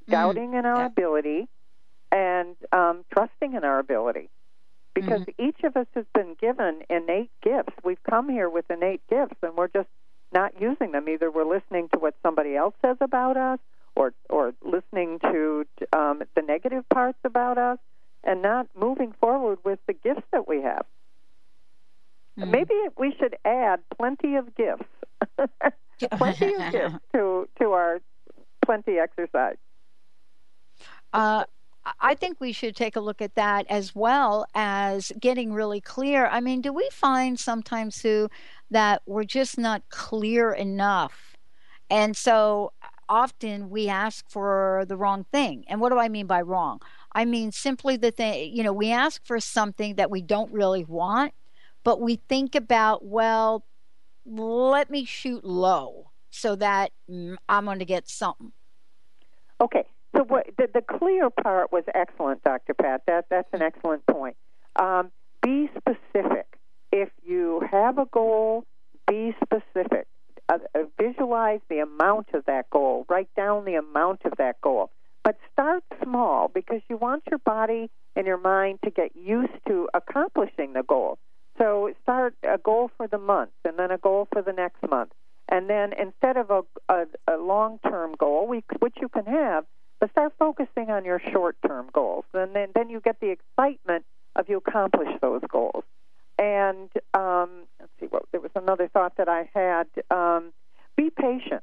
doubting 0.09 0.55
in 0.55 0.67
our 0.67 0.85
ability, 0.87 1.49
and 2.11 2.57
um, 2.73 3.05
trusting 3.13 3.55
in 3.55 3.65
our 3.65 3.79
ability. 3.79 4.29
Because 4.95 5.25
each 5.39 5.65
of 5.65 5.77
us 5.77 5.87
has 5.95 6.05
been 6.15 6.37
given 6.41 6.83
innate 6.89 7.31
gifts. 7.43 7.73
We've 7.83 8.03
come 8.09 8.29
here 8.29 8.49
with 8.49 8.71
innate 8.71 9.03
gifts, 9.09 9.37
and 9.43 9.57
we're 9.57 9.69
just 9.69 9.89
not 10.33 10.61
using 10.61 10.93
them. 10.93 11.09
Either 11.09 11.31
we're 11.31 11.45
listening 11.45 11.89
to 11.93 11.99
what 11.99 12.15
somebody 12.23 12.55
else 12.57 12.75
says 12.81 12.97
about 13.01 13.37
us, 13.37 13.59
or 13.97 14.13
or 14.29 14.53
listening 14.63 15.19
to 15.21 15.67
um, 15.93 16.23
the 16.37 16.43
negative 16.43 16.89
parts 16.89 17.19
about 17.25 17.59
us, 17.59 17.79
and 18.23 18.43
not 18.43 18.69
moving 18.79 19.13
forward 19.21 19.59
with 19.65 19.79
the 19.87 19.93
gifts 19.93 20.27
that 20.33 20.47
we 20.47 20.63
have. 20.63 20.87
Maybe 22.37 22.75
we 22.97 23.15
should 23.19 23.37
add 23.45 23.81
plenty 23.97 24.37
of 24.37 24.55
gifts, 24.55 24.89
plenty 26.17 26.55
of 26.55 26.71
gifts 26.73 26.99
to 27.15 27.49
to 27.61 27.71
our 27.73 28.01
plenty 28.65 28.99
exercise. 28.99 29.57
Uh, 31.13 31.45
I 32.01 32.15
think 32.15 32.41
we 32.41 32.53
should 32.53 32.75
take 32.77 32.97
a 32.97 33.01
look 33.01 33.21
at 33.21 33.35
that 33.35 33.67
as 33.69 33.95
well 33.95 34.47
as 34.55 35.13
getting 35.21 35.53
really 35.53 35.81
clear. 35.81 36.27
I 36.27 36.41
mean, 36.41 36.61
do 36.63 36.73
we 36.73 36.89
find 36.93 37.39
sometimes, 37.39 37.97
Sue, 37.97 38.29
that 38.71 39.03
we're 39.07 39.25
just 39.25 39.59
not 39.59 39.83
clear 39.91 40.53
enough? 40.53 41.37
And 41.91 42.17
so 42.17 42.73
often 43.09 43.71
we 43.71 43.89
ask 43.89 44.29
for 44.31 44.85
the 44.89 44.97
wrong 44.97 45.25
thing. 45.33 45.65
And 45.69 45.81
what 45.81 45.91
do 45.91 45.99
I 45.99 46.09
mean 46.09 46.27
by 46.27 46.41
wrong? 46.41 46.81
I 47.13 47.25
mean 47.25 47.53
simply 47.53 47.97
the 47.97 48.11
thing, 48.11 48.55
you 48.55 48.63
know, 48.63 48.73
we 48.73 48.91
ask 48.91 49.25
for 49.25 49.39
something 49.41 49.97
that 49.97 50.11
we 50.11 50.23
don't 50.23 50.53
really 50.53 50.85
want, 50.85 51.35
but 51.85 52.01
we 52.01 52.17
think 52.29 52.55
about, 52.55 53.05
well, 53.05 53.65
let 54.27 54.91
me 54.91 55.05
shoot 55.05 55.45
low 55.45 56.11
so 56.31 56.57
that 56.57 56.93
mm, 57.09 57.37
I'm 57.49 57.67
going 57.67 57.79
to 57.79 57.85
get 57.85 58.09
something. 58.09 58.53
Okay, 59.61 59.85
so 60.17 60.25
what, 60.25 60.47
the, 60.59 60.69
the 60.73 60.83
clear 60.83 61.31
part 61.31 61.71
was 61.71 61.85
excellent, 61.95 62.43
Dr. 62.43 62.75
Pat. 62.75 63.03
That 63.07 63.27
that's 63.31 63.49
an 63.53 63.63
excellent 63.63 64.05
point. 64.07 64.37
Um, 64.77 65.13
be 65.43 65.71
specific. 65.77 66.47
If 66.91 67.11
you 67.25 67.63
have 67.71 67.99
a 67.99 68.07
goal, 68.07 68.65
be 69.07 69.35
specific. 69.45 70.07
Uh, 70.49 70.59
uh, 70.75 70.81
visualize 71.01 71.61
the 71.69 71.79
amount 71.79 72.29
of 72.35 72.45
that 72.47 72.69
goal. 72.71 73.07
Write 73.09 73.29
down 73.37 73.65
the 73.65 73.75
amount 73.75 74.23
of 74.25 74.33
that 74.39 74.61
goal. 74.61 74.91
But 75.23 75.39
start 75.53 75.83
small 76.03 76.49
because 76.49 76.83
you 76.89 76.97
want 76.97 77.25
your 77.31 77.39
body 77.39 77.91
and 78.15 78.27
your 78.27 78.37
mind 78.39 78.81
to 78.85 78.91
get 78.91 79.17
used 79.17 79.55
to 79.69 79.89
accomplishing 79.95 80.75
the 80.75 80.83
goal. 80.83 81.19
So 81.59 81.93
start 82.03 82.35
a 82.43 82.59
goal 82.59 82.91
for 82.97 83.07
the 83.07 83.19
month 83.19 83.51
and 83.65 83.79
then 83.79 83.91
a 83.91 83.99
goal 83.99 84.29
for 84.33 84.43
the 84.43 84.53
next 84.53 84.83
month. 84.89 85.13
And 85.49 85.69
then 85.69 85.93
instead 85.93 86.37
of 86.37 86.51
a, 86.51 86.63
a, 86.89 87.07
a 87.29 87.37
long 87.37 87.79
term 87.87 88.15
goal, 88.19 88.47
we, 88.47 88.65
which 88.81 88.95
you 89.01 89.09
can 89.09 89.27
have, 89.27 89.65
but 90.01 90.11
start 90.11 90.33
focusing 90.39 90.91
on 90.91 91.05
your 91.05 91.21
short 91.33 91.57
term 91.67 91.87
goals. 91.93 92.25
And 92.33 92.55
then, 92.55 92.69
then 92.75 92.91
you 92.91 93.01
get 93.01 93.21
the 93.21 93.31
excitement 93.31 94.05
of 94.37 94.49
you 94.49 94.57
accomplish 94.57 95.09
those 95.21 95.43
goals. 95.49 95.85
And 96.39 96.91
um, 97.13 97.51
let's 97.79 97.93
see, 98.01 98.07
what 98.07 98.25
there 98.33 98.41
was 98.41 98.51
another 98.57 98.89
thought 98.89 99.17
that 99.19 99.29
I 99.29 99.49
had. 99.55 99.87
Um, 100.11 100.53
be 100.97 101.11
patient. 101.11 101.63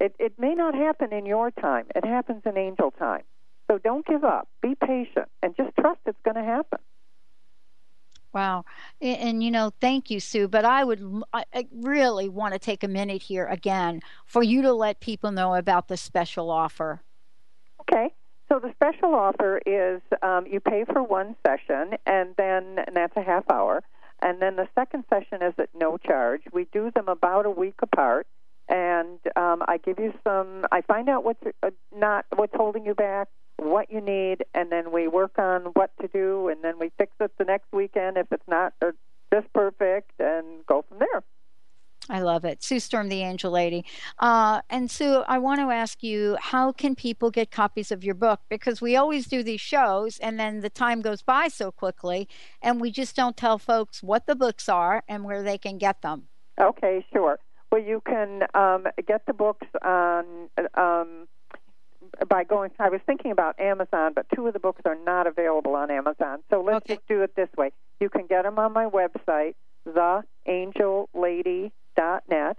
It, 0.00 0.14
it 0.18 0.38
may 0.38 0.54
not 0.54 0.74
happen 0.74 1.12
in 1.12 1.24
your 1.24 1.50
time. 1.50 1.86
It 1.94 2.04
happens 2.04 2.42
in 2.44 2.58
angel 2.58 2.90
time. 2.90 3.22
So 3.70 3.78
don't 3.78 4.04
give 4.06 4.24
up. 4.24 4.48
Be 4.60 4.74
patient 4.74 5.28
and 5.42 5.56
just 5.56 5.74
trust 5.80 6.00
it's 6.06 6.18
going 6.24 6.36
to 6.36 6.42
happen. 6.42 6.80
Wow. 8.34 8.64
And, 9.00 9.18
and, 9.18 9.44
you 9.44 9.50
know, 9.50 9.72
thank 9.80 10.10
you, 10.10 10.20
Sue. 10.20 10.48
But 10.48 10.64
I 10.64 10.84
would, 10.84 11.22
I, 11.32 11.44
I 11.54 11.66
really 11.72 12.28
want 12.28 12.52
to 12.52 12.58
take 12.58 12.82
a 12.82 12.88
minute 12.88 13.22
here 13.22 13.46
again 13.46 14.02
for 14.26 14.42
you 14.42 14.60
to 14.62 14.72
let 14.72 15.00
people 15.00 15.30
know 15.30 15.54
about 15.54 15.88
the 15.88 15.96
special 15.96 16.50
offer. 16.50 17.00
Okay. 17.82 18.12
So 18.50 18.58
the 18.58 18.72
special 18.72 19.14
offer 19.14 19.60
is 19.64 20.02
um, 20.22 20.46
you 20.46 20.60
pay 20.60 20.84
for 20.84 21.02
one 21.02 21.34
session, 21.46 21.96
and 22.06 22.34
then 22.36 22.78
and 22.86 22.94
that's 22.94 23.16
a 23.16 23.22
half 23.22 23.44
hour, 23.50 23.82
and 24.20 24.40
then 24.40 24.56
the 24.56 24.68
second 24.74 25.04
session 25.08 25.42
is 25.42 25.54
at 25.58 25.70
no 25.74 25.96
charge. 25.96 26.42
We 26.52 26.66
do 26.70 26.90
them 26.90 27.08
about 27.08 27.46
a 27.46 27.50
week 27.50 27.76
apart, 27.80 28.26
and 28.68 29.18
um, 29.34 29.62
I 29.66 29.78
give 29.82 29.98
you 29.98 30.12
some. 30.22 30.66
I 30.70 30.82
find 30.82 31.08
out 31.08 31.24
what's 31.24 31.42
uh, 31.62 31.70
not 31.96 32.26
what's 32.36 32.54
holding 32.54 32.84
you 32.84 32.94
back, 32.94 33.28
what 33.58 33.90
you 33.90 34.00
need, 34.00 34.44
and 34.54 34.70
then 34.70 34.92
we 34.92 35.08
work 35.08 35.38
on 35.38 35.62
what 35.74 35.90
to 36.00 36.08
do, 36.08 36.48
and 36.48 36.62
then 36.62 36.78
we 36.78 36.90
fix 36.98 37.12
it 37.20 37.32
the 37.38 37.44
next 37.44 37.72
weekend 37.72 38.16
if 38.16 38.26
it's 38.30 38.48
not 38.48 38.74
uh, 38.82 38.92
just 39.32 39.52
perfect, 39.52 40.12
and 40.18 40.64
go 40.66 40.84
from 40.88 40.98
there. 40.98 41.22
I 42.08 42.20
love 42.20 42.44
it. 42.44 42.62
Sue 42.62 42.80
Storm, 42.80 43.08
the 43.08 43.22
Angel 43.22 43.50
Lady. 43.50 43.84
Uh, 44.18 44.60
and 44.68 44.90
Sue, 44.90 45.24
I 45.26 45.38
want 45.38 45.60
to 45.60 45.70
ask 45.70 46.02
you, 46.02 46.36
how 46.38 46.70
can 46.72 46.94
people 46.94 47.30
get 47.30 47.50
copies 47.50 47.90
of 47.90 48.04
your 48.04 48.14
book? 48.14 48.40
Because 48.50 48.82
we 48.82 48.94
always 48.94 49.26
do 49.26 49.42
these 49.42 49.60
shows 49.60 50.18
and 50.18 50.38
then 50.38 50.60
the 50.60 50.68
time 50.68 51.00
goes 51.00 51.22
by 51.22 51.48
so 51.48 51.72
quickly 51.72 52.28
and 52.60 52.80
we 52.80 52.90
just 52.90 53.16
don't 53.16 53.36
tell 53.36 53.58
folks 53.58 54.02
what 54.02 54.26
the 54.26 54.34
books 54.34 54.68
are 54.68 55.02
and 55.08 55.24
where 55.24 55.42
they 55.42 55.56
can 55.56 55.78
get 55.78 56.02
them. 56.02 56.24
Okay, 56.60 57.04
sure. 57.12 57.38
Well, 57.72 57.82
you 57.82 58.02
can 58.06 58.42
um, 58.54 58.86
get 59.08 59.26
the 59.26 59.32
books 59.32 59.66
on 59.82 60.50
um, 60.74 61.26
by 62.28 62.44
going. 62.44 62.70
I 62.78 62.88
was 62.88 63.00
thinking 63.06 63.30
about 63.30 63.58
Amazon, 63.60 64.12
but 64.14 64.26
two 64.34 64.46
of 64.46 64.52
the 64.52 64.58
books 64.58 64.82
are 64.84 64.96
not 65.04 65.26
available 65.26 65.74
on 65.74 65.90
Amazon. 65.90 66.40
So 66.50 66.62
let's 66.62 66.86
just 66.86 67.06
do 67.08 67.22
it 67.22 67.34
this 67.36 67.48
way. 67.56 67.72
You 68.00 68.08
can 68.08 68.26
get 68.26 68.42
them 68.42 68.58
on 68.58 68.72
my 68.72 68.86
website, 68.86 69.54
theangellady.net. 69.86 72.58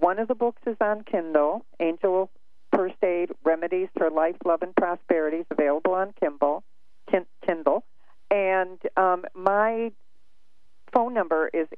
One 0.00 0.18
of 0.18 0.28
the 0.28 0.34
books 0.34 0.62
is 0.66 0.76
on 0.80 1.04
Kindle, 1.04 1.64
Angel 1.78 2.30
First 2.74 2.96
Aid 3.02 3.30
Remedies 3.44 3.88
for 3.96 4.10
Life, 4.10 4.36
Love, 4.44 4.62
and 4.62 4.74
Prosperity 4.74 5.38
is 5.38 5.46
available 5.50 5.92
on 5.92 6.12
Kindle. 6.20 6.64
Kin- 7.10 7.26
Kindle. 7.46 7.84
And 8.30 8.78
um, 8.96 9.24
my 9.34 9.92
phone 10.92 11.14
number 11.14 11.50
is 11.52 11.68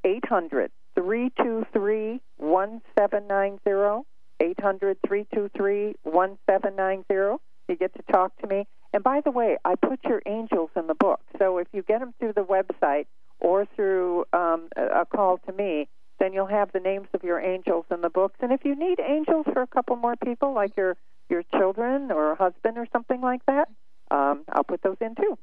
800 4.40 4.98
323 5.06 5.96
1790. 6.02 6.02
800 6.02 6.02
323 6.02 6.02
1790. 6.02 7.42
You 7.68 7.76
get 7.76 7.94
to 7.94 8.02
talk 8.12 8.36
to 8.38 8.46
me. 8.46 8.66
And 8.92 9.02
by 9.02 9.20
the 9.20 9.30
way, 9.30 9.58
I 9.64 9.74
put 9.74 10.02
your 10.04 10.22
angels 10.26 10.70
in 10.76 10.86
the 10.86 10.94
book. 10.94 11.20
So 11.38 11.58
if 11.58 11.66
you 11.72 11.82
get 11.82 12.00
them 12.00 12.14
through 12.18 12.34
the 12.34 12.44
website 12.44 13.06
or 13.40 13.66
through 13.74 14.24
um, 14.32 14.68
a 14.76 15.04
call 15.04 15.38
to 15.46 15.52
me, 15.52 15.88
then 16.18 16.32
you'll 16.32 16.46
have 16.46 16.72
the 16.72 16.80
names 16.80 17.08
of 17.12 17.22
your 17.22 17.40
angels 17.40 17.84
in 17.90 18.00
the 18.00 18.08
books. 18.08 18.36
And 18.40 18.52
if 18.52 18.64
you 18.64 18.74
need 18.74 18.98
angels 19.00 19.46
for 19.52 19.62
a 19.62 19.66
couple 19.66 19.96
more 19.96 20.16
people, 20.16 20.54
like 20.54 20.76
your 20.76 20.96
your 21.28 21.42
children 21.58 22.12
or 22.12 22.36
husband 22.36 22.78
or 22.78 22.86
something 22.92 23.20
like 23.20 23.44
that, 23.46 23.68
um, 24.10 24.44
I'll 24.48 24.64
put 24.64 24.82
those 24.82 24.96
in 25.00 25.14
too. 25.16 25.36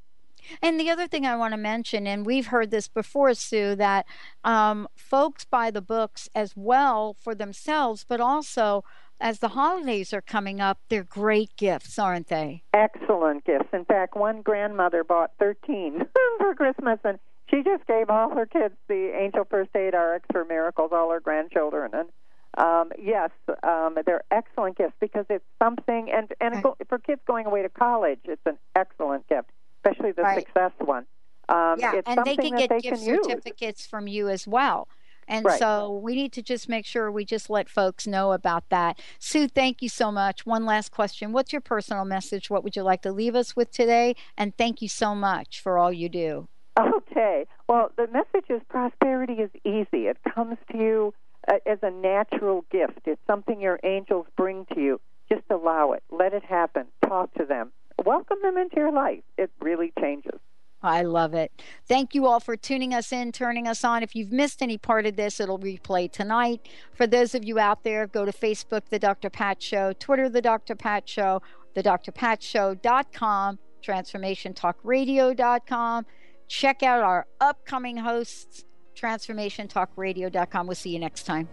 And 0.61 0.79
the 0.79 0.89
other 0.89 1.07
thing 1.07 1.25
I 1.25 1.35
want 1.35 1.53
to 1.53 1.57
mention, 1.57 2.07
and 2.07 2.25
we've 2.25 2.47
heard 2.47 2.71
this 2.71 2.87
before, 2.87 3.33
Sue, 3.33 3.75
that 3.75 4.05
um, 4.43 4.87
folks 4.95 5.45
buy 5.45 5.71
the 5.71 5.81
books 5.81 6.29
as 6.35 6.53
well 6.55 7.15
for 7.19 7.35
themselves, 7.35 8.05
but 8.07 8.19
also 8.19 8.83
as 9.19 9.39
the 9.39 9.49
holidays 9.49 10.13
are 10.13 10.21
coming 10.21 10.59
up, 10.59 10.79
they're 10.89 11.03
great 11.03 11.55
gifts, 11.55 11.97
aren't 11.97 12.27
they? 12.27 12.63
Excellent 12.73 13.45
gifts. 13.45 13.69
In 13.71 13.85
fact, 13.85 14.15
one 14.15 14.41
grandmother 14.41 15.03
bought 15.03 15.31
13 15.39 16.05
for 16.37 16.55
Christmas, 16.55 16.99
and 17.05 17.19
she 17.49 17.63
just 17.63 17.85
gave 17.87 18.09
all 18.09 18.29
her 18.31 18.45
kids 18.45 18.75
the 18.87 19.11
Angel 19.17 19.45
First 19.49 19.75
Aid 19.75 19.93
RX 19.93 20.25
for 20.31 20.43
Miracles, 20.43 20.91
all 20.93 21.09
her 21.11 21.19
grandchildren. 21.19 21.91
And 21.93 22.09
um, 22.57 22.91
yes, 23.01 23.31
um, 23.63 23.97
they're 24.05 24.23
excellent 24.29 24.77
gifts 24.77 24.95
because 24.99 25.25
it's 25.29 25.45
something, 25.61 26.11
and, 26.11 26.33
and 26.41 26.61
go, 26.61 26.75
for 26.89 26.99
kids 26.99 27.21
going 27.25 27.45
away 27.45 27.61
to 27.61 27.69
college, 27.69 28.19
it's 28.25 28.45
an 28.45 28.57
excellent 28.75 29.27
gift, 29.27 29.49
especially 29.83 30.11
the 30.11 30.23
Right. 30.23 30.39
success 30.39 30.71
one. 30.79 31.05
Um, 31.49 31.79
yeah, 31.79 31.95
it's 31.95 32.07
and 32.07 32.23
they 32.25 32.35
can 32.37 32.55
get 32.55 32.69
they 32.69 32.79
gift 32.79 32.97
can 32.99 33.07
use. 33.07 33.25
certificates 33.25 33.85
from 33.85 34.07
you 34.07 34.29
as 34.29 34.47
well. 34.47 34.87
And 35.27 35.45
Right. 35.45 35.59
so 35.59 35.99
we 35.99 36.15
need 36.15 36.33
to 36.33 36.41
just 36.41 36.67
make 36.67 36.85
sure 36.85 37.09
we 37.11 37.23
just 37.23 37.49
let 37.49 37.69
folks 37.69 38.05
know 38.05 38.33
about 38.33 38.67
that. 38.69 38.99
Sue, 39.19 39.47
thank 39.47 39.81
you 39.81 39.87
so 39.87 40.11
much. 40.11 40.45
One 40.45 40.65
last 40.65 40.91
question. 40.91 41.31
What's 41.31 41.53
your 41.53 41.61
personal 41.61 42.03
message? 42.03 42.49
What 42.49 42.63
would 42.63 42.75
you 42.75 42.83
like 42.83 43.01
to 43.03 43.11
leave 43.11 43.35
us 43.35 43.55
with 43.55 43.71
today? 43.71 44.15
And 44.37 44.55
thank 44.57 44.81
you 44.81 44.89
so 44.89 45.15
much 45.15 45.61
for 45.61 45.77
all 45.77 45.93
you 45.93 46.09
do. 46.09 46.47
Okay. 46.77 47.45
Well, 47.69 47.91
the 47.95 48.07
message 48.07 48.49
is 48.49 48.61
prosperity 48.67 49.33
is 49.33 49.51
easy. 49.63 50.07
It 50.07 50.17
comes 50.35 50.57
to 50.71 50.77
you 50.77 51.13
uh, 51.47 51.59
as 51.65 51.79
a 51.83 51.91
natural 51.91 52.65
gift. 52.69 52.99
It's 53.05 53.21
something 53.27 53.61
your 53.61 53.79
angels 53.83 54.25
bring 54.35 54.65
to 54.73 54.79
you. 54.81 55.01
Just 55.29 55.43
allow 55.49 55.93
it. 55.93 56.03
Let 56.11 56.33
it 56.33 56.43
happen. 56.43 56.87
Talk 57.07 57.33
to 57.35 57.45
them. 57.45 57.71
Welcome 58.05 58.37
them 58.41 58.57
into 58.57 58.77
your 58.77 58.91
life. 58.91 59.23
It 59.37 59.51
really 59.61 59.93
changes. 59.99 60.39
I 60.83 61.01
love 61.03 61.33
it. 61.33 61.51
Thank 61.87 62.13
you 62.13 62.27
all 62.27 62.41
for 62.41 62.57
tuning 62.57 62.93
us 62.93 63.13
in, 63.13 63.31
turning 63.31 63.67
us 63.67 63.85
on. 63.85 64.03
If 64.03 64.15
you've 64.15 64.33
missed 64.33 64.61
any 64.61 64.77
part 64.77 65.05
of 65.05 65.15
this, 65.15 65.39
it'll 65.39 65.59
replay 65.59 66.11
tonight. 66.11 66.67
For 66.93 67.07
those 67.07 67.33
of 67.33 67.45
you 67.45 67.57
out 67.57 67.85
there, 67.85 68.05
go 68.05 68.25
to 68.25 68.33
Facebook, 68.33 68.89
The 68.89 68.99
Dr. 68.99 69.29
Pat 69.29 69.63
Show, 69.63 69.93
Twitter, 69.93 70.27
The 70.27 70.41
Dr. 70.41 70.75
Pat 70.75 71.07
Show, 71.07 71.41
thedrpatshow.com, 71.73 73.59
transformationtalkradio.com. 73.81 76.05
Check 76.49 76.83
out 76.83 77.01
our 77.01 77.27
upcoming 77.39 77.95
hosts, 77.97 78.65
transformationtalkradio.com. 78.95 80.67
We'll 80.67 80.75
see 80.75 80.91
you 80.91 80.99
next 80.99 81.23
time. 81.23 81.47